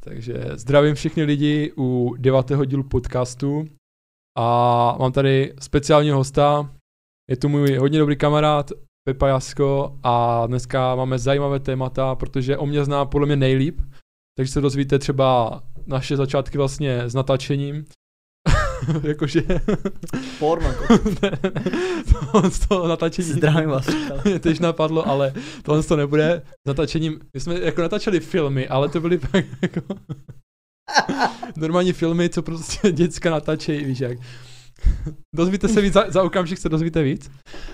[0.00, 3.68] Takže zdravím všechny lidi u devátého dílu podcastu.
[4.38, 6.74] A mám tady speciálního hosta,
[7.30, 8.70] je tu můj hodně dobrý kamarád
[9.08, 9.98] Pepa Jasko.
[10.02, 13.80] A dneska máme zajímavé témata, protože on mě zná podle mě nejlíp,
[14.36, 17.84] takže se dozvíte třeba naše začátky vlastně s natáčením,
[19.02, 19.42] jakože...
[20.38, 20.68] Porno.
[22.32, 23.28] to, z toho natáčení...
[23.28, 23.86] Zdravím vás.
[24.24, 26.42] Mě tež napadlo, ale tohle to nebude.
[26.66, 29.80] Natáčením, my jsme jako natáčeli filmy, ale to byly pak jako...
[31.56, 34.18] normální filmy, co prostě děcka natáčejí, víš jak.
[35.34, 37.30] Dozvíte se víc, za, za okamžik se dozvíte víc.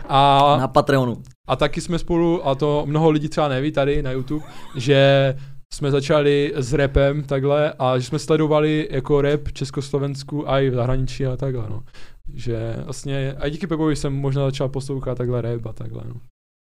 [0.09, 1.23] A, Na Patreonu.
[1.49, 4.45] a taky jsme spolu, a to mnoho lidí třeba neví tady na YouTube,
[4.77, 5.35] že
[5.75, 10.75] jsme začali s rapem takhle a že jsme sledovali jako rap Československu a i v
[10.75, 11.83] zahraničí a takhle, no.
[12.35, 16.15] Že vlastně, a díky Pepovi jsem možná začal poslouchat takhle rap a takhle, no.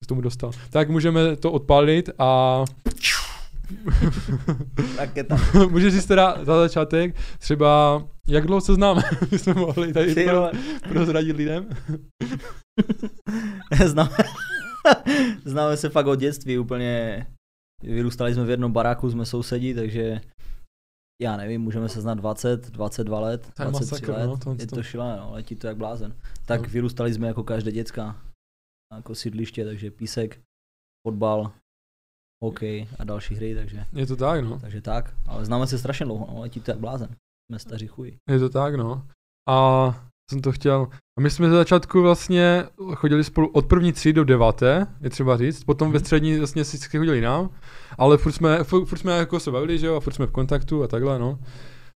[0.04, 0.52] K tomu dostal.
[0.70, 2.64] Tak můžeme to odpalit a
[4.96, 5.40] Tak je tam.
[5.70, 10.26] můžeš říct teda za začátek třeba, jak dlouho se známe, my jsme mohli tady Ty
[10.26, 10.50] pro,
[10.90, 11.70] prozradit lidem.
[13.86, 14.18] Známe,
[15.46, 17.26] známe se fakt od dětství úplně.
[17.84, 20.22] Vyrůstali jsme v jednom baráku, jsme sousedí, takže
[21.22, 24.68] já nevím, můžeme se znát 20, 22 let, To je 23 masakr, let, no, je
[24.68, 24.84] to.
[24.84, 26.16] šílené, no, letí to jak blázen.
[26.46, 26.68] Tak No.
[26.68, 28.22] vyrůstali jsme jako každé děcka,
[28.94, 30.40] jako sídliště, takže písek,
[31.08, 31.52] fotbal,
[32.44, 34.60] hokej a další hry, takže, Je to tak, no.
[34.60, 35.16] takže tak.
[35.28, 37.16] Ale známe se strašně dlouho, no, letí to jak blázen.
[37.52, 38.18] Jsme staří chuj.
[38.30, 39.08] Je to tak, no.
[39.50, 40.88] A jsem to chtěl.
[41.18, 42.64] A my jsme ze začátku vlastně
[42.96, 45.64] chodili spolu od první třídy do deváté, je třeba říct.
[45.64, 47.50] Potom ve střední vlastně si vždycky chodili nám,
[47.98, 50.32] ale furt jsme, furt, furt jsme jako se bavili, že jo, a furt jsme v
[50.32, 51.40] kontaktu a takhle, no.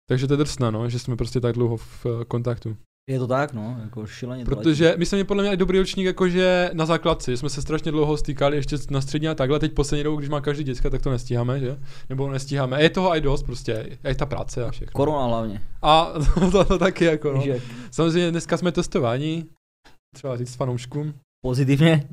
[0.08, 2.76] Takže to je drsné, no, že jsme prostě tak dlouho v kontaktu.
[3.10, 4.48] Je to tak, no, jako šíleně letí.
[4.48, 7.62] Protože my jsme měli podle mě i dobrý ročník, jakože na základce, že jsme se
[7.62, 9.58] strašně dlouho stýkali ještě na střední a takhle.
[9.58, 11.78] Teď poslední dobu, když má každý děcka, tak to nestíháme, že?
[12.08, 12.82] Nebo nestíháme.
[12.82, 14.92] Je toho i dost prostě, je ta práce a všechno.
[14.92, 15.60] Korona hlavně.
[15.82, 17.44] A to, to, to taky jako, no.
[17.90, 19.44] Samozřejmě dneska jsme testováni,
[20.14, 21.14] třeba říct fanouškům,
[21.44, 22.08] pozitivně,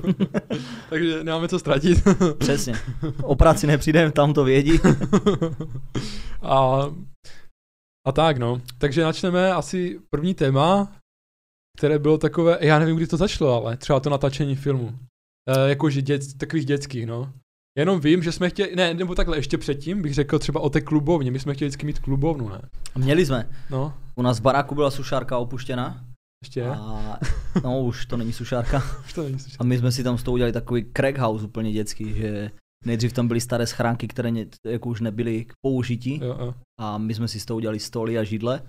[0.90, 1.98] takže nemáme co ztratit.
[2.38, 2.74] přesně.
[3.22, 4.80] O práci nepřijdem, tam to vědí.
[6.42, 6.86] a,
[8.06, 8.60] a tak no.
[8.78, 10.92] Takže načneme asi první téma,
[11.78, 14.98] které bylo takové, já nevím, kdy to začalo, ale třeba to natáčení filmu.
[15.48, 17.32] E, jakože dět, takových dětských, no.
[17.78, 20.80] Jenom vím, že jsme chtěli, ne, nebo takhle, ještě předtím bych řekl třeba o té
[20.80, 22.60] klubovně, my jsme chtěli vždycky mít klubovnu, ne?
[22.98, 23.48] Měli jsme.
[23.70, 26.04] No, U nás v baráku byla sušárka opuštěna.
[26.44, 27.18] ještě, A,
[27.64, 28.82] no už to není sušárka.
[29.04, 29.60] už to není slyšet.
[29.60, 32.50] A my jsme si tam s tou udělali takový crack house úplně dětský, že
[32.84, 36.20] nejdřív tam byly staré schránky, které ně, jako už nebyly k použití.
[36.22, 38.62] Jo, jo, A my jsme si s tou udělali stoly a židle.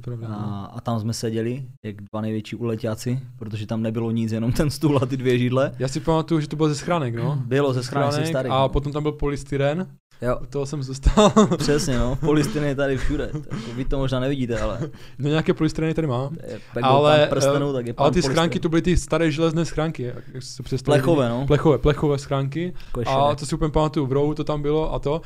[0.00, 0.28] pravda.
[0.28, 0.34] no.
[0.34, 4.70] A, a tam jsme seděli, jak dva největší uletáci, protože tam nebylo nic, jenom ten
[4.70, 5.72] stůl a ty dvě židle.
[5.78, 7.42] Já si pamatuju, že to bylo ze schránek, no.
[7.46, 8.48] Bylo ze schránek si starý.
[8.50, 9.86] a potom tam byl polystyren,
[10.22, 11.32] Jo, u toho jsem zůstal.
[11.58, 13.30] přesně no, polystyrén je tady všude.
[13.34, 14.78] Jako vy to možná nevidíte, ale
[15.18, 16.08] no nějaké polystyreny tady
[16.74, 20.24] pak Ale, eh, tak je Ale ty schránky to byly ty staré železné schránky, jak
[20.62, 20.84] představíte.
[20.84, 21.46] Plechové, no.
[21.46, 22.72] Plechové, plechové schránky.
[22.98, 25.20] Je A to si úplně pamatuju, v rohu to tam bylo a to.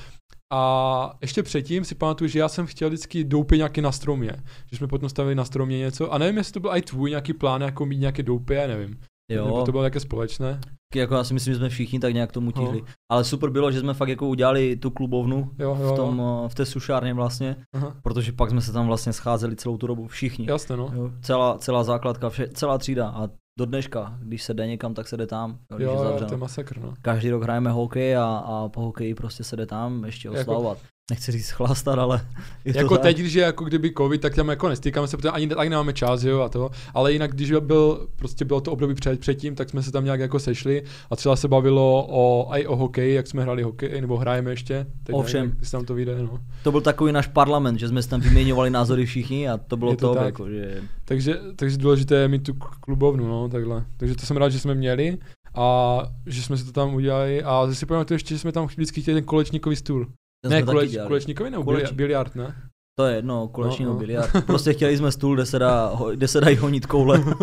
[0.53, 4.33] A ještě předtím si pamatuju, že já jsem chtěl vždycky doupě nějaké na stromě.
[4.71, 6.13] Že jsme potom stavili na stromě něco.
[6.13, 8.99] A nevím, jestli to byl i tvůj nějaký plán, jako mít nějaké doupě, já nevím.
[9.31, 10.61] Nebo Jo, to bylo nějaké společné.
[10.95, 12.81] jako já si myslím, že jsme všichni tak nějak tomu tihli.
[12.81, 12.87] No.
[13.11, 16.43] Ale super bylo, že jsme fakt jako udělali tu klubovnu Jo, jo, v, tom, jo.
[16.45, 17.97] eh, v té sušárně vlastně, Aha.
[18.03, 20.47] protože pak jsme se tam vlastně scházeli celou tu dobu všichni.
[20.49, 20.91] Jasně, no.
[20.95, 25.09] Jo, celá, celá základka, vše, celá třída a do dneška, když se jde někam, tak
[25.09, 25.51] se jde tam.
[25.71, 26.95] Jo, když Jo, je jo, to je masakr, no.
[27.03, 30.79] Každý rok hrajeme hokej a, a po hokeji prostě se jde tam ještě Jako- oslavovat.
[31.11, 32.21] Nechci říct chlastat, ale
[32.65, 33.03] je to jako tak.
[33.03, 35.93] teď, když je jako kdyby covid, tak tam jako nestýkáme se, protože ani, ani nemáme
[35.93, 36.71] čas, jo, a to.
[36.95, 40.21] Ale jinak, když byl, prostě bylo to období před, předtím, tak jsme se tam nějak
[40.21, 44.17] jako sešli a třeba se bavilo o, i o hokeji, jak jsme hráli hokej, nebo
[44.17, 44.87] hrajeme ještě.
[45.03, 45.41] Teď Ovšem.
[45.41, 46.39] nevím, jestli tam to vyjde, no.
[46.63, 49.91] To byl takový náš parlament, že jsme si tam vyměňovali názory všichni a to bylo
[49.91, 50.25] Je to to, tak.
[50.25, 53.85] jako, že Takže, takže důležité je mít tu klubovnu, no, takhle.
[53.97, 55.19] Takže to jsem rád, že jsme měli
[55.55, 59.03] a že jsme si to tam udělali a si pamatuju ještě, že jsme tam vždycky
[59.03, 60.07] chtěli ten kolečníkový stůl.
[60.43, 60.99] Ten ne, dělali.
[61.07, 61.91] kolečníkový nebo Koleč...
[61.93, 62.57] biliard, ne?
[62.99, 64.31] To je jedno, koleční No, no, biliard.
[64.47, 67.25] Prostě chtěli jsme stůl, kde se, dá, kde se dají honit koule.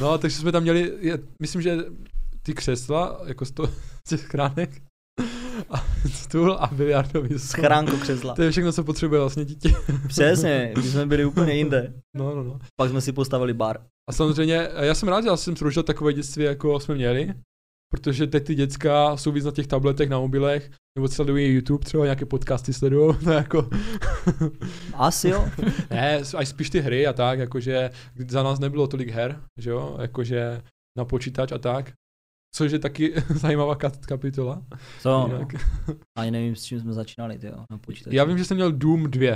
[0.00, 1.78] No, takže jsme tam měli, je, myslím, že
[2.42, 3.52] ty křesla, jako z
[4.08, 4.82] těch schránek,
[5.70, 7.38] a stůl a biliardový stůl.
[7.38, 8.34] Schránko křesla.
[8.34, 9.74] To je všechno, co potřebuje vlastně dítě.
[10.08, 11.92] Přesně, my jsme byli úplně jinde.
[12.16, 12.58] No, no, no.
[12.80, 13.80] Pak jsme si postavili bar.
[14.08, 17.34] A samozřejmě, já jsem rád, že já jsem zrušil takové dětství, jako jsme měli,
[17.92, 22.04] protože teď ty děcka jsou víc na těch tabletech, na mobilech, nebo sledují YouTube, třeba
[22.04, 23.70] nějaké podcasty sledují, no jako,
[24.94, 25.48] Asi jo.
[25.90, 27.90] ne, až spíš ty hry a tak, jakože
[28.28, 30.62] za nás nebylo tolik her, že jo, jakože
[30.98, 31.92] na počítač a tak,
[32.54, 34.62] což je taky zajímavá kapitola.
[35.02, 35.48] To, Jinak.
[36.18, 38.16] ani nevím, s čím jsme začínali, ty jo, na počítači.
[38.16, 39.26] Já vím, že jsem měl Doom 2.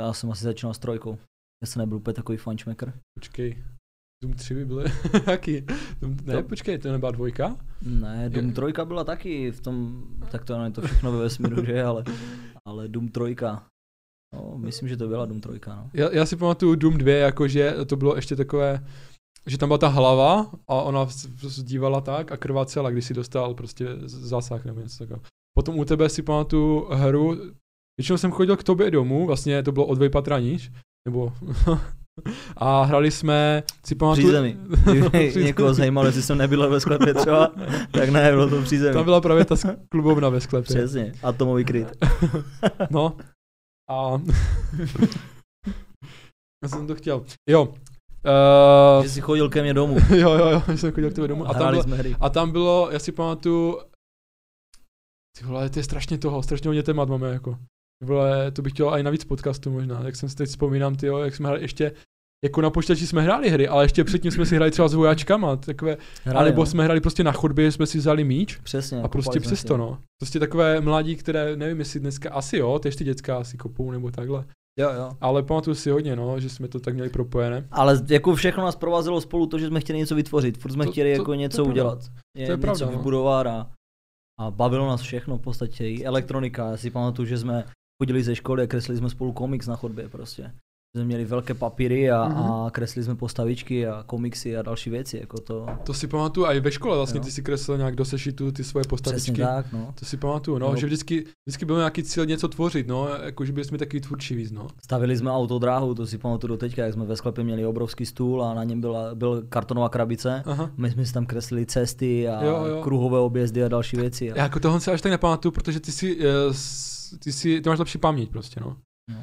[0.00, 1.18] Já jsem asi začínal s trojkou.
[1.62, 2.92] Já jsem nebyl úplně takový fančmaker.
[3.18, 3.64] Počkej,
[4.22, 4.84] Doom 3 by byly
[5.26, 5.60] jaký?
[6.00, 7.56] Doom, ne, To- počkej, to nebyla dvojka?
[7.82, 11.64] Ne, Doom Je- trojka byla taky v tom, tak to je to všechno ve vesmíru,
[11.64, 12.04] že, ale,
[12.68, 13.66] ale Doom trojka.
[14.34, 15.90] No, myslím, že to byla Doom trojka, no.
[15.94, 18.86] Já, já si pamatuju Doom 2, jakože to bylo ještě takové,
[19.46, 21.06] že tam byla ta hlava a ona
[21.62, 25.22] dívala tak a krvácela, když si dostal prostě zásah nebo něco takového.
[25.58, 27.36] Potom u tebe si pamatuju hru,
[28.00, 30.72] většinou jsem chodil k tobě domů, vlastně to bylo o dvě patra níž,
[31.08, 31.32] nebo
[32.56, 34.26] a hrali jsme, si pamatuju...
[34.26, 34.56] Přízemí.
[35.10, 37.50] Kdyby někoho zajímalo, jestli jsem nebyl ve sklepě třeba,
[37.90, 38.94] tak ne, bylo to přízemí.
[38.94, 39.54] Tam byla právě ta
[39.88, 40.76] klubovna ve sklepě.
[40.76, 41.88] Přesně, atomový kryt.
[42.90, 43.16] No.
[43.90, 44.10] A...
[46.64, 47.24] Já jsem to chtěl.
[47.48, 47.64] Jo.
[47.66, 49.96] Uh, Že jsi chodil ke mně domů.
[50.10, 51.46] jo, jo, jo, že jsem chodil k tebe domů.
[51.46, 52.16] A A tam, hráli bylo, jsme hry.
[52.20, 53.80] a tam bylo, já si pamatuju,
[55.38, 57.58] ty vole, to je strašně toho, strašně hodně témat máme jako.
[58.04, 61.34] Vole, to bych chtěl i navíc podcastu možná, jak jsem si teď vzpomínám, ty jak
[61.34, 61.92] jsme hráli ještě,
[62.44, 65.56] jako na počítači jsme hráli hry, ale ještě předtím jsme si hráli třeba s vojáčkama,
[65.56, 66.66] takové, Hráli, anebo no.
[66.66, 69.02] jsme hráli prostě na chodbě, jsme si vzali míč Přesně.
[69.02, 69.98] a prostě přes to, no.
[70.22, 74.10] Prostě takové mladí, které, nevím jestli dneska, asi jo, ty ještě děcka asi kopou nebo
[74.10, 74.44] takhle.
[74.78, 75.10] Jo, jo.
[75.20, 77.68] Ale pamatuju si hodně, no, že jsme to tak měli propojené.
[77.70, 80.58] Ale jako všechno nás provázelo spolu to, že jsme chtěli něco vytvořit.
[80.58, 81.70] Furt jsme To- chtěli to- jako to je něco pravda.
[81.72, 81.98] udělat.
[82.36, 82.92] Je, To je něco pravda, no.
[82.92, 83.70] vybudovat a,
[84.40, 85.88] a bavilo nás všechno v podstatě.
[85.88, 86.70] I elektronika.
[86.70, 87.64] Já si pamatuju, že jsme
[88.02, 90.54] chodili ze školy a kreslili jsme spolu komiks na chodbě prostě.
[90.94, 92.38] Jsme měli velké papíry a, Mhm.
[92.38, 95.18] a kreslili jsme postavičky a komiksy a další věci.
[95.20, 97.24] Jako to, To si pamatuju, a i ve škole vlastně Jo.
[97.24, 99.32] ty si kreslil nějak do sešitu ty svoje přesně postavičky.
[99.42, 99.94] tak, no.
[99.98, 100.76] To si pamatuju, no, No.
[100.76, 104.52] že vždycky, vždycky byl nějaký cíl něco tvořit, no, jakože byli jsme takový tvůrčí víc,
[104.52, 104.66] no.
[104.84, 108.44] Stavili jsme autodráhu, to si pamatuju do teďka, jak jsme ve sklepě měli obrovský stůl
[108.44, 110.42] a na něm byla, byl kartonová krabice.
[110.46, 110.70] Aha.
[110.76, 112.82] My jsme si tam kreslili cesty a Jo, jo.
[112.82, 114.26] kruhové objezdy a další věci.
[114.36, 116.52] Já jako toho se až tak nepamatuju, protože ty si, eh,
[117.18, 118.76] ty si, ty máš lepší paměť prostě, no.
[119.10, 119.16] No.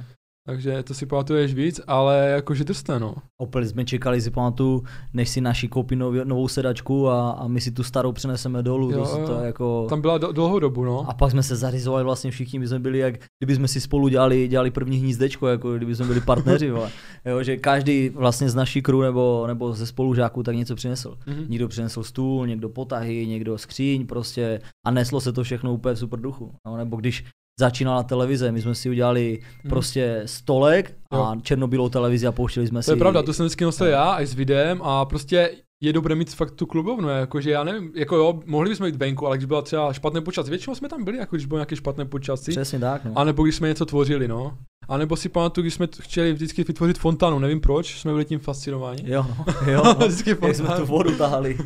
[0.46, 3.16] Takže to si pamatuješ víc, ale jakože drsné, no.
[3.38, 7.62] Opět jsme čekali, si pamatuju, než si naši koupí nový, novou sedačku a, a my
[7.62, 8.92] si tu starou přeneseme dolů.
[8.92, 9.86] Jo, to, to, jako...
[9.90, 11.10] Tam byla do, dlouhou dobu, no.
[11.10, 14.08] A pak jsme se zařizovali vlastně všichni, my jsme byli jak, kdyby jsme si spolu
[14.08, 16.90] dělali, dělali první hnízdečko, jako kdyby jsme byli partneři, vole.
[17.26, 21.18] jo, že každý vlastně z naší crew nebo, nebo ze spolužáků tak něco přinesl.
[21.28, 21.46] Mhm.
[21.50, 26.00] Někdo přinesl stůl, někdo potahy, někdo skříň prostě a neslo se to všechno úplně v
[26.00, 26.52] super duchu.
[26.66, 27.26] No, nebo když
[27.60, 29.70] začínala televize, my jsme si udělali Mhm.
[29.70, 32.86] prostě stolek a černobílou televizi a pouštěli jsme si...
[32.86, 33.92] To je pravda, to jsem vždycky nosil No.
[33.92, 35.52] já, i s videem a prostě
[35.84, 39.28] je dobré mít fakt tu klubovnu, jakože já nevím, jako jo, mohli bychom jít venku,
[39.28, 42.06] ale když byla třeba špatné počasí, většinou jsme tam byli, jako když bylo nějaké špatné
[42.06, 43.12] počasí, Přesně tak, no.
[43.16, 44.58] a nebo když jsme něco tvořili, no.
[44.90, 48.40] A nebo si pamatuju, když jsme chtěli vždycky vytvořit fontánu, nevím proč, jsme byli tím
[48.40, 49.04] fascinováni.
[49.06, 49.94] Jo, no, jo, no.
[49.94, 50.86] Vždycky jak jsme tu fontánu.
[50.86, 51.58] vodu tahali.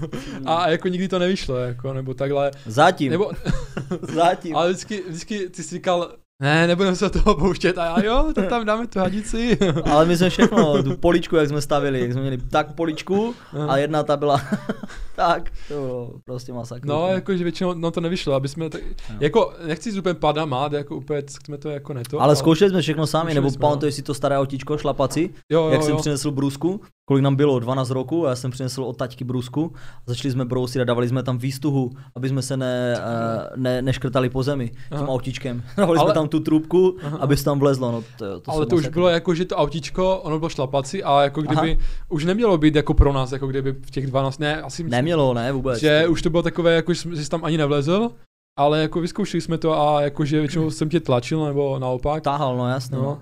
[0.45, 2.51] A jako nikdy to nevyšlo, jako, nebo takhle.
[2.65, 3.31] Zatím, Nebo,
[4.01, 4.55] zatím.
[4.55, 6.11] ale vždycky, vždycky ty jsi říkal,
[6.41, 7.77] ne, nebudeme se toho pouštět.
[7.77, 9.57] A já, jo, tak tam dáme tu hadici.
[9.91, 13.35] Ale my jsme všechno, tu poličku, jak jsme stavili, jak jsme měli tak poličku
[13.67, 14.41] a jedna ta byla
[15.15, 16.87] tak, to bylo prostě masakr.
[16.87, 19.15] No, jakože většinou no, to nevyšlo, aby jsme tak, Jo.
[19.19, 22.21] jako, nechci úplně padamát, jako úplně jsme to jako neto.
[22.21, 23.57] ale zkoušeli jsme všechno sami, nebo no.
[23.59, 25.97] pamatuješ si to staré autíčko, šlapaci, jo, jo, jak jsem jo.
[25.97, 29.73] přinesl brusku, kolik nám bylo, 12 roku, a já jsem přinesl od taťky brusku,
[30.05, 34.29] začali jsme brousit a dávali jsme tam výstuhu, aby jsme se ne, eh, ne, neškrtali
[34.29, 35.07] po zemi tím Aha.
[35.07, 35.63] autíčkem.
[35.77, 37.17] Dávali Ale- jsme tam tu trubku, Aha.
[37.21, 40.17] aby se tam vlezlo, no to, to ale to už bylo jako, že to autíčko,
[40.17, 41.87] ono bylo šlapací a jako kdyby, Aha.
[42.09, 45.33] už nemělo být jako pro nás, jako kdyby v těch 12, ne, asi myslím, Nemělo,
[45.33, 45.79] ne, vůbec.
[45.79, 48.11] že už to bylo takové, jako, že jsi tam ani nevlezl,
[48.59, 52.23] ale jako vyzkoušeli jsme to a jakože většinou jsem tě tlačil, nebo naopak.
[52.23, 52.97] Táhal, no jasně.
[52.97, 53.03] No.
[53.03, 53.19] No.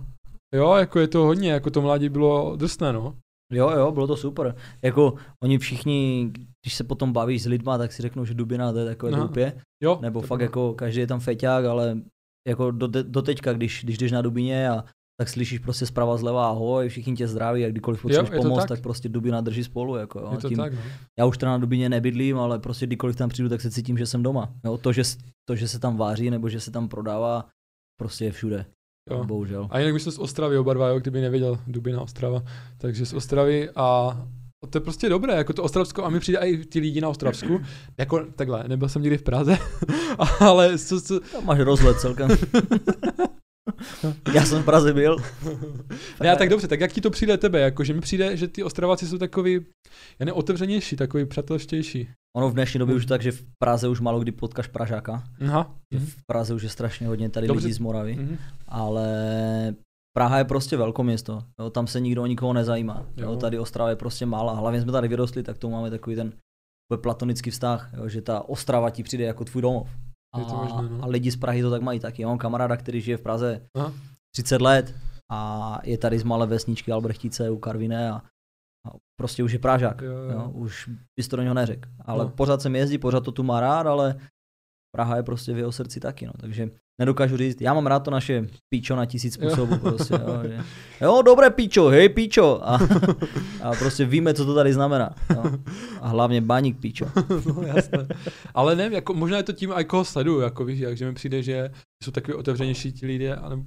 [0.53, 3.13] Jo, jako je to hodně, jako to mládí bylo drsné, no.
[3.55, 4.55] Jo, jo, bylo to super.
[4.81, 6.31] Jako oni všichni,
[6.61, 9.21] když se potom bavíš s lidma, tak si řeknou, že Dubina to je takové Aha.
[9.21, 9.61] doupě.
[9.83, 9.99] Jo.
[10.01, 10.45] Nebo fakt bylo.
[10.45, 11.97] jako každý je tam feťák, ale
[12.47, 14.83] jako do, do teďka, když, když jdeš na Dubině a
[15.19, 18.69] tak slyšíš prostě zprava zleva ahoj, všichni tě zdraví a kdykoliv potřebuješ pomoct, tak.
[18.69, 18.81] tak.
[18.81, 19.95] prostě Dubina drží spolu.
[19.95, 20.29] Jako, jo.
[20.31, 20.79] Je to Tím, tak, no.
[21.19, 24.05] Já už teda na Dubině nebydlím, ale prostě kdykoliv tam přijdu, tak se cítím, že
[24.05, 24.53] jsem doma.
[24.65, 24.77] Jo.
[24.77, 25.03] To, že,
[25.49, 27.45] to, že se tam váří nebo že se tam prodává,
[27.99, 28.65] prostě je všude.
[29.11, 29.23] Jo.
[29.23, 29.67] Bohužel.
[29.71, 32.43] A jinak my jsme z Ostravy oba dva, jo, kdyby nevěděl Dubina Ostrava.
[32.77, 34.17] Takže z Ostravy a
[34.69, 37.61] to je prostě dobré, jako to Ostravsko a mi přijde i ti lidi na Ostravsku,
[37.97, 39.57] jako takhle, nebyl jsem nikdy v Praze,
[40.39, 42.29] ale co, co, Tam máš rozhled celkem.
[44.33, 45.17] Já jsem v Praze byl.
[46.21, 48.63] ne, tak dobře, tak jak ti to přijde tebe, jako že mi přijde, že ty
[48.63, 49.65] Ostraváci jsou takový,
[50.19, 52.09] já ne, otevřenější, takový přátelštější.
[52.35, 55.23] Ono v dnešní době už tak, že v Praze už málo kdy potkáš Pražáka.
[55.47, 55.75] Aha.
[55.93, 56.05] Mhm.
[56.05, 57.65] V Praze už je strašně hodně tady Dobře.
[57.65, 58.37] lidí z Moravy, Mhm.
[58.67, 59.07] ale
[60.17, 61.43] Praha je prostě velkoměsto.
[61.59, 63.05] Jo, tam se nikdo o nikoho nezajímá.
[63.17, 63.31] Jo.
[63.31, 63.35] Jo.
[63.37, 64.53] tady Ostrava je prostě malá.
[64.53, 66.33] Hlavně jsme tady vyrostli, tak to máme takový ten
[67.01, 69.89] platonický vztah, jo, že ta Ostrava ti přijde jako tvůj domov.
[70.35, 71.03] A, Je to možné, no.
[71.03, 72.21] a lidi z Prahy to tak mají taky.
[72.21, 73.93] Já mám kamaráda, který žije v Praze Aha.
[74.35, 74.95] 30 let
[75.31, 78.21] a je tady z malé vesničky Albrechtice u Karviné a,
[78.85, 78.89] a
[79.19, 80.01] prostě už je Pražák.
[80.01, 80.31] Jo, jo.
[80.31, 80.89] Jo, už
[81.19, 81.89] bys to do něho neřekl.
[82.05, 82.29] Ale No.
[82.31, 84.15] pořád sem jezdí, pořád to tu má rád, ale
[84.95, 86.31] Praha je prostě v jeho srdci taky, no.
[86.39, 86.69] Takže
[87.01, 90.59] nedokážu říct, já mám rád to naše píčo na tisíc způsobů prostě, jo, že,
[91.01, 92.59] jo, dobré píčo, hej píčo.
[92.63, 92.75] A,
[93.63, 95.15] a prostě víme, co to tady znamená.
[95.35, 95.43] Jo.
[96.01, 97.05] A hlavně baník píčo.
[97.55, 98.07] no, jasné.
[98.53, 101.13] Ale nevím, jako, možná je to tím, jak ho sleduju, jako víš, jak, že mi
[101.13, 101.69] přijde, že
[102.03, 103.63] jsou takový otevřenější ti lidé, nebo,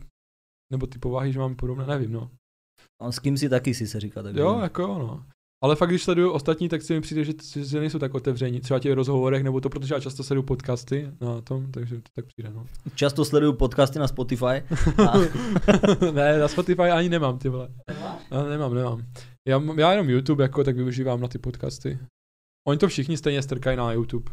[0.73, 2.31] nebo ty povahy, že mám podobné, nevím, no.
[3.03, 4.23] A s kým si taky si se říká.
[4.23, 4.41] Takže...
[4.41, 5.25] Jo, jako jo, no.
[5.63, 8.61] Ale fakt, když sleduju ostatní, tak si mi přijde, že, že nejsou tak otevření.
[8.61, 12.25] Třeba těch rozhovorech, nebo to, protože já často sleduju podcasty na tom, takže to tak
[12.27, 12.67] přijde, no.
[12.95, 14.45] Často sleduju podcasty na Spotify.
[15.09, 15.19] A...
[16.13, 17.69] ne, na Spotify ani nemám, ty vole.
[18.31, 19.03] Já nemám, nemám.
[19.49, 21.99] Já, já jenom YouTube, jako, tak využívám na ty podcasty.
[22.69, 24.31] Oni to všichni stejně strkají na YouTube.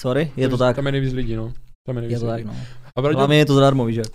[0.00, 0.76] Sorry, je to tak.
[0.76, 1.52] Tam je nejvíc lidí, no.
[1.86, 2.48] Tam je nejvíc Je to tak, lidí.
[2.48, 2.85] no.
[2.96, 4.06] A pravdě- Hlavně je to zadarmo, víš jak.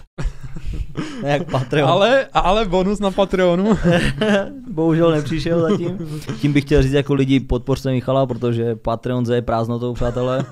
[1.23, 1.89] Ne jak Patreon.
[1.89, 3.77] ale, ale bonus na Patreonu.
[4.71, 5.97] Bohužel nepřišel zatím.
[6.41, 10.45] Tím bych chtěl říct jako lidi podpořte Michala, protože Patreon je prázdnotou, přátelé.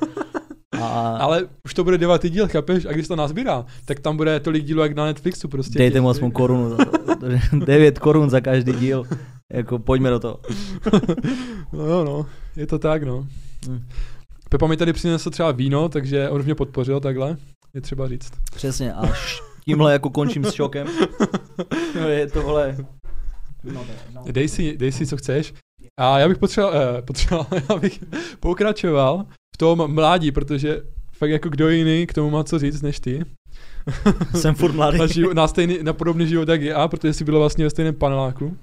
[0.82, 2.86] A ale už to bude devátý díl, chápeš?
[2.86, 5.80] A když to nazbírá, tak tam bude tolik dílů, jak na Netflixu prostě.
[5.80, 6.70] dejte mu aspoň korunu.
[6.70, 9.04] za to, protože 9 korun za každý díl.
[9.54, 10.40] Jako pojďme do toho.
[11.74, 12.26] No jo, no.
[12.56, 13.28] Je to tak, no.
[13.70, 13.80] Hm.
[14.50, 17.38] Pepa mi tady přinesl třeba víno, takže on mě podpořil takhle.
[17.74, 18.32] Je třeba říct.
[18.56, 18.94] Přesně.
[18.94, 19.14] A
[19.66, 20.88] tímhle jako končím s šokem.
[21.96, 22.78] No, je to vole.
[23.64, 24.24] No, no.
[24.32, 25.54] Dej si, dej si, co chceš.
[26.00, 28.00] A já bych potřeboval, eh, potřeboval já bych
[28.40, 30.82] pokračoval v tom mládí, protože
[31.18, 33.26] fakt jako kdo jiný k tomu má co říct než ty.
[34.36, 34.98] Jsem furt mladý.
[35.00, 37.96] na, živo, na, stejný, na podobný život jak já, protože jsi byl vlastně ve stejném
[37.96, 38.58] paneláku.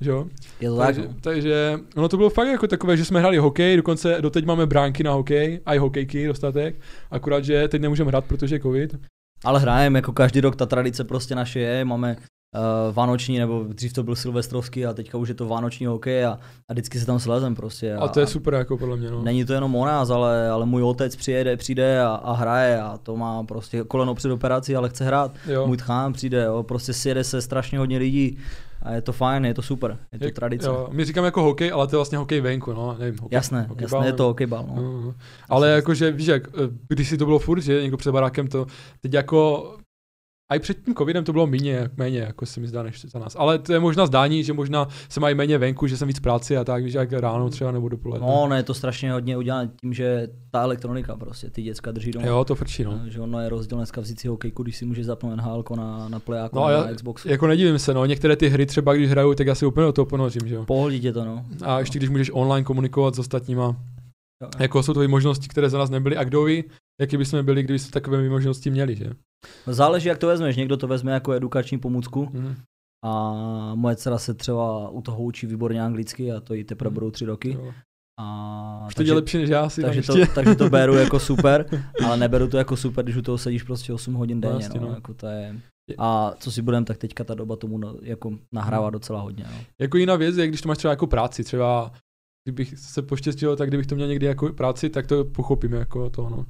[0.00, 0.26] Že jo?
[0.60, 0.86] Je to tak.
[0.86, 1.14] takže, no.
[1.20, 5.02] takže, ono to bylo fakt jako takové, že jsme hráli hokej, dokonce doteď máme bránky
[5.02, 8.96] na hokej, a i hokejky dostatek, akorát, že teď nemůžeme hrát, protože je covid.
[9.44, 13.92] Ale hrajeme, jako každý rok ta tradice prostě naše je, máme uh, vánoční, nebo dřív
[13.92, 16.38] to byl silvestrovský a teďka už je to vánoční hokej a,
[16.68, 17.94] a vždycky se tam slezem prostě.
[17.94, 19.22] A to je super jako podle mě, no.
[19.22, 22.98] Není to jenom o nás, ale, ale můj otec přijede, přijde a, a hraje a
[23.02, 25.34] to má prostě koleno před operací, ale chce hrát.
[25.46, 25.66] Jo.
[25.66, 28.38] Můj tchán přijde, jo, prostě sjede se strašně hodně lidí
[28.82, 30.68] a je to fajn, je to super, je to Jak- tradice.
[30.68, 33.18] Jo, my říkáme jako hokej, ale to je vlastně hokej venku, no, nevím.
[33.20, 34.64] Hokej, Jasné, hokejbal, jasné, je to hokejbal.
[34.68, 34.74] No.
[34.82, 35.14] No, no.
[35.48, 38.66] Ale jakože, víš jak, eh, když si to bylo furt, že někdo před barákem to,
[39.00, 39.72] teď jako,
[40.52, 43.18] a i před tím covidem to bylo méně, méně, jako se mi zdá, než za
[43.18, 43.36] nás.
[43.38, 46.56] Ale to je možná zdání, že možná se mají méně venku, že jsem víc práci
[46.56, 48.26] a tak, víš, jak ráno třeba nebo dopoledne.
[48.26, 52.10] No, ne, je to strašně hodně udělané tím, že ta elektronika prostě, ty děcka drží
[52.10, 52.26] doma.
[52.26, 53.00] Jo, to frčí, no.
[53.06, 56.20] Že ono je rozdíl dneska vzít si hokejku, když si můžeš zapnout NHL na, na
[56.20, 57.28] playaku, No na já- Xboxu.
[57.28, 59.92] Jako nedivím se, no, některé ty hry třeba, když hraju, tak já si úplně o
[59.92, 60.64] to ponořím, že jo.
[60.64, 61.44] Pohodí tě to, no.
[61.64, 63.76] A ještě když můžeš online komunikovat s ostatníma,
[64.42, 64.48] Jo.
[64.58, 66.64] jako jsou to i možnosti, které za nás nebyly a kdo ví,
[67.00, 69.10] jaký bychom byli, kdyby jsme takové možnosti měli, že?
[69.66, 70.56] Záleží, jak to vezmeš.
[70.56, 72.56] Někdo to vezme jako edukační pomůcku Mhm.
[73.04, 73.32] a
[73.74, 76.94] moje dcera se třeba u toho učí výborně anglicky a to jí teprve Mhm.
[76.94, 77.52] budou tři roky.
[77.52, 77.72] Jo.
[78.20, 81.20] A Už to je lepší než já si takže, tam to, takže to beru jako
[81.30, 84.64] super, ale neberu to jako super, když u toho sedíš prostě 8 hodin denně.
[84.64, 84.94] jasně, No, no.
[84.94, 85.56] Jako to je...
[85.98, 89.44] A co si budem, tak teďka ta doba tomu no, jako nahrává docela hodně.
[89.50, 89.56] No.
[89.80, 91.92] Jako jiná věc je, když to máš třeba jako práci, třeba
[92.48, 96.28] kdybych se poštěstil, tak kdybych to měl někdy jako práci, tak to pochopím jako to,
[96.30, 96.46] no.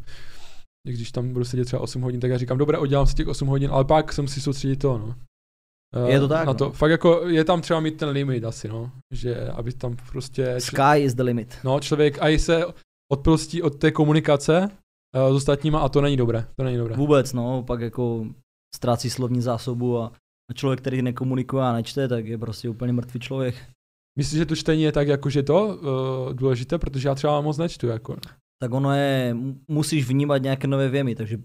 [0.87, 3.49] Když tam budu sedět třeba 8 hodin, tak já říkám, dobré, oddělám si těch 8
[3.49, 5.15] hodin, ale pak jsem si soustředit to, no.
[5.95, 6.59] Eh, Je to tak, Na no.
[6.59, 6.71] to.
[6.71, 8.91] Fakt jako je tam třeba mít ten limit asi, no.
[9.15, 10.61] Že aby tam prostě...
[10.61, 11.59] Sky is the limit.
[11.65, 12.65] No, člověk a i se
[13.13, 16.47] odprostí od té komunikace uh, s ostatníma a to není dobré.
[16.57, 16.97] To není dobré.
[16.97, 18.27] Vůbec, no, pak jako
[18.75, 20.13] ztrácí slovní zásobu a
[20.51, 23.55] a člověk, který nekomunikuje a nečte, tak je prostě úplně mrtvý člověk.
[24.19, 27.87] Myslíš, že to čtení je tak jakože to uh, důležité, protože já třeba moc nečtu,
[27.87, 28.17] jako.
[28.63, 31.39] Tak ono je, mu- musíš vnímat nějaké nové věmy, takže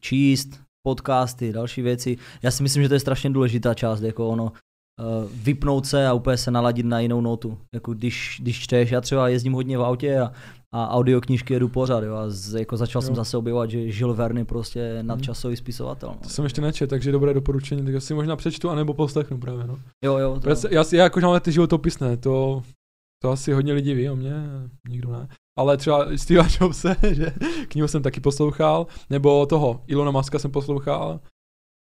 [0.00, 2.16] číst, podcasty, další věci.
[2.42, 4.50] Já si myslím, že to je strašně důležitá část, jako ono, uh,
[5.42, 7.58] vypnout se a úplně se naladit na jinou notu.
[7.74, 10.32] Jako když, když čteš, já třeba jezdím hodně v autě a,
[10.74, 13.06] a audioknížky jedu pořád, jo, a z, jako začal Jo.
[13.06, 16.08] jsem zase objevovat, že Žil Verne prostě je nadčasový spisovatel.
[16.08, 16.16] No.
[16.22, 19.78] To jsem ještě nečet, takže dobré doporučení, tak si možná přečtu, anebo poslechnu právě, no.
[20.04, 20.54] Jo, jo, to, Já,
[20.84, 22.62] si- já, jako mám ty životopisné, to,
[23.22, 24.32] to asi hodně lidí ví o mě,
[24.88, 25.28] nikdo ne.
[25.58, 27.32] Ale třeba Steve Jobse, že
[27.68, 31.20] knihu jsem taky poslouchal, nebo toho Ilona Maska jsem poslouchal.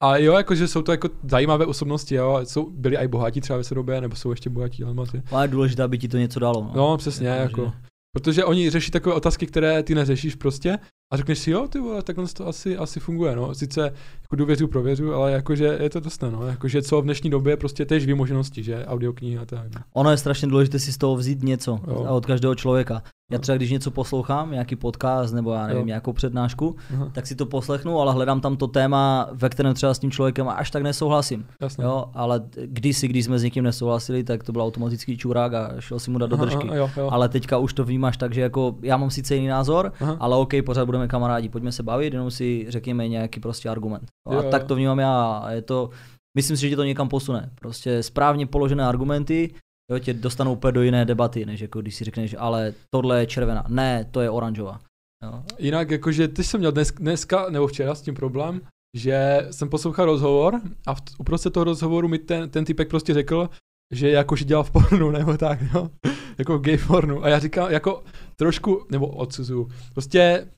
[0.02, 3.64] A jo, jakože jsou to jako zajímavé osobnosti, jo, jsou, byli i bohatí třeba ve
[3.64, 5.22] své době, nebo jsou ještě bohatí, ale máte.
[5.30, 6.62] ale je důležité, aby ti to něco dalo.
[6.62, 7.64] No, No, přesně, Jako, jako.
[7.64, 10.78] že- Protože oni řeší takové otázky, které ty neřešíš prostě
[11.12, 13.54] a řekneš si, jo, ty vole, takhle to asi, asi funguje, no.
[13.54, 13.80] Sice
[14.22, 16.46] jako důvěřu, prověřu, ale jakože je to dostane, no.
[16.46, 19.74] Jakože co v dnešní době prostě též ví možnosti, že audioknihy a tak.
[19.74, 19.80] no.
[19.94, 21.94] Ono je strašně důležité si z toho vzít něco Jo.
[22.16, 23.02] od každého člověka.
[23.32, 25.86] Já třeba když něco poslouchám, nějaký podcast nebo já nevím, Jo.
[25.86, 29.94] nějakou přednášku, Aha, tak si to poslechnu, ale hledám tam to téma, ve kterém třeba
[29.94, 31.46] s tím člověkem až tak nesouhlasím.
[31.60, 31.84] jasně.
[31.84, 35.98] Jo, ale kdysi, když jsme s někým nesouhlasili, tak to byl automatický čurák a šel
[35.98, 36.66] si mu dát do držky.
[36.68, 37.08] aha, jo, jo.
[37.12, 40.16] Ale teďka už to vnímáš tak, že jako já mám sice jiný názor, Aha.
[40.20, 44.02] ale OK, pořád budeme kamarádi, pojďme se bavit, jenom si řekněme nějaký prostě argument.
[44.28, 44.50] Jo, Jo, a jo.
[44.50, 45.90] tak to vnímám já je to,
[46.36, 47.50] myslím si, že tě to někam posune.
[47.60, 49.50] Prostě správně položené argumenty,
[49.90, 53.26] jo, tě dostanou úplně do jiné debaty, než jako když si řekneš, ale tohle je
[53.26, 54.80] červená, ne, to je oranžová.
[55.24, 55.42] Jo.
[55.58, 58.60] Jinak jakože ty jsem měl dnes, dneska nebo včera s tím problém,
[58.96, 63.50] že jsem poslouchal rozhovor a v, uprostřed toho rozhovoru mi ten, ten typek prostě řekl,
[63.94, 65.90] že jakože dělal v pornu nebo tak, jo,
[66.38, 67.24] jako v gay pornu.
[67.24, 68.04] A já říkám, jako
[68.36, 70.48] trošku, nebo odsuzuju, prostě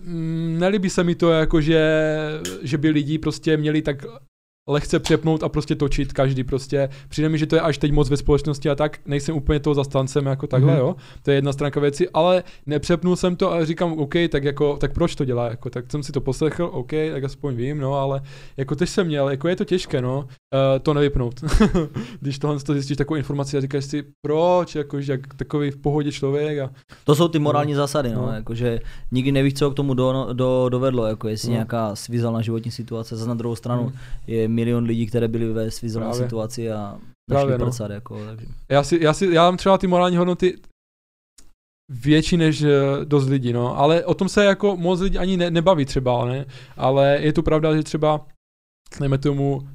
[0.00, 2.10] mm, nelíbí se mi to, jako že,
[2.62, 4.06] že by lidi prostě měli tak
[4.68, 6.88] lehce přepnout a prostě točit každý prostě.
[7.08, 9.74] Přijde mi, že to je až teď moc ve společnosti a tak nejsem úplně toho
[9.74, 10.80] zastancem jako takhle, Mhm.
[10.82, 10.86] mm-hmm.
[10.86, 10.96] jo.
[11.22, 14.92] To je jedna stránka věci, ale nepřepnul jsem to a říkám, OK, tak jako, tak
[14.92, 18.22] proč to dělá, jako, tak jsem si to poslechl, OK, tak aspoň vím, no, ale
[18.56, 20.26] jako teď jsem měl, jako je to těžké, no, uh,
[20.82, 21.40] to nevypnout.
[22.20, 26.12] Když tohle to zjistíš takovou informaci a říkáš si, proč, jakože jak takový v pohodě
[26.12, 26.70] člověk a
[27.04, 28.32] To jsou ty morální zásady, no, No.
[28.32, 28.80] jakože
[29.12, 31.52] nikdy nevíš, co k tomu do, do, dovedlo, jako jestli No.
[31.54, 33.92] nějaká svízelná životní situace, zase na druhou stranu Hmm.
[34.26, 36.22] je milion lidí, které byly ve svízelné Právě.
[36.24, 36.98] situaci a
[37.30, 37.66] Právě, začali no.
[37.66, 38.46] prcat, jako, takže.
[38.68, 40.58] já si, já si, já mám třeba ty morální hodnoty
[41.88, 42.70] větší než eh,
[43.04, 46.46] dost lidí, no, ale o tom se jako moc lidí ani ne, nebaví třeba, ne,
[46.76, 48.26] ale je to pravda, že třeba,
[49.00, 49.68] nejme tomu,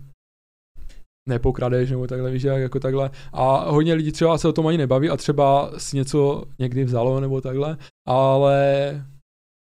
[1.29, 3.11] nepokradeš nebo takhle, víš, jak, jako takhle.
[3.33, 7.19] A hodně lidí třeba se o tom ani nebaví a třeba si něco někdy vzalo
[7.19, 9.05] nebo takhle, ale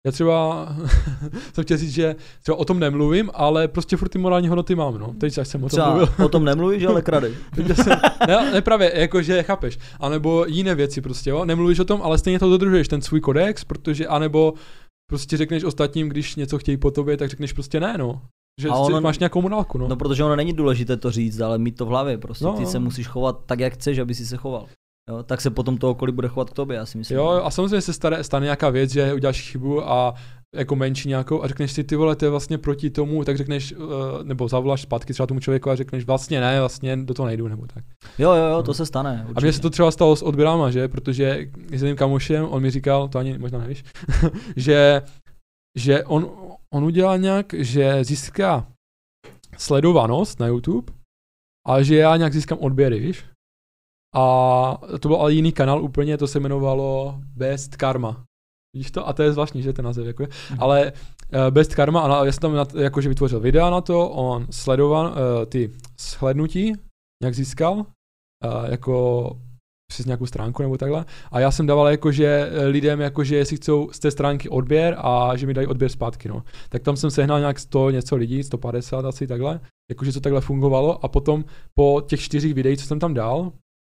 [0.07, 0.69] já třeba
[1.55, 4.99] jsem chtěl říct, že třeba o tom nemluvím, ale prostě furt ty morální hodnoty mám,
[4.99, 5.15] no.
[5.21, 6.09] Teď až jsem o tom Třeba mluvil.
[6.25, 7.35] o tom nemluvíš, ale kradeš.
[7.75, 12.19] Jsem, ne, ne právě, jakože chápeš, anebo jiné věci prostě, jo, nemluvíš o tom, ale
[12.19, 14.55] stejně to dodržuješ, ten svůj kodex, protože, anebo
[15.11, 18.23] prostě řekneš ostatním, když něco chtějí po tobě, tak řekneš prostě ne, no.
[18.61, 19.89] Že A a ono, máš nějakou morálku, no.
[19.89, 22.63] No protože ono není důležité to říct, ale mít to v hlavě, prostě No, ty
[22.63, 22.69] no.
[22.69, 24.67] se musíš chovat tak, jak chceš, aby si se choval.
[25.13, 27.19] Jo, tak se potom to okolí bude chovat k tobě, já si myslím.
[27.19, 30.15] Jo, a samozřejmě se stane, stane nějaká věc, že uděláš chybu a
[30.55, 33.73] jako menší nějakou a řekneš si, ty vole, to je vlastně proti tomu, tak řekneš,
[33.73, 33.87] uh,
[34.23, 37.67] nebo zavoláš zpátky třeba tomu člověku a řekneš, vlastně ne, vlastně do toho nejdu, nebo
[37.75, 37.85] tak.
[38.19, 39.21] jo, jo, jo, to se stane.
[39.21, 39.47] A Určitě.
[39.47, 40.89] mně se to třeba stalo s odběrama, že?
[40.89, 43.85] Protože s jedním kamošem, on mi říkal, to ani možná nevíš,
[44.57, 45.03] že,
[45.79, 46.31] že on,
[46.75, 48.67] on udělal nějak, že získá
[49.59, 50.93] sledovanost na YouTube
[51.69, 53.25] a že já nějak získám odběry, víš?
[54.15, 58.25] A to byl ale jiný kanál úplně, to se jmenovalo Best Karma.
[58.77, 59.09] Vidíš to?
[59.09, 60.29] A to je zvláštní, že ten název jako je.
[60.51, 60.59] Mhm.
[60.61, 64.47] Ale uh, Best Karma, a já jsem tam na, jakože vytvořil videa na to, on
[64.51, 65.15] sledoval uh,
[65.47, 65.71] ty
[66.01, 66.73] shlednutí,
[67.23, 67.85] jak získal, uh,
[68.71, 69.27] jako
[69.93, 71.05] přes nějakou stránku nebo takhle.
[71.31, 75.37] A já jsem dával jakože eh, lidem, jakože jestli chcou z té stránky odběr a
[75.37, 76.43] že mi dají odběr zpátky, no.
[76.69, 81.05] Tak tam jsem sehnal nějak 100 něco lidí, 150 asi takhle, jakože to takhle fungovalo
[81.05, 81.45] a potom
[81.75, 83.53] po těch čtyřech videích, co jsem tam dal,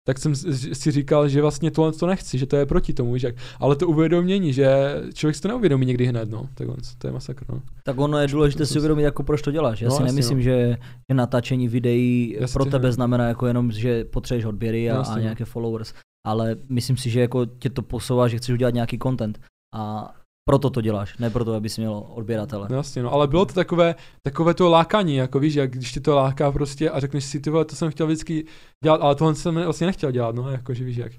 [0.07, 3.33] tak jsem si říkal, že vlastně tohle to nechci, že to je proti tomu, že
[3.59, 7.13] ale to uvědomění, že člověk si to neuvědomí někdy hned, no, tak on, to je
[7.13, 7.61] masakr, no.
[7.83, 9.81] Tak ono je důležité si uvědomit, jako proč to děláš.
[9.81, 10.43] Já No, si nemyslím, no.
[10.43, 10.77] že,
[11.09, 12.91] že natáčení videí Jasně, pro tebe no.
[12.93, 15.21] znamená jako jenom, že potřebuješ odběry a, Jasně, a no.
[15.21, 15.93] nějaké followers,
[16.27, 19.39] ale myslím si, že jako tě to posouvá, že chceš udělat nějaký content
[19.75, 20.13] a
[20.45, 22.67] proto to děláš, ne proto, abys měl odběratele.
[22.69, 25.99] No jasně, no, ale bylo to takové, takové to lákání, jako víš, jak když ti
[25.99, 28.45] to láká prostě a řekneš si, ty vole, to jsem chtěl vždycky
[28.83, 31.11] dělat, ale tohle jsem vlastně nechtěl dělat, no, jakože víš jak.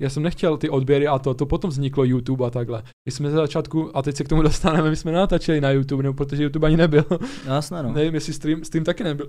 [0.00, 2.82] Já jsem nechtěl ty odběry a to, to potom vzniklo YouTube a takhle.
[3.06, 6.02] My jsme ze začátku, a teď se k tomu dostaneme, my jsme natáčeli na YouTube,
[6.02, 7.04] nebo protože YouTube ani nebyl.
[7.10, 7.92] No, jasné, no.
[7.92, 9.28] Nevím, jestli stream, stream taky nebyl.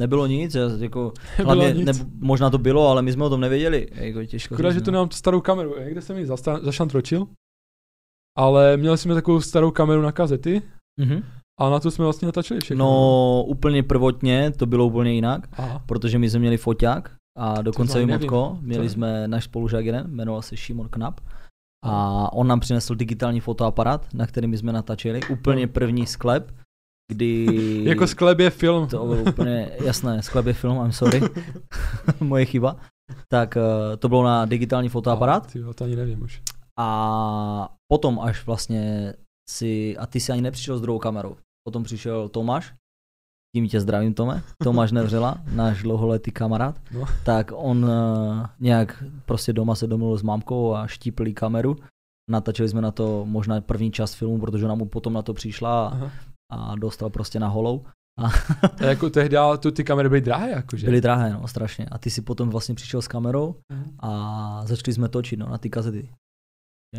[0.00, 1.86] Nebylo nic, já, jako, Nebylo hlavně, nic.
[1.98, 3.88] ne, možná to bylo, ale my jsme o tom nevěděli.
[3.94, 4.92] Jako těžko že to no.
[4.92, 6.26] nemám tu starou kameru, někde jsem ji
[6.62, 7.26] zašantročil.
[8.40, 10.62] Ale měli jsme takovou starou kameru na kazety
[11.00, 11.22] Mhm.
[11.60, 12.84] a na to jsme vlastně natáčeli všechno.
[12.84, 15.82] No úplně prvotně to bylo úplně jinak, Aha.
[15.86, 18.06] protože my jsme měli foťák a dokonce i.
[18.06, 18.90] Motko, měli je?
[18.90, 21.20] jsme náš spolužák jeden, jmenoval se Šimon Knap
[21.84, 26.52] a on nám přinesl digitální fotoaparát, na kterým jsme natáčeli, úplně první sklep,
[27.12, 27.46] kdy...
[27.88, 28.88] Jako sklep je film.
[28.88, 31.20] To bylo úplně jasné, sklep je film, I'm sorry,
[32.20, 32.76] moje chyba.
[33.28, 36.42] Tak eh, to bylo na digitální fotoaparát Ty, jo, to ani nevím už.
[36.78, 39.14] a potom až vlastně
[39.50, 41.36] si, a ty si ani nepřišel s druhou kamerou,
[41.68, 42.74] potom přišel Tomáš,
[43.56, 47.04] tím tě zdravím Tome, Tomáš Nevřela, náš dlouholetý kamarád, No.
[47.24, 47.90] tak on uh,
[48.60, 51.76] nějak prostě doma se domluvil s mámkou a štípli kameru,
[52.30, 55.86] natáčeli jsme na to možná první část filmu, protože ona mu potom na to přišla
[55.86, 56.10] a, Aha.
[56.52, 57.84] a dostal prostě na holou.
[58.18, 58.28] A
[58.86, 60.86] jako tehdy to, ty kamery byly drahé, jakože.
[60.86, 61.86] Byly drahé, no, strašně.
[61.86, 63.96] A ty si potom vlastně přišel s kamerou Mhm.
[64.00, 66.10] a začali jsme točit, no, na ty kazety.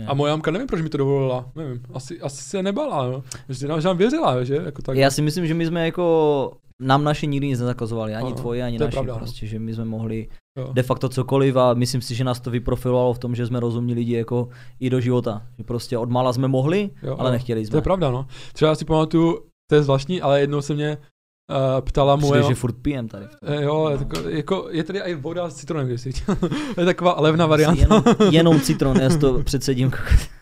[0.08, 3.24] A moje mamka nevím, proč mi to dovolila, nevím, asi, asi se nebala, no.
[3.50, 4.98] že nám věřila, že, jako tak.
[4.98, 6.52] Já si myslím, že my jsme jako,
[6.82, 9.20] nám naše nikdy nic nezakazovali, ani Ano, tvoje, ani to je naši, pravda, no.
[9.20, 10.28] prostě, že my jsme mohli
[10.58, 10.74] jo.
[10.74, 13.94] de facto cokoliv a myslím si, že nás to vyprofilovalo v tom, že jsme rozumní
[13.94, 14.50] lidi jako
[14.80, 15.42] i do života.
[15.58, 17.34] Že prostě od mala jsme mohli, Jo, ale jo.
[17.34, 17.78] nechtěli To jsme.
[17.78, 18.28] je pravda, no.
[18.54, 20.98] Třeba si pamatuju, to je zvláštní, ale jednou se mě
[21.50, 22.32] uh, ptala moje...
[22.42, 23.26] Přijde, že furt pijem tady.
[23.44, 26.38] Eh, Jo, je, tako, jako, je tady i voda s citronem, když si chtěl.
[26.78, 27.82] je taková levná varianta.
[27.82, 29.92] Jenom, jenom citron, já si to předsedím.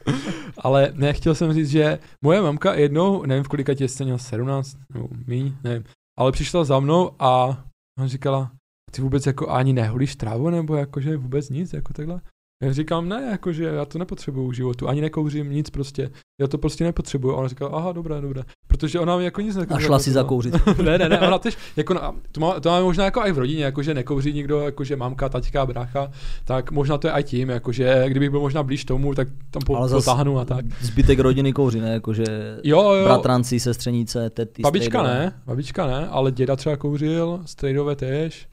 [0.57, 4.17] Ale ne, chtěl jsem říct, že moje mamka jednou, nevím v kolika tě jste měl,
[4.17, 5.83] 17, nebo míň, nevím,
[6.19, 7.63] ale přišla za mnou a
[7.99, 8.51] ona říkala,
[8.91, 12.21] ty vůbec jako ani neholíš trávu, nebo jakože vůbec nic, jako takhle.
[12.63, 16.09] Já říkám, ne, jakože já to nepotřebuju v životu, ani nekouřím, nic prostě,
[16.41, 17.33] já to prostě nepotřebuju.
[17.33, 19.83] A ona říkala, aha, dobré, dobré, protože ona mi jako nic A nekouří.
[19.85, 20.53] šla si zakouřit.
[20.83, 23.37] ne, ne, ne, ona tež, jako, na- to, má, to máme možná jako i v
[23.37, 26.11] rodině, jakože nekouří nikdo, jakože mamka, taťka, brácha,
[26.45, 29.75] tak možná to je i tím, jakože kdybych byl možná blíž tomu, tak tam po,
[29.75, 30.65] Ale potáhnu a tak.
[30.81, 31.93] Zbytek rodiny kouří, ne?
[31.93, 32.23] Jakože
[32.63, 38.47] Jo, jo, bratranci, sestřenice, tety, babička ne, babička ne, ale děda třeba kouřil, strejdové tež,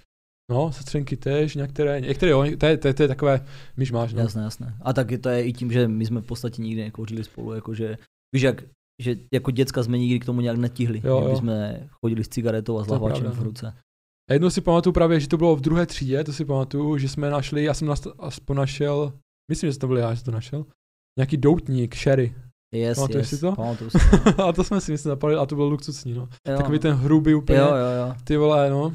[0.51, 4.13] no, sestřenky tež, některé, některé jo, to je, to je, to je takové myš máš,
[4.13, 4.21] no.
[4.21, 4.77] Jasné, jasné.
[4.83, 7.97] A taky to je i tím, že my jsme v podstatě nikdy nekouřili spolu, jakože,
[8.35, 8.63] víš jak,
[9.03, 11.37] že jako děcka jsme nikdy k tomu nějak netihli, Jo, že jo.
[11.37, 13.45] jsme chodili s cigaretou a s To pravda, v no.
[13.45, 13.75] ruce.
[14.31, 17.09] A jednou si pamatuju právě, že to bylo v druhé třídě, to si pamatuju, že
[17.09, 19.13] jsme našli, já jsem aspoň našel,
[19.51, 20.67] myslím, že to byl já, že to našel,
[21.19, 22.35] nějaký doutník, sherry.
[22.75, 23.53] Yes, Pamatuješ yes, si to?
[23.53, 23.99] Pamatuju si.
[24.43, 26.29] a to jsme si myslím zapalili a to bylo luxusní, no.
[26.49, 26.83] Jo, Takový no.
[26.83, 28.15] ten hrubý úplně, Jo, jo, jo.
[28.25, 28.95] ty vole, no.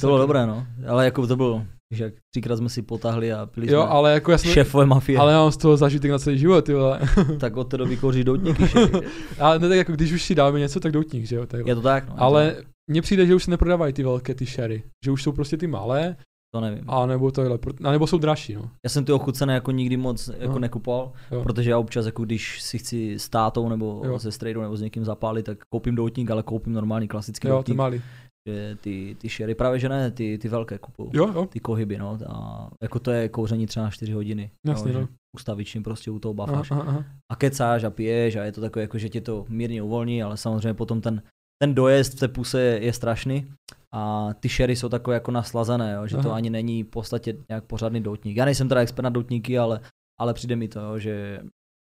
[0.00, 0.66] To, bylo dobré, no.
[0.88, 4.12] Ale jako to bylo, že jak třikrát jsme si potahli a pili Jo, jsme ale
[4.12, 7.00] jako já jsem, šéfové mafie, ale já mám z toho zažitek na celý život, vole.
[7.38, 8.66] tak od té doby kouří doutníky.
[8.66, 8.78] že?
[9.40, 11.46] ale ne tak jako když už si dáme něco, tak doutník, že jo.
[11.46, 12.14] Tak, Je to tak, no.
[12.18, 12.56] ale
[12.90, 14.82] mně přijde, že už se neprodávají ty velké, ty sherry.
[15.04, 16.16] Že už jsou prostě ty malé,
[16.54, 16.84] To nevím.
[16.90, 18.70] a nebo tohle, a nebo jsou dražší, no.
[18.84, 20.58] Já jsem ty ochucené jako nikdy moc jako No.
[20.58, 21.42] nekupoval, Jo.
[21.42, 24.18] protože já občas, jako když si chci s tátou nebo Jo.
[24.18, 27.58] se strejdou nebo s někým zapálit, tak koupím doutník, ale koupím normální klasický Jo, ty
[27.58, 27.76] doutník.
[27.76, 28.02] malý.
[28.48, 31.10] Že ty, ty sherry, právě že ne, ty, ty velké kupuju.
[31.12, 32.18] Jo, jo, Ty kohyby, no.
[32.28, 34.50] A jako to je kouření třeba na 4 hodiny.
[34.66, 35.08] Jasně, že no.
[35.36, 36.70] Ustavičně prostě u toho bafáš.
[36.70, 37.04] aha, aha.
[37.32, 40.36] A kecáš a piješ a je to takové, jako, že tě to mírně uvolní, ale
[40.36, 41.22] samozřejmě potom ten,
[41.62, 43.46] ten dojezd v té puse je, je strašný.
[43.94, 46.36] A ty sherry jsou takové jako naslazené, jo, že to Aha.
[46.36, 48.36] ani není v podstatě nějak pořádný doutník.
[48.36, 49.80] Já nejsem teda expert na doutníky, ale,
[50.20, 51.40] ale přijde mi to, jo, že,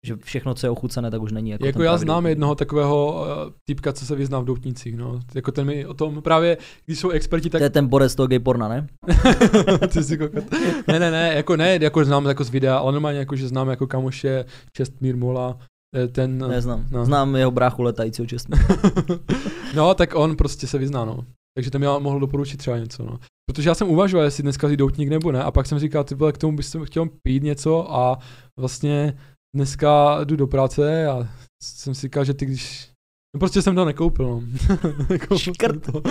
[0.05, 2.29] že všechno, co je ochucené, tak už není jako Jako já znám doutník.
[2.29, 5.19] jednoho takového uh, typka, co se vyzná v doutnících, no.
[5.35, 8.15] Jako ten mi o tom právě, když jsou experti, tak To je ten borec z
[8.15, 8.87] toho gay porna, ne?
[9.93, 10.43] Ty jsi kokot.
[10.87, 13.69] Ne, ne, ne, jako ne, jako znám jako z videa, ale normálně jako, že znám
[13.69, 15.57] jako kamoše Čestmír Mola,
[15.95, 16.47] eh, ten...
[16.49, 16.85] Neznám.
[16.91, 17.05] no.
[17.05, 18.57] Znám jeho bráchu letajícího čestně.
[19.75, 21.17] no, tak on prostě se vyzná, no.
[21.57, 23.19] Takže to mi mohl doporučit třeba něco, no.
[23.49, 26.15] Protože já jsem uvažoval, jestli dneska vzít doutník nebo ne, a pak jsem říkal, ty
[26.15, 28.17] vole, k tomu bych chtěl pít něco a
[28.59, 29.17] vlastně
[29.55, 31.27] dneska jdu do práce a
[31.63, 32.94] jsem si říkal, že ty když...
[33.35, 34.41] No prostě jsem to nekoupil, no.
[35.37, 35.91] Škrt.
[35.91, 36.01] to.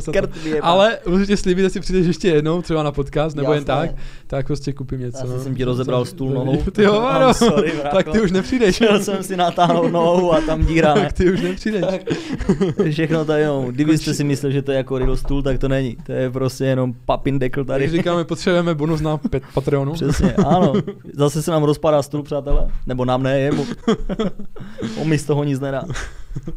[0.00, 0.30] Škrt.
[0.62, 3.88] Ale můžete slíbit, jestli přijdeš ještě jednou, třeba na podcast, nebo jen Jasné.
[3.88, 5.18] tak, tak prostě koupím něco.
[5.18, 5.40] Asi no.
[5.40, 6.62] jsem ti rozebral stůl nohou.
[6.72, 7.96] Ty jo, sorry, brácho.
[7.96, 8.74] tak ty už nepřijdeš.
[8.76, 11.00] Chtěl jsem si natáhnout nohu a tam díra, ne?
[11.00, 11.84] tak ty už nepřijdeš.
[12.90, 15.96] Všechno to jenom, kdybyste si mysleli, že to je jako riddle stůl, tak to není.
[16.06, 17.96] To je prostě jenom papin dekl Tady tady.
[17.98, 19.92] říkáme, potřebujeme bonus na pet- Patreonu.
[19.92, 20.72] Přesně, ano.
[21.16, 22.68] Zase se nám rozpadá stůl, přátelé.
[22.86, 23.66] Nebo nám ne, jemu.
[25.00, 25.84] On mi z toho nic nedá.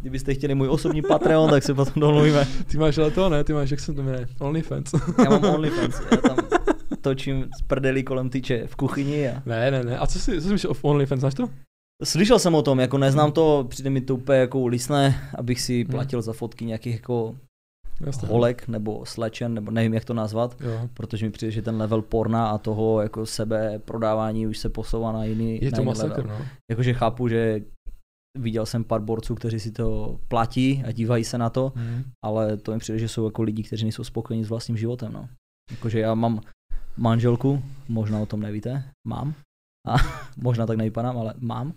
[0.01, 2.47] Kdybyste chtěli můj osobní Patreon, tak se potom domluvíme.
[2.71, 3.43] Ty máš ale to, ne?
[3.43, 4.27] Ty máš, jak se to jmenuje?
[4.39, 4.91] OnlyFans.
[5.23, 6.37] Já mám OnlyFans, já tam
[7.01, 9.97] točím z prdeli kolem tyče v kuchyni a ne, ne, ne.
[9.97, 11.49] A co si, co si myslíš o OnlyFans, znáš to?
[12.03, 15.83] Slyšel jsem o tom, jako neznám to, přijde mi to úplně jako lisné, abych si
[15.83, 15.91] Hmm.
[15.91, 17.35] platil za fotky nějakých jako
[18.05, 18.27] Jasně.
[18.27, 20.89] holek nebo slečen, nebo nevím jak to nazvat, Jo.
[20.93, 25.11] protože mi přijde, že ten level porna a toho jako sebe prodávání už se posouvá
[25.11, 26.37] na jiný, Je na to jiný masakr, level.
[26.39, 26.45] no.
[26.71, 27.59] Jakože chápu, že
[28.35, 32.03] viděl jsem pár borců, kteří si to platí a dívají se na to, Hmm.
[32.25, 35.29] ale to mi přijde, že jsou jako lidi, kteří nejsou spokojení s vlastním životem, no.
[35.71, 36.41] Jakože já mám
[36.97, 39.33] manželku, možná o tom nevíte, mám.
[39.87, 39.95] A
[40.37, 41.73] možná tak nevypadám, ale mám.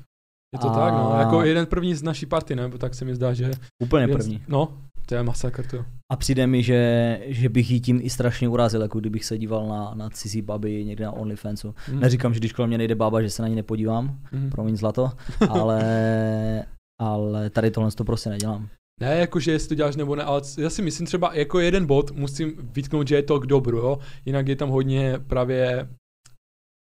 [0.55, 1.17] Je to A- tak, no.
[1.21, 2.69] Jako jeden první z naší party, ne?
[2.69, 3.51] Bo tak se mi zdá, že...
[3.83, 4.43] Úplně jeden z- první.
[4.49, 5.85] No, to je masakr, to.
[6.13, 9.69] A přijde mi, že, že bych jí tím i strašně urazil, jako kdybych se díval
[9.69, 11.75] na, na cizí baby někde na OnlyFansu.
[11.87, 12.01] Hmm.
[12.01, 14.51] Neříkám, že když kolem mě nejde bába, že se na ní nepodívám, Hmm.
[14.51, 15.11] promiň zlato,
[15.49, 16.65] ale,
[17.01, 18.69] ale tady tohle to prostě nedělám.
[19.01, 22.11] Ne, jakože jestli to děláš nebo ne, ale já si myslím třeba jako jeden bod
[22.11, 23.99] musím vytknout, že je to k dobru, jo.
[24.27, 25.89] Jinak je tam hodně právě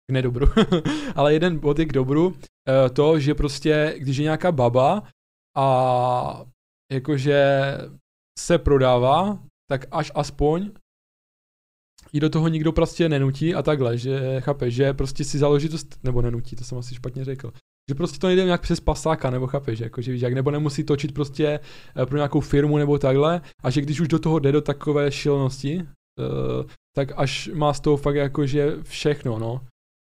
[0.09, 0.47] k nedobru.
[1.15, 2.35] ale jeden bod je k dobru,
[2.69, 5.03] eh, to, že prostě, když je nějaká baba
[5.57, 6.45] a
[6.91, 7.41] jakože
[8.39, 10.71] se prodává, tak až aspoň
[12.13, 15.77] jí do toho nikdo prostě nenutí a takhle, že chápe, že prostě si založí to,
[15.77, 17.51] st- nebo nenutí, to jsem asi špatně řekl,
[17.89, 20.83] že prostě to nejde nějak přes pasáka, nebo chápeš, jako, že víš, jak nebo nemusí
[20.83, 21.59] točit prostě
[21.95, 25.11] eh, pro nějakou firmu nebo takhle, a že když už do toho jde do takové
[25.11, 29.61] šilnosti, uh, tak až má z toho fakt jako, že všechno, no.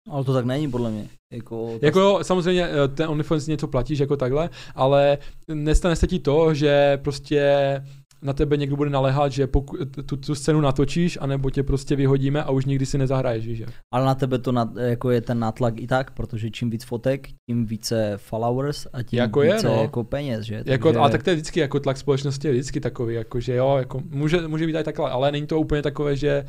[0.10, 1.08] Ale to tak není podle mě.
[1.34, 6.20] Jako, Jako jo, samozřejmě eh, ten OnlyFans něco platíš jako takhle, ale nestane se ti
[6.20, 7.82] to, že prostě
[8.22, 12.44] na tebe někdo bude naléhat, že pokud tu, tu scénu natočíš, anebo tě prostě vyhodíme
[12.44, 13.66] a už nikdy si nezahraješ, víš, že?
[13.94, 17.28] Ale na tebe to na, jako je ten nátlak i tak, protože čím víc fotek,
[17.50, 19.82] tím více followers a tím Jako je, více no.
[19.82, 20.64] jako peněz, že?
[20.66, 21.00] Jako, Takže...
[21.00, 24.02] A tak to je vždycky, jako tlak společnosti je vždycky takový, jako že jo, jako
[24.10, 26.46] může, může být i takhle, ale není to úplně takové, že,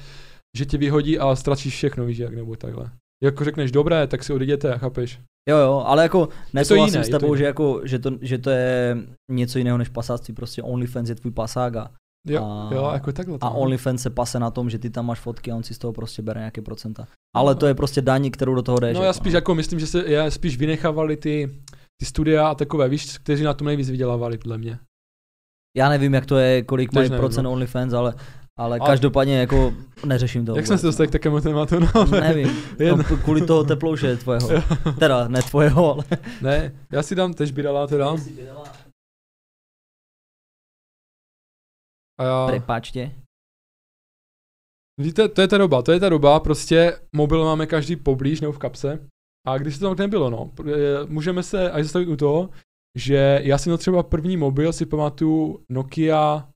[0.57, 2.91] že tě vyhodí a ztratíš všechno, víš, jak nebo takhle.
[3.23, 5.21] Jako řekneš, dobré, tak si odejděte, chápeš?
[5.49, 8.97] Jo, jo, ale jako nesouhlasím s tebou, že, jako, že, to, že to je
[9.31, 11.91] něco jiného než pasáctví, prostě OnlyFans je tvůj pasága.
[12.29, 13.39] Jo, A- jo, jako takhle.
[13.41, 13.59] A no.
[13.59, 15.93] OnlyFans se pase na tom, že ty tam máš fotky a on si z toho
[15.93, 17.07] prostě bere nějaké procenta.
[17.37, 18.97] Ale to je prostě daní, kterou do toho jdeš.
[18.97, 21.61] No já spíš jako myslím, že se já spíš vynechávali ty,
[22.01, 24.79] ty studia a takové, víš, kteří na tom nejvíc vydělávali, podle mě.
[25.77, 27.53] Já nevím, jak to je, kolik mají procent no.
[27.53, 28.15] OnlyFans, ale,
[28.59, 29.75] ale Ale- každopádně jako
[30.07, 30.57] neřeším to.
[30.57, 31.11] Jak jsme vůbec, se dostali no.
[31.11, 32.49] k takovému tématu, no, ale- Nevím,
[32.97, 34.49] no, kvůli toho teplouše tvojeho.
[34.99, 36.05] Teda, ne tvojeho, ale...
[36.43, 38.17] Ne, já si dám tež birala teda.
[42.19, 43.11] A já, Prepáčte.
[45.01, 48.53] víte, to je ta doba, to je ta doba, prostě mobil máme každý poblíž nebo
[48.53, 49.09] v kapse.
[49.47, 50.53] A když se to tak nebylo, no,
[51.09, 52.51] můžeme se až zastavit u toho,
[52.99, 56.49] že já jsem měl třeba první mobil, si pamatuju Nokia,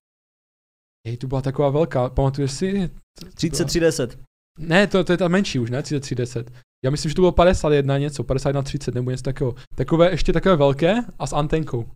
[1.07, 2.89] jej, to byla taková velká, pamatuješ si?
[2.89, 4.19] To- to 3310.
[4.59, 5.83] Ne, to, to je ta menší už, ne?
[5.83, 6.51] 3310.
[6.85, 9.55] Já myslím, že to bylo 51 něco, 51 30 nebo něco takového.
[9.77, 11.91] Takové, ještě takové velké a s antenkou.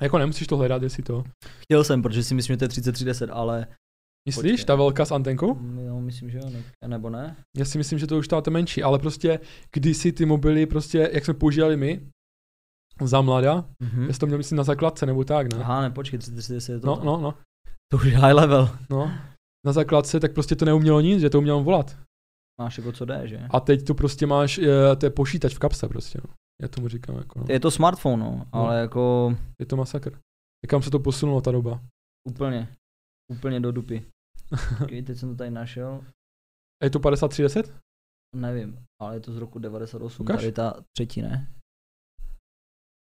[0.00, 1.24] Jako nemusíš to hledat, jestli to.
[1.58, 3.66] Chtěl jsem, protože si myslím, že to je 3310, ale...
[4.28, 4.64] Myslíš, Počkej.
[4.64, 5.54] ta velká s antenkou?
[5.54, 7.36] Mm, Jo, myslím, že jo, ne, nebo ne.
[7.56, 9.40] Já si myslím, že to už ta menší, ale prostě
[9.72, 12.00] kdysi ty mobily, prostě, jak jsme používali my,
[13.02, 14.02] za mlada, Mhm.
[14.02, 15.58] já jsem to měl myslím na základce nebo tak, ne?
[15.60, 16.86] Aha, ne, počkej, 3310 je to.
[16.86, 17.34] No, no, no,
[17.90, 18.68] To už je high level.
[18.90, 19.12] no.
[19.66, 21.96] Na základce, tak prostě to neumělo nic, že to umělo volat.
[22.60, 23.46] Máš jako co jde, že?
[23.50, 26.34] A teď tu prostě máš, eh, to je počítač v kapse prostě, no.
[26.62, 27.44] Já tomu říkám, jako, no.
[27.48, 30.18] Je to smartphone, no, ale jako Je to masakr.
[30.68, 31.80] Kam se to posunulo ta doba?
[32.28, 32.68] úplně,
[33.32, 34.06] úplně do dupy.
[34.78, 36.04] Počkej, teď jsem to tady našel,
[36.82, 37.74] Je to 5310?
[38.36, 40.36] nevím, ale je to z roku 98, Ukaž.
[40.40, 41.52] tady ta třetí, ne?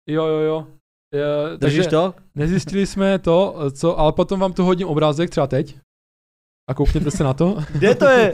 [0.09, 0.67] Jo, jo, jo.
[1.15, 1.25] Je,
[1.59, 2.15] Držíš to?
[2.35, 5.79] nezjistili jsme to, co, ale potom vám to hodím obrázek, třeba teď.
[6.71, 7.59] A koukněte se na to.
[7.73, 8.33] Kde to je?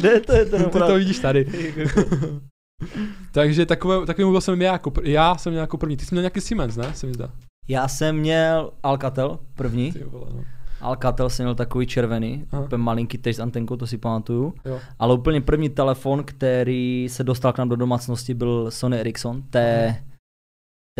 [0.00, 0.96] Kde to je ten Ty to obrázek?
[0.98, 1.46] vidíš tady.
[3.32, 5.96] Takže takové, takový mobil jsem já jako, já jsem měl jako první.
[5.96, 6.94] Ty jsi měl nějaký Siemens, ne?
[6.94, 7.30] Se mi zdá.
[7.68, 9.92] Já jsem měl Alcatel, první.
[9.92, 10.44] Ty vole, no.
[10.80, 12.62] Alcatel jsem měl takový červený, Aha.
[12.62, 14.54] úplně malinký, teď s antenkou, to si pamatuju.
[14.64, 14.80] Jo.
[14.98, 19.96] Ale úplně první telefon, který se dostal k nám do domácnosti, byl Sony Ericsson T,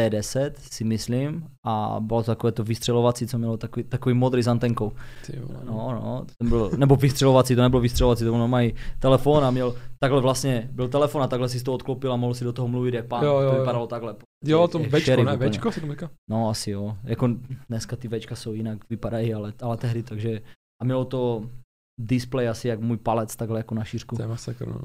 [0.09, 1.45] T10, si myslím.
[1.67, 4.93] A bylo to takové to vystřelovací, co mělo takový, takový modrý s antenkou.
[5.51, 5.61] No.
[5.65, 9.75] No, no, ten byl, nebo vystřelovací, to nebylo vystřelovací, to ono mají telefon a měl,
[9.99, 12.95] takhle vlastně, byl telefon a takhle si to odklopil a mohl si do toho mluvit
[12.95, 13.61] jak pán, Jo, jo, to jo.
[13.61, 14.15] vypadalo takhle.
[14.45, 15.49] Jo, to jak šerif ne?
[15.49, 16.09] Včko se to?
[16.31, 17.29] No asi jo, jako
[17.69, 20.41] dneska ty Včka jsou jinak, vypadají, ale, ale tehdy, takže,
[20.83, 21.43] a mělo to
[22.01, 24.17] display asi jak můj palec, takhle jako na šířku.
[24.17, 24.81] To je masakr, no.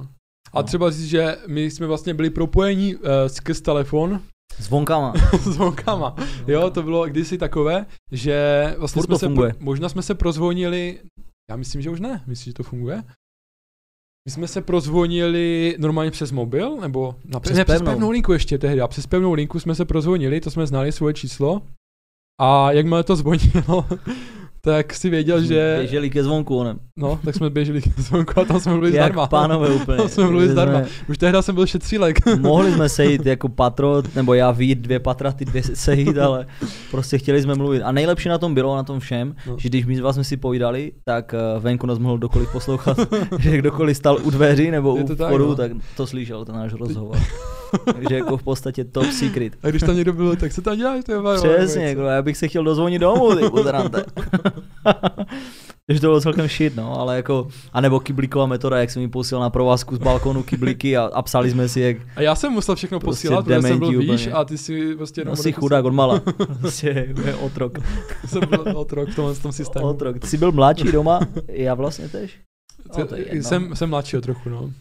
[0.54, 0.64] A No.
[0.64, 4.22] třeba říct, že my jsme vlastně byli propojení uh, skrz telefon
[4.60, 5.14] Zvonkama.
[5.42, 6.16] s vonkama.
[6.48, 9.54] Jo, to bylo kdysi takové, že vlastně Furt jsme to se, funguje.
[9.54, 11.00] pro, možná jsme se prozvonili,
[11.50, 13.04] já myslím, že už ne, myslím, že to funguje.
[14.26, 17.92] My jsme se prozvonili normálně přes mobil, nebo na, Přes ne, přes pevnou.
[17.92, 21.14] pevnou linku ještě tehdy, a přes pevnou linku jsme se prozvonili, to jsme znali svoje
[21.14, 21.62] číslo.
[22.42, 23.86] A jakmile to zvonilo,
[24.66, 25.76] tak si věděl, že...
[25.80, 26.80] Běželi ke zvonku, onem.
[26.98, 29.28] No, tak jsme běželi k zvonku a tam jsme mluvili Jak zdarma.
[29.28, 29.98] pánové úplně.
[30.06, 30.80] Tam jsme mluvili zdarma.
[30.80, 32.26] jsme- Už tehdy jsem byl šetřílek.
[32.40, 36.46] Mohli jsme sejít jako patro, nebo já vít dvě patra, ty dvě sejít, ale
[36.92, 37.82] prostě chtěli jsme mluvit.
[37.82, 39.56] A nejlepší na tom bylo, na tom všem, No.
[39.60, 42.98] že když my z vás jsme si povídali, tak eh, venku nás mohl kdokoliv poslouchat,
[43.40, 45.56] že kdokoliv stal u dveří nebo u to tak, vchodu, no.
[45.56, 47.18] tak to slyšel ten náš rozhovor.
[47.94, 49.54] Takže jako v podstatě top secret.
[49.64, 52.02] A když tam někdo byl, tak se tam děláš, to je varo, Přesně, nebo jako
[52.02, 54.06] já bych se chtěl dozvonit domů, ty pozrante.
[55.88, 59.42] Takže to bylo celkem shit, no, ale jako, anebo kyblíková metoda, jak jsem mi posílal
[59.42, 62.76] na provázku z balkónu kyblíky a, a psali jsme si, jak A já jsem musel
[62.76, 64.36] všechno Prostě posílat, protože jsem byl dementi výš úplně.
[64.36, 66.20] a ty si prostě jenom no, jsi chudák od mala.
[66.60, 67.80] Prostě je otrok.
[68.26, 69.86] jsem byl otrok v tomhle tom systému.
[69.86, 70.20] Otrok.
[70.20, 71.20] Ty jsi byl mladší doma?
[71.48, 72.40] Já vlastně tež.
[72.98, 73.08] No,
[73.42, 74.72] jsem, jsem mladšího trochu, no.